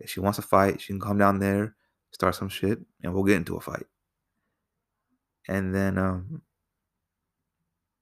If 0.00 0.10
she 0.10 0.20
wants 0.20 0.36
to 0.36 0.42
fight, 0.42 0.80
she 0.82 0.88
can 0.94 1.00
come 1.00 1.18
down 1.18 1.40
there, 1.40 1.76
start 2.12 2.34
some 2.36 2.48
shit, 2.50 2.80
and 3.02 3.14
we'll 3.14 3.24
get 3.24 3.36
into 3.36 3.56
a 3.56 3.60
fight 3.60 3.84
and 5.48 5.74
then 5.74 5.98
um, 5.98 6.42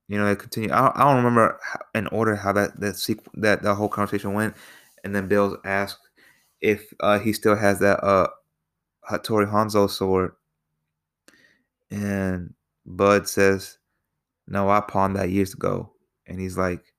you 0.09 0.19
know 0.19 0.27
they 0.27 0.37
continue. 0.37 0.71
I, 0.71 0.93
I 0.95 1.05
don't 1.05 1.17
remember 1.19 1.59
how, 1.65 1.81
in 1.95 2.07
order 2.09 2.37
how 2.37 2.53
that 2.55 2.81
that 2.81 2.95
sequ- 2.97 3.27
that 3.35 3.63
the 3.63 3.75
whole 3.75 3.89
conversation 3.89 4.35
went, 4.35 4.57
and 5.05 5.15
then 5.15 5.29
Bills 5.29 5.57
asked 5.65 6.09
if 6.61 6.93
uh, 7.01 7.19
he 7.19 7.33
still 7.33 7.57
has 7.57 7.81
that 7.81 8.03
uh 8.05 8.29
Hattori 9.11 9.51
Hanzo 9.51 9.91
sword, 9.91 10.33
and 11.91 12.55
Bud 12.87 13.29
says, 13.29 13.79
"No, 14.47 14.69
I 14.71 14.81
pawned 14.81 15.17
that 15.17 15.31
years 15.31 15.55
ago," 15.55 15.93
and 16.27 16.41
he's 16.41 16.57
like, 16.57 16.95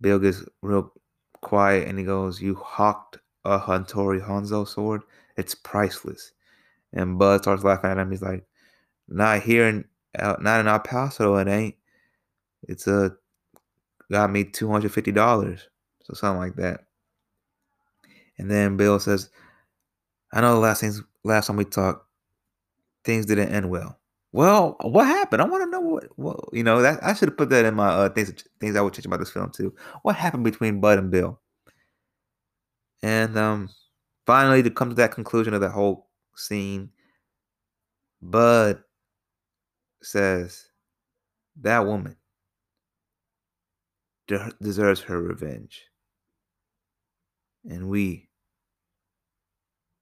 Bill 0.00 0.18
gets 0.18 0.44
real 0.62 0.92
quiet 1.40 1.88
and 1.88 1.98
he 1.98 2.04
goes, 2.04 2.40
"You 2.42 2.54
hawked 2.54 3.18
a 3.44 3.58
Hattori 3.58 4.26
Hanzo 4.26 4.66
sword? 4.68 5.02
It's 5.36 5.54
priceless." 5.54 6.32
And 6.92 7.18
Bud 7.18 7.42
starts 7.42 7.64
laughing 7.64 7.90
at 7.90 7.98
him. 7.98 8.10
He's 8.10 8.22
like, 8.22 8.46
not 9.08 9.42
here 9.42 9.66
in 9.68 9.84
not 10.40 10.60
in 10.60 10.68
El 10.68 10.80
Paso, 10.80 11.36
it 11.36 11.48
ain't. 11.48 11.74
It's 12.68 12.86
a 12.86 12.96
uh, 12.96 13.08
got 14.10 14.30
me 14.30 14.44
two 14.44 14.70
hundred 14.70 14.92
fifty 14.92 15.12
dollars, 15.12 15.68
so 16.04 16.14
something 16.14 16.38
like 16.38 16.56
that. 16.56 16.84
And 18.38 18.50
then 18.50 18.76
Bill 18.76 18.98
says, 18.98 19.30
"I 20.32 20.40
know 20.40 20.54
the 20.54 20.60
last 20.60 20.80
things 20.80 21.02
last 21.24 21.46
time 21.46 21.56
we 21.56 21.64
talked, 21.64 22.06
things 23.04 23.26
didn't 23.26 23.50
end 23.50 23.70
well." 23.70 23.98
Well, 24.32 24.76
what 24.80 25.06
happened? 25.06 25.42
I 25.42 25.44
want 25.46 25.64
to 25.64 25.70
know 25.70 25.80
what. 25.80 26.04
Well, 26.18 26.48
you 26.52 26.62
know 26.64 26.80
that 26.82 27.02
I 27.04 27.12
should 27.14 27.28
have 27.28 27.36
put 27.36 27.50
that 27.50 27.66
in 27.66 27.74
my 27.74 27.88
uh, 27.88 28.08
things 28.08 28.32
things 28.60 28.76
I 28.76 28.80
would 28.80 28.94
change 28.94 29.06
about 29.06 29.20
this 29.20 29.30
film 29.30 29.50
too. 29.50 29.74
What 30.02 30.16
happened 30.16 30.44
between 30.44 30.80
Bud 30.80 30.98
and 30.98 31.10
Bill? 31.10 31.38
And 33.02 33.36
um, 33.36 33.68
finally, 34.26 34.62
to 34.62 34.70
come 34.70 34.88
to 34.88 34.94
that 34.96 35.12
conclusion 35.12 35.54
of 35.54 35.60
that 35.60 35.70
whole 35.72 36.08
scene, 36.36 36.90
Bud 38.22 38.82
says 40.02 40.66
that 41.60 41.84
woman 41.86 42.16
de- 44.26 44.52
deserves 44.62 45.00
her 45.00 45.20
revenge. 45.20 45.84
And 47.64 47.88
we, 47.88 48.28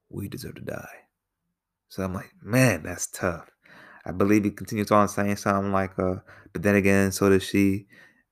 we 0.08 0.28
deserve 0.28 0.56
to 0.56 0.62
die. 0.62 0.88
So 1.88 2.02
I'm 2.02 2.14
like, 2.14 2.30
man, 2.42 2.82
that's 2.82 3.06
tough. 3.08 3.50
I 4.04 4.12
believe 4.12 4.44
he 4.44 4.50
continues 4.50 4.90
on 4.90 5.08
saying 5.08 5.36
something 5.36 5.72
like, 5.72 5.98
uh, 5.98 6.16
but 6.52 6.62
then 6.62 6.74
again, 6.74 7.12
so 7.12 7.28
does 7.28 7.42
she. 7.42 7.86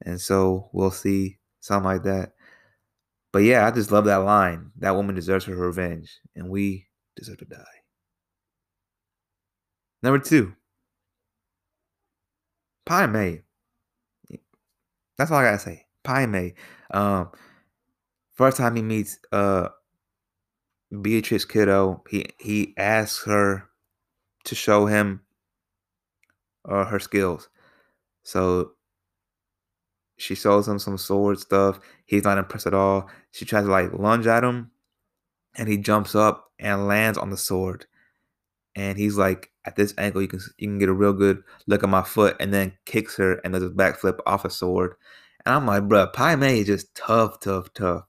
And 0.04 0.20
so 0.20 0.70
we'll 0.72 0.90
see, 0.90 1.38
something 1.60 1.84
like 1.84 2.04
that. 2.04 2.32
But 3.32 3.40
yeah, 3.40 3.66
I 3.66 3.70
just 3.70 3.92
love 3.92 4.06
that 4.06 4.16
line. 4.16 4.70
That 4.78 4.96
woman 4.96 5.14
deserves 5.14 5.44
her 5.44 5.54
revenge, 5.54 6.18
and 6.34 6.48
we 6.48 6.86
deserve 7.16 7.38
to 7.38 7.44
die. 7.44 7.64
Number 10.02 10.18
two, 10.18 10.54
Pai 12.86 13.06
Mei. 13.06 13.42
That's 15.18 15.30
all 15.30 15.38
I 15.38 15.44
gotta 15.44 15.58
say. 15.58 15.84
Pai 16.04 16.26
Mei. 16.26 16.54
Um, 16.90 17.30
first 18.38 18.56
time 18.56 18.76
he 18.76 18.82
meets 18.82 19.18
uh 19.32 19.68
Beatrix 21.02 21.44
Kiddo, 21.44 22.02
he 22.08 22.26
he 22.38 22.74
asks 22.78 23.24
her 23.24 23.68
to 24.44 24.54
show 24.54 24.86
him 24.86 25.20
uh, 26.66 26.86
her 26.86 26.98
skills. 26.98 27.50
So 28.22 28.72
she 30.16 30.34
shows 30.34 30.66
him 30.66 30.78
some 30.78 30.96
sword 30.96 31.38
stuff. 31.38 31.78
He's 32.06 32.24
not 32.24 32.38
impressed 32.38 32.66
at 32.66 32.74
all. 32.74 33.08
She 33.32 33.44
tries 33.44 33.64
to 33.64 33.70
like 33.70 33.92
lunge 33.92 34.26
at 34.26 34.44
him, 34.44 34.70
and 35.56 35.68
he 35.68 35.76
jumps 35.76 36.14
up 36.14 36.50
and 36.58 36.88
lands 36.88 37.18
on 37.18 37.30
the 37.30 37.36
sword 37.36 37.86
and 38.78 38.96
he's 38.96 39.16
like 39.16 39.50
at 39.64 39.76
this 39.76 39.92
angle 39.98 40.22
you 40.22 40.28
can 40.28 40.40
you 40.56 40.68
can 40.68 40.78
get 40.78 40.88
a 40.88 40.94
real 40.94 41.12
good 41.12 41.42
look 41.66 41.82
at 41.82 41.88
my 41.88 42.02
foot 42.02 42.36
and 42.40 42.54
then 42.54 42.72
kicks 42.86 43.16
her 43.16 43.34
and 43.44 43.52
does 43.52 43.62
a 43.62 43.68
backflip 43.68 44.18
off 44.24 44.44
a 44.44 44.50
sword 44.50 44.94
and 45.44 45.54
i'm 45.54 45.66
like 45.66 45.86
bro 45.88 46.06
Pai 46.06 46.36
Mei 46.36 46.60
is 46.60 46.66
just 46.66 46.94
tough 46.94 47.40
tough 47.40 47.72
tough 47.74 48.04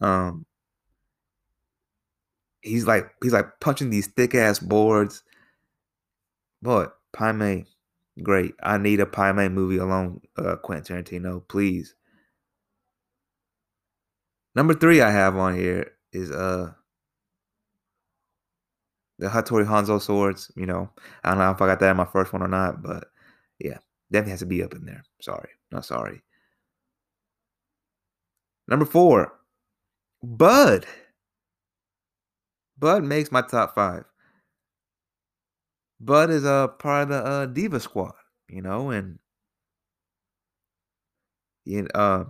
um 0.00 0.44
he's 2.62 2.86
like 2.86 3.10
he's 3.22 3.32
like 3.32 3.60
punching 3.60 3.90
these 3.90 4.06
thick 4.08 4.34
ass 4.34 4.58
boards 4.58 5.22
but 6.62 6.96
Pai 7.12 7.32
Mei 7.32 7.66
Great. 8.22 8.54
I 8.62 8.78
need 8.78 9.00
a 9.00 9.06
Pai 9.06 9.32
Mei 9.32 9.48
movie 9.48 9.78
alone, 9.78 10.20
uh, 10.36 10.56
Quentin 10.56 11.04
Tarantino, 11.04 11.46
please. 11.48 11.94
Number 14.54 14.74
three 14.74 15.00
I 15.00 15.10
have 15.10 15.36
on 15.36 15.54
here 15.54 15.92
is 16.12 16.30
uh 16.30 16.72
the 19.18 19.28
Hattori 19.28 19.64
Hanzo 19.64 20.00
swords. 20.00 20.50
You 20.56 20.66
know, 20.66 20.90
I 21.22 21.30
don't 21.30 21.38
know 21.38 21.50
if 21.50 21.62
I 21.62 21.66
got 21.66 21.80
that 21.80 21.90
in 21.92 21.96
my 21.96 22.04
first 22.04 22.32
one 22.32 22.42
or 22.42 22.48
not, 22.48 22.82
but 22.82 23.08
yeah, 23.58 23.78
definitely 24.10 24.32
has 24.32 24.40
to 24.40 24.46
be 24.46 24.62
up 24.62 24.74
in 24.74 24.84
there. 24.84 25.04
Sorry, 25.20 25.50
not 25.70 25.84
sorry. 25.84 26.22
Number 28.66 28.84
four, 28.84 29.32
Bud. 30.22 30.86
Bud 32.78 33.04
makes 33.04 33.30
my 33.30 33.42
top 33.42 33.74
five. 33.74 34.04
Bud 36.00 36.30
is 36.30 36.44
a 36.44 36.74
part 36.78 37.04
of 37.04 37.08
the 37.10 37.24
uh, 37.24 37.46
Diva 37.46 37.78
Squad, 37.78 38.14
you 38.48 38.62
know, 38.62 38.90
and 38.90 39.18
you 41.64 41.82
know, 41.82 41.88
uh, 41.94 42.24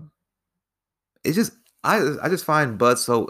it's 1.25 1.37
just 1.37 1.53
I 1.85 2.17
I 2.23 2.29
just 2.29 2.45
find 2.45 2.79
Bud 2.79 2.99
so 2.99 3.29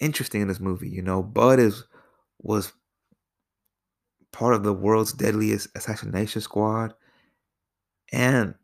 interesting 0.00 0.42
in 0.42 0.48
this 0.48 0.60
movie. 0.60 0.88
You 0.90 1.02
know, 1.02 1.22
Bud 1.22 1.58
is 1.60 1.84
was 2.40 2.72
part 4.32 4.54
of 4.54 4.62
the 4.64 4.72
world's 4.72 5.12
deadliest 5.12 5.68
assassination 5.76 6.40
squad, 6.40 6.94
and 8.12 8.54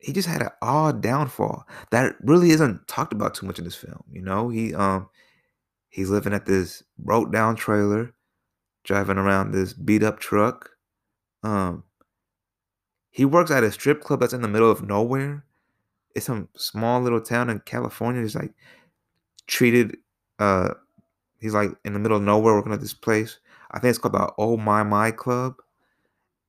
he 0.00 0.12
just 0.12 0.28
had 0.28 0.42
an 0.42 0.50
odd 0.62 1.02
downfall 1.02 1.66
that 1.90 2.16
really 2.22 2.50
isn't 2.50 2.86
talked 2.88 3.12
about 3.12 3.34
too 3.34 3.46
much 3.46 3.58
in 3.58 3.64
this 3.64 3.76
film. 3.76 4.02
You 4.10 4.22
know, 4.22 4.48
he 4.48 4.74
um 4.74 5.08
he's 5.88 6.10
living 6.10 6.32
at 6.32 6.46
this 6.46 6.82
broke 6.98 7.32
down 7.32 7.56
trailer, 7.56 8.14
driving 8.84 9.18
around 9.18 9.52
this 9.52 9.72
beat 9.72 10.02
up 10.02 10.18
truck. 10.18 10.70
Um, 11.42 11.84
he 13.10 13.24
works 13.24 13.50
at 13.50 13.64
a 13.64 13.72
strip 13.72 14.02
club 14.02 14.20
that's 14.20 14.32
in 14.32 14.42
the 14.42 14.48
middle 14.48 14.70
of 14.70 14.86
nowhere. 14.86 15.44
It's 16.14 16.26
some 16.26 16.48
small 16.56 17.00
little 17.00 17.20
town 17.20 17.50
in 17.50 17.60
California. 17.60 18.22
He's 18.22 18.34
like 18.34 18.54
treated. 19.46 19.96
Uh, 20.38 20.74
he's 21.40 21.54
like 21.54 21.70
in 21.84 21.92
the 21.92 21.98
middle 21.98 22.16
of 22.16 22.22
nowhere 22.22 22.54
working 22.54 22.72
at 22.72 22.80
this 22.80 22.94
place. 22.94 23.38
I 23.70 23.78
think 23.78 23.90
it's 23.90 23.98
called 23.98 24.14
the 24.14 24.32
Oh 24.38 24.56
My 24.56 24.82
My 24.82 25.10
Club, 25.10 25.56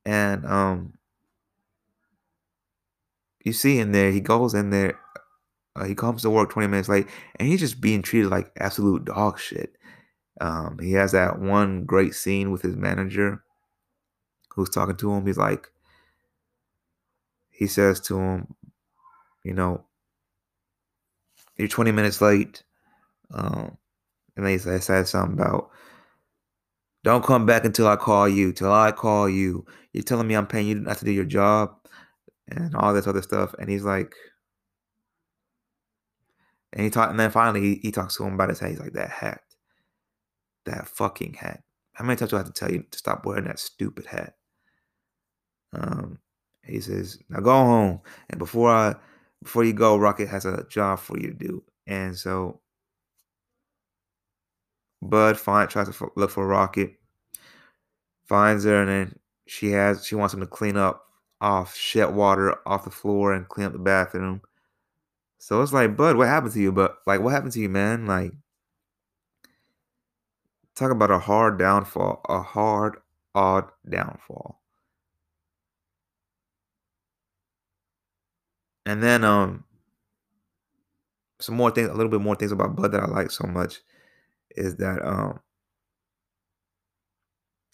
and 0.04 0.44
um, 0.46 0.94
you 3.44 3.52
see 3.52 3.78
in 3.78 3.92
there, 3.92 4.10
he 4.10 4.20
goes 4.20 4.54
in 4.54 4.70
there, 4.70 4.98
uh, 5.76 5.84
he 5.84 5.94
comes 5.94 6.22
to 6.22 6.30
work 6.30 6.50
20 6.50 6.68
minutes 6.68 6.88
late, 6.88 7.06
and 7.36 7.48
he's 7.48 7.60
just 7.60 7.80
being 7.80 8.02
treated 8.02 8.30
like 8.30 8.52
absolute 8.58 9.04
dog 9.04 9.38
shit. 9.38 9.76
Um, 10.40 10.78
he 10.80 10.92
has 10.92 11.12
that 11.12 11.38
one 11.38 11.84
great 11.84 12.14
scene 12.14 12.50
with 12.50 12.62
his 12.62 12.76
manager 12.76 13.42
who's 14.54 14.70
talking 14.70 14.96
to 14.96 15.12
him. 15.12 15.26
He's 15.26 15.38
like, 15.38 15.70
he 17.50 17.66
says 17.66 18.00
to 18.02 18.18
him, 18.18 18.54
you 19.44 19.54
know, 19.54 19.84
you're 21.56 21.68
20 21.68 21.92
minutes 21.92 22.20
late. 22.20 22.62
Um, 23.32 23.76
and 24.36 24.46
then 24.46 24.52
he 24.52 24.58
says 24.58 25.10
something 25.10 25.38
about, 25.38 25.70
don't 27.04 27.24
come 27.24 27.46
back 27.46 27.64
until 27.64 27.88
I 27.88 27.96
call 27.96 28.28
you. 28.28 28.52
Till 28.52 28.72
I 28.72 28.92
call 28.92 29.28
you. 29.28 29.66
You're 29.92 30.04
telling 30.04 30.26
me 30.26 30.34
I'm 30.34 30.46
paying 30.46 30.68
you 30.68 30.74
not 30.76 30.98
to 30.98 31.04
do 31.04 31.10
your 31.10 31.24
job 31.24 31.81
and 32.48 32.74
all 32.74 32.92
this 32.92 33.06
other 33.06 33.22
stuff. 33.22 33.54
And 33.58 33.68
he's 33.68 33.84
like, 33.84 34.14
and 36.72 36.82
he 36.82 36.90
talked, 36.90 37.10
and 37.10 37.20
then 37.20 37.30
finally 37.30 37.60
he, 37.60 37.80
he 37.82 37.92
talks 37.92 38.16
to 38.16 38.24
him 38.24 38.34
about 38.34 38.48
his 38.48 38.60
hat. 38.60 38.70
He's 38.70 38.80
like, 38.80 38.94
that 38.94 39.10
hat, 39.10 39.42
that 40.64 40.88
fucking 40.88 41.34
hat. 41.34 41.62
How 41.92 42.04
many 42.04 42.16
times 42.16 42.30
do 42.30 42.36
I 42.36 42.40
have 42.40 42.46
to 42.46 42.52
tell 42.52 42.72
you 42.72 42.84
to 42.90 42.98
stop 42.98 43.26
wearing 43.26 43.44
that 43.44 43.58
stupid 43.58 44.06
hat? 44.06 44.34
Um, 45.74 46.18
he 46.64 46.80
says, 46.80 47.18
now 47.28 47.40
go 47.40 47.52
home. 47.52 48.00
And 48.30 48.38
before 48.38 48.70
I, 48.70 48.94
before 49.42 49.64
you 49.64 49.72
go, 49.72 49.96
Rocket 49.96 50.28
has 50.28 50.46
a 50.46 50.64
job 50.70 50.98
for 50.98 51.18
you 51.18 51.28
to 51.28 51.34
do. 51.34 51.62
And 51.86 52.16
so 52.16 52.60
Bud 55.02 55.36
find 55.36 55.68
tries 55.68 55.88
to 55.88 56.12
look 56.16 56.30
for 56.30 56.46
Rocket, 56.46 56.94
finds 58.24 58.64
her, 58.64 58.80
and 58.80 58.88
then 58.88 59.18
she 59.46 59.72
has 59.72 60.06
she 60.06 60.14
wants 60.14 60.32
him 60.32 60.40
to 60.40 60.46
clean 60.46 60.76
up 60.76 61.04
off 61.42 61.76
shit 61.76 62.12
water 62.12 62.56
off 62.66 62.84
the 62.84 62.90
floor 62.90 63.34
and 63.34 63.48
clean 63.48 63.66
up 63.66 63.72
the 63.72 63.78
bathroom. 63.78 64.40
So 65.38 65.60
it's 65.60 65.72
like, 65.72 65.96
Bud, 65.96 66.16
what 66.16 66.28
happened 66.28 66.52
to 66.54 66.60
you? 66.60 66.72
But 66.72 66.98
like, 67.06 67.20
what 67.20 67.32
happened 67.32 67.52
to 67.54 67.60
you, 67.60 67.68
man? 67.68 68.06
Like, 68.06 68.32
talk 70.76 70.92
about 70.92 71.10
a 71.10 71.18
hard 71.18 71.58
downfall, 71.58 72.22
a 72.28 72.40
hard, 72.42 72.98
odd 73.34 73.68
downfall. 73.88 74.60
And 78.86 79.02
then 79.02 79.24
um 79.24 79.64
some 81.40 81.56
more 81.56 81.70
things, 81.72 81.88
a 81.88 81.94
little 81.94 82.10
bit 82.10 82.20
more 82.20 82.36
things 82.36 82.52
about 82.52 82.76
Bud 82.76 82.92
that 82.92 83.02
I 83.02 83.06
like 83.06 83.30
so 83.32 83.46
much 83.46 83.80
is 84.56 84.76
that 84.76 85.04
um 85.04 85.40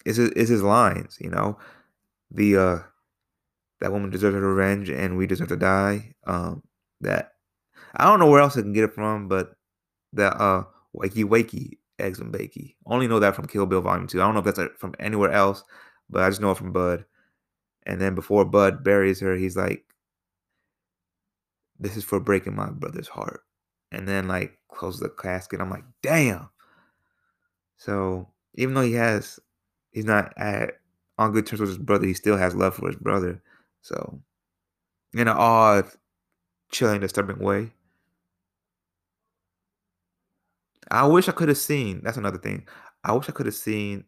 is 0.05 0.17
his, 0.17 0.29
is 0.31 0.49
his 0.49 0.63
lines, 0.63 1.17
you 1.21 1.29
know, 1.29 1.57
the 2.31 2.57
uh 2.57 2.79
that 3.81 3.91
woman 3.91 4.09
deserves 4.09 4.35
her 4.35 4.41
revenge 4.41 4.89
and 4.89 5.17
we 5.17 5.27
deserve 5.27 5.49
to 5.49 5.55
die. 5.57 6.13
Um 6.25 6.63
that 7.01 7.33
I 7.95 8.05
don't 8.05 8.19
know 8.19 8.29
where 8.29 8.41
else 8.41 8.57
I 8.57 8.61
can 8.61 8.73
get 8.73 8.83
it 8.85 8.93
from, 8.93 9.27
but 9.27 9.53
that 10.13 10.39
uh 10.39 10.63
wakey 10.95 11.23
wakey 11.23 11.77
eggs 11.99 12.19
and 12.19 12.33
bakey. 12.33 12.75
Only 12.85 13.07
know 13.07 13.19
that 13.19 13.35
from 13.35 13.47
Kill 13.47 13.65
Bill 13.65 13.81
Volume 13.81 14.07
Two. 14.07 14.21
I 14.21 14.25
don't 14.25 14.33
know 14.33 14.39
if 14.41 14.55
that's 14.55 14.79
from 14.79 14.95
anywhere 14.99 15.31
else, 15.31 15.63
but 16.09 16.23
I 16.23 16.29
just 16.29 16.41
know 16.41 16.51
it 16.51 16.57
from 16.57 16.71
Bud. 16.71 17.05
And 17.85 17.99
then 18.01 18.15
before 18.15 18.45
Bud 18.45 18.83
buries 18.83 19.19
her, 19.21 19.35
he's 19.35 19.57
like, 19.57 19.85
"This 21.79 21.97
is 21.97 22.03
for 22.03 22.19
breaking 22.19 22.55
my 22.55 22.69
brother's 22.69 23.07
heart." 23.07 23.41
And 23.91 24.07
then 24.07 24.27
like 24.27 24.57
closes 24.69 25.01
the 25.01 25.09
casket. 25.09 25.61
I'm 25.61 25.69
like, 25.69 25.85
"Damn." 26.01 26.49
So 27.77 28.29
even 28.55 28.75
though 28.75 28.81
he 28.81 28.93
has, 28.93 29.39
he's 29.91 30.05
not 30.05 30.33
at 30.37 30.79
on 31.17 31.31
good 31.31 31.45
terms 31.47 31.61
with 31.61 31.69
his 31.69 31.77
brother, 31.77 32.05
he 32.05 32.13
still 32.13 32.37
has 32.37 32.55
love 32.55 32.75
for 32.75 32.87
his 32.87 32.95
brother. 32.97 33.41
So 33.81 34.21
in 35.13 35.21
an 35.21 35.29
odd, 35.29 35.89
chilling, 36.71 37.01
disturbing 37.01 37.39
way. 37.39 37.71
I 40.91 41.05
wish 41.07 41.29
I 41.29 41.33
could 41.33 41.49
have 41.49 41.57
seen. 41.57 42.01
That's 42.03 42.17
another 42.17 42.37
thing. 42.37 42.67
I 43.03 43.13
wish 43.13 43.29
I 43.29 43.31
could 43.31 43.45
have 43.45 43.55
seen 43.55 44.05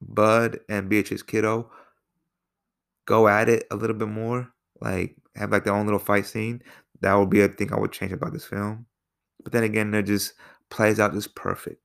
Bud 0.00 0.60
and 0.68 0.88
Beatrice 0.88 1.22
Kiddo 1.22 1.70
go 3.06 3.26
at 3.26 3.48
it 3.48 3.66
a 3.70 3.76
little 3.76 3.96
bit 3.96 4.08
more. 4.08 4.52
Like 4.80 5.16
have 5.34 5.50
like 5.50 5.64
their 5.64 5.74
own 5.74 5.86
little 5.86 5.98
fight 5.98 6.26
scene. 6.26 6.62
That 7.00 7.14
would 7.14 7.30
be 7.30 7.40
a 7.42 7.48
thing 7.48 7.72
I 7.72 7.78
would 7.78 7.92
change 7.92 8.12
about 8.12 8.32
this 8.32 8.44
film. 8.44 8.86
But 9.42 9.52
then 9.52 9.64
again, 9.64 9.94
it 9.94 10.02
just 10.02 10.34
plays 10.70 11.00
out 11.00 11.14
just 11.14 11.34
perfect. 11.34 11.82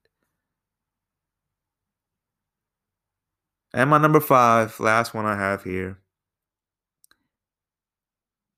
And 3.73 3.89
my 3.89 3.97
number 3.97 4.19
five, 4.19 4.79
last 4.79 5.13
one 5.13 5.25
I 5.25 5.35
have 5.35 5.63
here, 5.63 5.99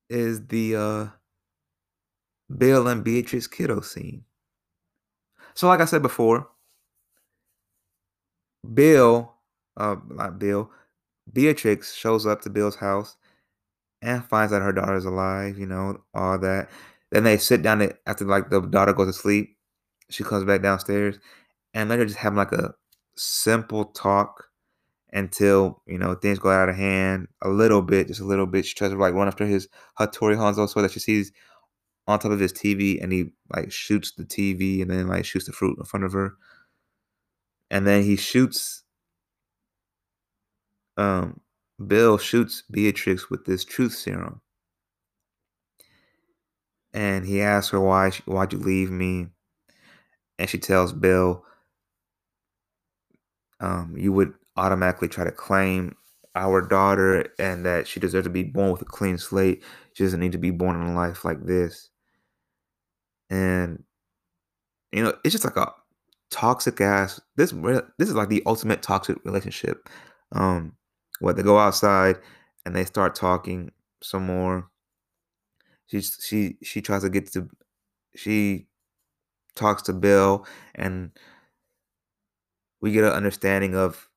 is 0.10 0.48
the 0.48 0.76
uh, 0.76 1.08
Bill 2.58 2.88
and 2.88 3.04
Beatrice 3.04 3.48
Kiddo 3.48 3.82
scene. 3.82 4.24
So, 5.54 5.68
like 5.68 5.80
I 5.80 5.86
said 5.86 6.02
before, 6.02 6.48
Bill, 8.74 9.34
uh, 9.78 9.96
not 10.10 10.40
Bill, 10.40 10.70
Beatrix 11.32 11.94
shows 11.96 12.26
up 12.26 12.42
to 12.42 12.50
Bill's 12.50 12.76
house 12.76 13.18
and 14.02 14.24
finds 14.26 14.52
that 14.52 14.62
her 14.62 14.74
daughter 14.74 14.96
is 14.96 15.06
alive, 15.06 15.58
you 15.58 15.66
know, 15.66 16.02
all 16.14 16.38
that. 16.40 16.70
Then 17.12 17.24
they 17.24 17.38
sit 17.38 17.62
down 17.62 17.90
after 18.06 18.26
like 18.26 18.50
the 18.50 18.62
daughter 18.62 18.94
goes 18.94 19.08
to 19.08 19.14
sleep. 19.14 19.58
She 20.10 20.24
comes 20.24 20.44
back 20.44 20.62
downstairs 20.62 21.18
and 21.74 21.90
they're 21.90 22.06
just 22.06 22.18
having 22.18 22.38
like 22.38 22.52
a 22.52 22.74
simple 23.16 23.86
talk 23.86 24.46
until 25.16 25.82
you 25.88 25.98
know 25.98 26.14
things 26.14 26.38
go 26.40 26.52
out 26.52 26.70
of 26.70 26.76
hand 26.76 27.28
a 27.42 27.50
little 27.50 27.82
bit, 27.82 28.08
just 28.08 28.20
a 28.20 28.26
little 28.26 28.46
bit. 28.46 28.66
She 28.66 28.76
tries 28.76 28.92
to 28.92 28.98
like 28.98 29.14
run 29.14 29.28
after 29.28 29.46
his 29.46 29.68
Hattori 29.98 30.36
Hanzo 30.36 30.70
so 30.70 30.82
that 30.82 30.92
she 30.92 31.00
sees 31.00 31.32
on 32.06 32.20
top 32.20 32.32
of 32.32 32.40
his 32.40 32.54
TV, 32.54 33.02
and 33.02 33.12
he 33.12 33.32
like 33.56 33.72
shoots 33.72 34.12
the 34.12 34.26
TV, 34.26 34.82
and 34.82 34.92
then 34.92 35.08
like 35.08 35.26
shoots 35.26 35.46
the 35.46 35.54
fruit 35.54 35.78
in 35.80 35.86
front 35.86 36.06
of 36.06 36.12
her, 36.14 36.34
and 37.72 37.88
then 37.88 38.04
he 38.04 38.18
shoots. 38.18 38.84
Um, 40.98 41.40
Bill 41.86 42.18
shoots 42.18 42.64
Beatrix 42.70 43.30
with 43.30 43.46
this 43.46 43.66
truth 43.66 43.94
serum, 43.94 44.42
and 46.94 47.26
he 47.26 47.42
asks 47.42 47.72
her 47.72 47.80
why 47.80 48.10
she, 48.10 48.22
why'd 48.24 48.52
you 48.52 48.60
leave 48.60 48.92
me, 48.92 49.28
and 50.38 50.50
she 50.50 50.58
tells 50.58 50.92
Bill, 50.94 51.44
um, 53.62 53.96
you 53.98 54.12
would 54.14 54.34
automatically 54.58 55.08
try 55.08 55.24
to 55.24 55.32
claim 55.32 55.96
our 56.36 56.62
daughter 56.62 57.28
and 57.40 57.66
that 57.66 57.88
she 57.88 58.00
deserves 58.00 58.26
to 58.26 58.30
be 58.30 58.44
born 58.44 58.72
with 58.72 58.82
a 58.82 58.86
clean 58.86 59.18
slate. 59.18 59.64
She 59.94 60.04
doesn't 60.04 60.20
need 60.20 60.34
to 60.34 60.38
be 60.38 60.52
born 60.52 60.76
in 60.82 60.88
a 60.88 60.94
life 60.94 61.24
like 61.24 61.46
this. 61.46 61.90
And 63.30 63.84
you 64.92 65.04
know, 65.04 65.14
it's 65.24 65.34
just 65.34 65.46
like 65.46 65.58
a 65.58 65.74
toxic 66.32 66.80
ass. 66.82 67.20
This 67.36 67.52
this 67.98 68.10
is 68.10 68.16
like 68.16 68.30
the 68.30 68.44
ultimate 68.46 68.82
toxic 68.82 69.18
relationship. 69.26 69.90
Um, 70.32 70.74
what 71.20 71.38
they 71.38 71.44
go 71.44 71.58
outside 71.58 72.18
and 72.66 72.76
they 72.76 72.86
start 72.86 73.16
talking 73.16 73.72
some 74.02 74.26
more. 74.26 74.70
She 75.88 76.02
she 76.02 76.58
she 76.64 76.82
tries 76.82 77.04
to 77.04 77.10
get 77.10 77.32
to 77.34 77.50
she 78.16 78.68
talks 79.56 79.82
to 79.84 79.94
Bill 79.94 80.46
and 80.76 81.12
we 82.82 82.92
get 82.92 83.04
an 83.04 83.12
understanding 83.12 83.76
of 83.76 84.10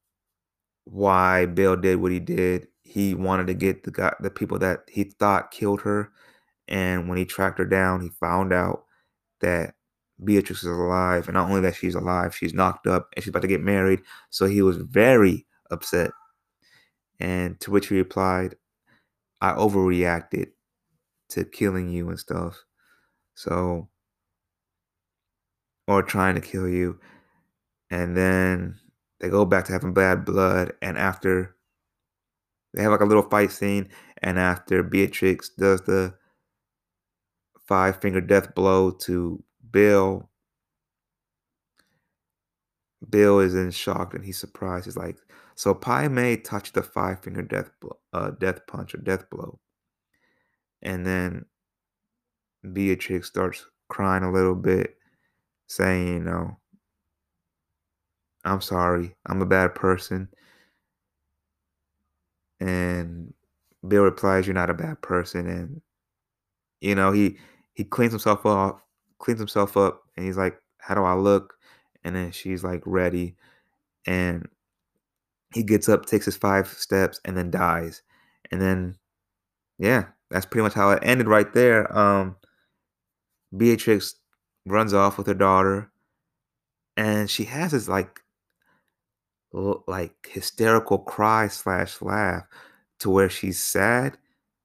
why 0.91 1.47
Bill 1.47 1.77
did 1.77 1.97
what 1.97 2.13
he 2.13 2.21
did. 2.21 2.69
He 2.83 3.15
wanted 3.15 3.47
to 3.49 3.55
get 3.55 3.85
the 3.85 3.91
guy 3.91 4.15
the 4.21 4.31
people 4.31 4.59
that 4.61 4.81
he 4.89 5.05
thought 5.05 5.51
killed 5.51 5.83
her 5.83 6.13
and 6.69 7.09
when 7.09 7.19
he 7.19 7.25
tracked 7.25 7.59
her 7.59 7.65
down, 7.65 8.03
he 8.03 8.11
found 8.21 8.53
out 8.53 8.85
that 9.41 9.75
Beatrix 10.23 10.63
is 10.63 10.69
alive 10.69 11.27
and 11.27 11.35
not 11.35 11.49
only 11.49 11.63
that 11.63 11.77
she's 11.77 11.95
alive, 11.95 12.37
she's 12.37 12.55
knocked 12.55 12.87
up 12.87 13.09
and 13.15 13.25
she's 13.25 13.31
about 13.31 13.43
to 13.43 13.49
get 13.49 13.63
married. 13.63 14.01
So 14.31 14.47
he 14.47 14.63
was 14.63 14.77
very 14.77 15.47
upset. 15.71 16.11
And 17.21 17.59
to 17.61 17.71
which 17.71 17.89
he 17.89 17.97
replied, 17.97 18.55
I 19.41 19.53
overreacted 19.53 20.51
to 21.31 21.45
killing 21.45 21.89
you 21.91 22.11
and 22.11 22.19
stuff. 22.19 22.63
So, 23.35 23.89
or 25.87 26.03
trying 26.03 26.35
to 26.35 26.41
kill 26.41 26.69
you. 26.69 27.01
And 27.91 28.17
then 28.17 28.79
they 29.21 29.29
go 29.29 29.45
back 29.45 29.65
to 29.67 29.73
having 29.73 29.95
bad 29.95 30.25
blood. 30.25 30.73
And 30.83 30.99
after 30.99 31.57
they 32.73 32.83
have 32.83 32.93
like 32.93 33.01
a 33.01 33.05
little 33.05 33.23
fight 33.23 33.51
scene, 33.53 33.89
and 34.23 34.39
after 34.39 34.83
Beatrix 34.83 35.49
does 35.51 35.83
the 35.83 36.15
five 37.67 38.01
finger 38.01 38.21
death 38.21 38.55
blow 38.55 38.91
to 38.91 39.43
Bill, 39.71 40.29
Bill 43.11 43.41
is 43.41 43.57
in 43.57 43.73
shock 43.73 44.15
and 44.15 44.25
he's 44.25 44.39
surprised. 44.39 44.85
He's 44.85 44.97
like, 44.97 45.19
"So 45.57 45.75
Pai 45.75 46.07
Mei 46.07 46.37
touched 46.37 46.75
the 46.75 46.83
five 46.85 47.21
finger 47.25 47.43
death 47.43 47.71
uh, 48.13 48.31
death 48.31 48.69
punch 48.69 48.95
or 48.95 48.99
death 48.99 49.29
blow," 49.31 49.59
and 50.83 51.07
then 51.07 51.45
Beatrix 52.73 53.27
starts 53.27 53.67
crying 53.89 54.23
a 54.23 54.31
little 54.33 54.55
bit, 54.55 54.97
saying, 55.69 56.09
"You 56.09 56.21
know, 56.21 56.59
I'm 58.49 58.61
sorry, 58.63 59.17
I'm 59.27 59.43
a 59.43 59.47
bad 59.47 59.75
person." 59.75 60.29
And 62.61 63.35
Bill 63.87 64.05
replies, 64.05 64.47
"You're 64.47 64.55
not 64.55 64.71
a 64.71 64.75
bad 64.75 65.01
person," 65.03 65.47
and 65.49 65.83
you 66.81 66.95
know 66.95 67.13
he 67.13 67.39
he 67.75 67.85
cleans 67.85 68.13
himself 68.13 68.47
off, 68.47 68.81
cleans 69.19 69.41
himself 69.41 69.77
up, 69.77 70.03
and 70.17 70.27
he's 70.27 70.37
like, 70.37 70.61
"How 70.79 70.95
do 70.95 71.05
I 71.05 71.15
look?" 71.15 71.55
And 72.05 72.15
then 72.17 72.33
she's 72.33 72.65
like, 72.65 72.83
"Ready," 72.87 73.37
and 74.07 74.49
he 75.55 75.63
gets 75.63 75.89
up, 75.89 76.07
takes 76.07 76.25
his 76.27 76.37
five 76.37 76.69
steps, 76.69 77.21
and 77.25 77.37
then 77.37 77.51
dies. 77.51 78.03
And 78.51 78.61
then, 78.61 78.97
yeah, 79.79 80.07
that's 80.31 80.47
pretty 80.47 80.65
much 80.65 80.75
how 80.75 80.91
it 80.93 81.01
ended 81.03 81.29
right 81.29 81.53
there. 81.55 81.97
Um, 81.97 82.37
Beatrix 83.55 84.15
runs 84.65 84.95
off 84.95 85.19
with 85.19 85.27
her 85.27 85.35
daughter, 85.35 85.93
and 86.97 87.31
she 87.31 87.45
has 87.45 87.73
this 87.73 87.89
like, 87.89 88.21
like 89.53 90.29
hysterical 90.31 90.99
cry 90.99 91.49
slash 91.49 92.01
laugh, 92.03 92.45
to 93.01 93.11
where 93.11 93.31
she's 93.31 93.63
sad, 93.63 94.19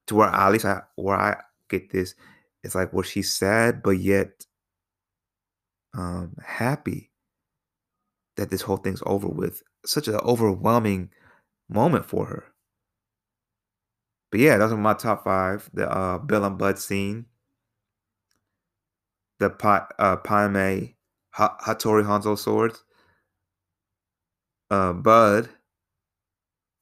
to 0.07 0.15
where 0.15 0.29
at 0.29 0.51
least 0.51 0.65
I 0.65 0.81
where 0.95 1.17
I 1.17 1.38
get 1.69 1.91
this, 1.91 2.15
it's 2.63 2.75
like 2.75 2.91
where 2.93 3.03
she's 3.03 3.34
sad 3.34 3.84
but 3.84 3.91
yet 3.91 4.45
um 5.93 6.36
happy 6.43 7.11
that 8.36 8.49
this 8.49 8.61
whole 8.61 8.77
thing's 8.77 9.03
over 9.05 9.27
with. 9.27 9.61
Such 9.86 10.07
an 10.07 10.15
overwhelming 10.15 11.09
moment 11.69 12.05
for 12.05 12.25
her. 12.25 12.45
But 14.31 14.39
yeah, 14.39 14.57
those 14.57 14.71
are 14.71 14.77
my 14.77 14.93
top 14.95 15.23
five. 15.23 15.69
The 15.73 15.91
uh, 15.91 16.17
Bill 16.17 16.43
and 16.43 16.57
Bud 16.57 16.79
scene, 16.79 17.27
the 19.39 19.51
pa- 19.51 19.88
uh, 19.99 20.15
Pai 20.17 20.47
Mei 20.49 20.95
Hattori 21.36 22.03
Hanzo 22.03 22.38
swords, 22.38 22.84
uh, 24.74 24.93
Bud, 24.93 25.49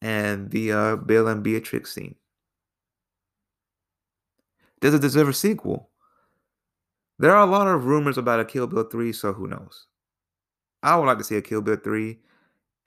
and 0.01 0.49
the 0.49 0.71
uh, 0.71 0.95
Bill 0.95 1.27
and 1.27 1.43
Beatrix 1.43 1.93
scene. 1.93 2.15
Does 4.79 4.93
it 4.93 5.01
deserve 5.01 5.29
a 5.29 5.33
sequel? 5.33 5.89
There 7.19 7.35
are 7.35 7.43
a 7.43 7.51
lot 7.51 7.67
of 7.67 7.85
rumors 7.85 8.17
about 8.17 8.39
a 8.39 8.45
Kill 8.45 8.65
Bill 8.65 8.83
3, 8.83 9.13
so 9.13 9.33
who 9.33 9.47
knows? 9.47 9.87
I 10.81 10.95
would 10.95 11.05
like 11.05 11.19
to 11.19 11.23
see 11.23 11.35
a 11.35 11.41
Kill 11.41 11.61
Bill 11.61 11.75
3. 11.75 12.17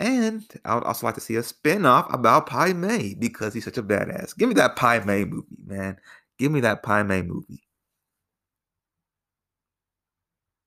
And 0.01 0.43
I 0.65 0.75
would 0.75 0.83
also 0.83 1.07
like 1.07 1.15
to 1.15 1.21
see 1.21 1.37
a 1.37 1.43
spin-off 1.43 2.13
about 2.13 2.47
Pai 2.47 2.73
Mei 2.73 3.15
because 3.15 3.55
he's 3.55 3.65
such 3.65 3.79
a 3.79 3.83
badass. 3.83 4.37
Give 4.37 4.49
me 4.49 4.55
that 4.57 4.75
Pai 4.75 5.05
Mei 5.05 5.25
movie, 5.25 5.47
man. 5.65 6.01
Give 6.37 6.51
me 6.51 6.61
that 6.61 6.83
Pai 6.83 7.05
Mei 7.05 7.23
movie. 7.23 7.63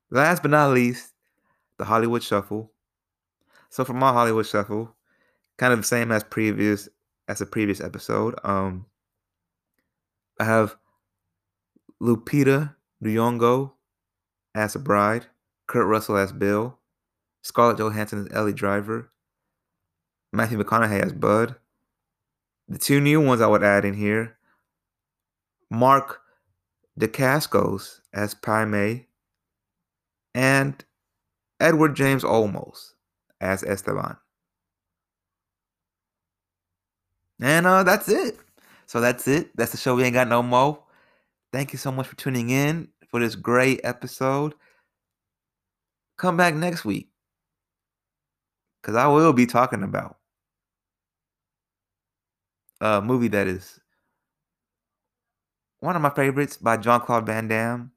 Last 0.10 0.44
but 0.44 0.52
not 0.52 0.72
least, 0.72 1.12
the 1.78 1.84
Hollywood 1.84 2.24
Shuffle. 2.24 2.72
So 3.70 3.84
for 3.86 3.93
my 3.93 4.11
Hollywood 4.11 4.45
Shuffle, 4.45 4.95
kind 5.57 5.74
of 5.74 5.80
the 5.80 5.86
same 5.86 6.11
as 6.11 6.24
previous 6.24 6.89
as 7.28 7.39
the 7.39 7.45
previous 7.45 7.82
episode. 7.82 8.36
Um, 8.43 8.86
I 10.39 10.45
have 10.45 10.78
Lupita 12.01 12.76
Nyong'o 13.03 13.74
as 14.55 14.76
a 14.76 14.80
bride, 14.80 15.26
Kurt 15.68 15.88
Russell 15.88 16.18
as 16.18 16.32
Bill, 16.32 16.78
Scarlett 17.43 17.78
Johansson 17.78 18.26
as 18.26 18.34
Ellie 18.34 18.53
Driver, 18.53 19.11
Matthew 20.32 20.61
McConaughey 20.61 21.03
as 21.03 21.13
Bud. 21.13 21.55
The 22.68 22.78
two 22.78 22.99
new 22.99 23.22
ones 23.22 23.41
I 23.41 23.47
would 23.47 23.63
add 23.63 23.86
in 23.86 23.93
here 23.93 24.38
Mark 25.70 26.22
Dacascos 26.99 28.01
as 28.13 28.34
Pai 28.34 28.65
Mei, 28.65 29.07
and 30.34 30.84
Edward 31.59 31.95
James 31.95 32.24
Olmos 32.24 32.93
as 33.42 33.64
Esteban. 33.64 34.18
And 37.40 37.68
uh, 37.68 37.84
that's 37.84 38.10
it. 38.10 38.38
So 38.88 39.00
that's 39.00 39.28
it. 39.28 39.56
That's 39.56 39.72
the 39.72 39.78
show. 39.78 39.96
We 39.96 40.04
ain't 40.04 40.14
got 40.14 40.28
no 40.28 40.42
more. 40.42 40.84
Thank 41.54 41.72
you 41.72 41.78
so 41.78 41.92
much 41.92 42.08
for 42.08 42.16
tuning 42.16 42.50
in 42.50 42.88
for 43.10 43.20
this 43.20 43.36
great 43.36 43.82
episode. 43.84 44.54
Come 46.18 46.36
back 46.36 46.56
next 46.56 46.84
week 46.84 47.10
because 48.82 48.96
I 48.96 49.08
will 49.08 49.34
be 49.34 49.46
talking 49.46 49.84
about 49.84 50.18
a 52.82 53.02
movie 53.02 53.28
that 53.30 53.48
is 53.48 53.80
one 55.80 55.96
of 55.96 56.02
my 56.02 56.10
favorites 56.10 56.58
by 56.58 56.78
Jean 56.78 57.00
Claude 57.02 57.26
Van 57.26 57.48
Damme, 57.48 57.92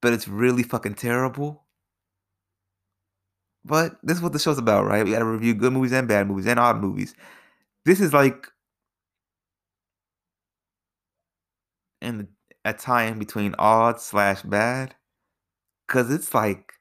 but 0.00 0.12
it's 0.12 0.28
really 0.28 0.62
fucking 0.62 0.94
terrible. 0.94 1.65
But 3.66 3.98
this 4.02 4.18
is 4.18 4.22
what 4.22 4.32
the 4.32 4.38
show's 4.38 4.58
about, 4.58 4.86
right? 4.86 5.04
We 5.04 5.10
got 5.12 5.18
to 5.20 5.24
review 5.24 5.54
good 5.54 5.72
movies 5.72 5.92
and 5.92 6.08
bad 6.08 6.28
movies 6.28 6.46
and 6.46 6.60
odd 6.60 6.80
movies. 6.80 7.14
This 7.86 8.00
is 8.00 8.12
like 8.12 8.48
in 12.00 12.28
a 12.64 12.72
tie-in 12.72 13.18
between 13.18 13.54
odd 13.58 14.00
slash 14.00 14.42
bad, 14.42 14.94
because 15.86 16.10
it's 16.12 16.34
like 16.34 16.72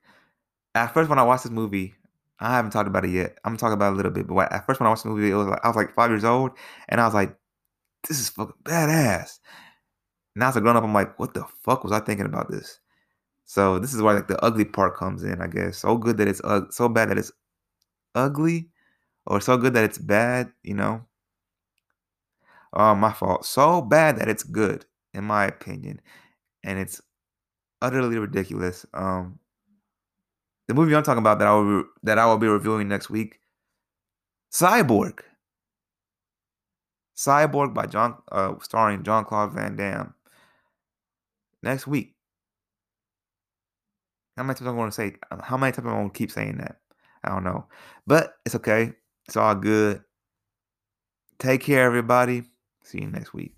at 0.75 0.93
first 0.93 1.09
when 1.09 1.19
I 1.19 1.23
watched 1.23 1.43
this 1.43 1.51
movie, 1.53 1.95
I 2.39 2.55
haven't 2.55 2.71
talked 2.71 2.87
about 2.89 3.05
it 3.05 3.11
yet. 3.11 3.39
I'm 3.45 3.51
gonna 3.53 3.59
talk 3.59 3.73
about 3.73 3.91
it 3.91 3.93
a 3.93 3.97
little 3.97 4.11
bit, 4.11 4.27
but 4.27 4.51
at 4.51 4.65
first 4.67 4.79
when 4.79 4.87
I 4.87 4.91
watched 4.91 5.03
the 5.03 5.09
movie, 5.09 5.31
it 5.31 5.35
was 5.35 5.47
like 5.47 5.61
I 5.63 5.67
was 5.69 5.77
like 5.77 5.95
five 5.95 6.11
years 6.11 6.25
old, 6.25 6.51
and 6.89 7.01
I 7.01 7.05
was 7.05 7.13
like, 7.13 7.37
"This 8.07 8.19
is 8.19 8.29
fucking 8.29 8.55
badass." 8.63 9.39
Now 10.35 10.49
as 10.49 10.57
a 10.57 10.61
grown 10.61 10.77
up, 10.77 10.83
I'm 10.83 10.93
like, 10.93 11.19
"What 11.19 11.33
the 11.33 11.45
fuck 11.63 11.83
was 11.83 11.93
I 11.93 11.99
thinking 12.01 12.27
about 12.27 12.51
this?" 12.51 12.79
So 13.45 13.79
this 13.79 13.93
is 13.93 14.01
where 14.01 14.15
like 14.15 14.27
the 14.27 14.43
ugly 14.43 14.65
part 14.65 14.95
comes 14.97 15.23
in, 15.23 15.41
I 15.41 15.47
guess. 15.47 15.77
So 15.79 15.97
good 15.97 16.17
that 16.17 16.27
it's 16.27 16.41
so 16.75 16.89
bad 16.89 17.09
that 17.09 17.17
it's 17.17 17.31
ugly, 18.15 18.69
or 19.25 19.39
so 19.39 19.57
good 19.57 19.73
that 19.73 19.83
it's 19.83 19.99
bad, 19.99 20.51
you 20.63 20.73
know. 20.73 21.05
Oh, 22.73 22.95
my 22.95 23.13
fault. 23.13 23.45
So 23.45 23.81
bad 23.81 24.17
that 24.17 24.27
it's 24.27 24.43
good, 24.43 24.85
in 25.13 25.23
my 25.23 25.45
opinion, 25.45 26.01
and 26.63 26.77
it's 26.79 27.01
utterly 27.81 28.17
ridiculous. 28.17 28.85
Um, 28.93 29.39
the 30.67 30.73
movie 30.73 30.95
I'm 30.95 31.03
talking 31.03 31.19
about 31.19 31.39
that 31.39 31.47
I 31.47 31.53
will 31.53 31.83
that 32.03 32.17
I 32.17 32.25
will 32.25 32.37
be 32.37 32.47
reviewing 32.47 32.87
next 32.87 33.09
week, 33.09 33.39
Cyborg. 34.51 35.19
Cyborg 37.15 37.73
by 37.73 37.85
John, 37.85 38.17
uh, 38.31 38.55
starring 38.61 39.03
John 39.03 39.23
Claude 39.23 39.53
Van 39.53 39.75
Damme. 39.75 40.13
Next 41.63 41.87
week. 41.87 42.14
How 44.37 44.43
many 44.43 44.55
times 44.55 44.67
I'm 44.67 44.75
going 44.75 44.89
to 44.89 44.95
say? 44.95 45.15
Um, 45.31 45.39
how 45.39 45.57
many 45.57 45.71
times 45.71 45.87
I'm 45.87 45.93
going 45.93 46.09
to 46.09 46.17
keep 46.17 46.31
saying 46.31 46.57
that? 46.57 46.77
I 47.23 47.29
don't 47.29 47.43
know, 47.43 47.65
but 48.05 48.33
it's 48.45 48.55
okay. 48.55 48.93
It's 49.27 49.37
all 49.37 49.55
good. 49.55 50.03
Take 51.39 51.61
care, 51.63 51.85
everybody. 51.85 52.43
See 52.83 53.01
you 53.01 53.07
next 53.07 53.33
week. 53.33 53.55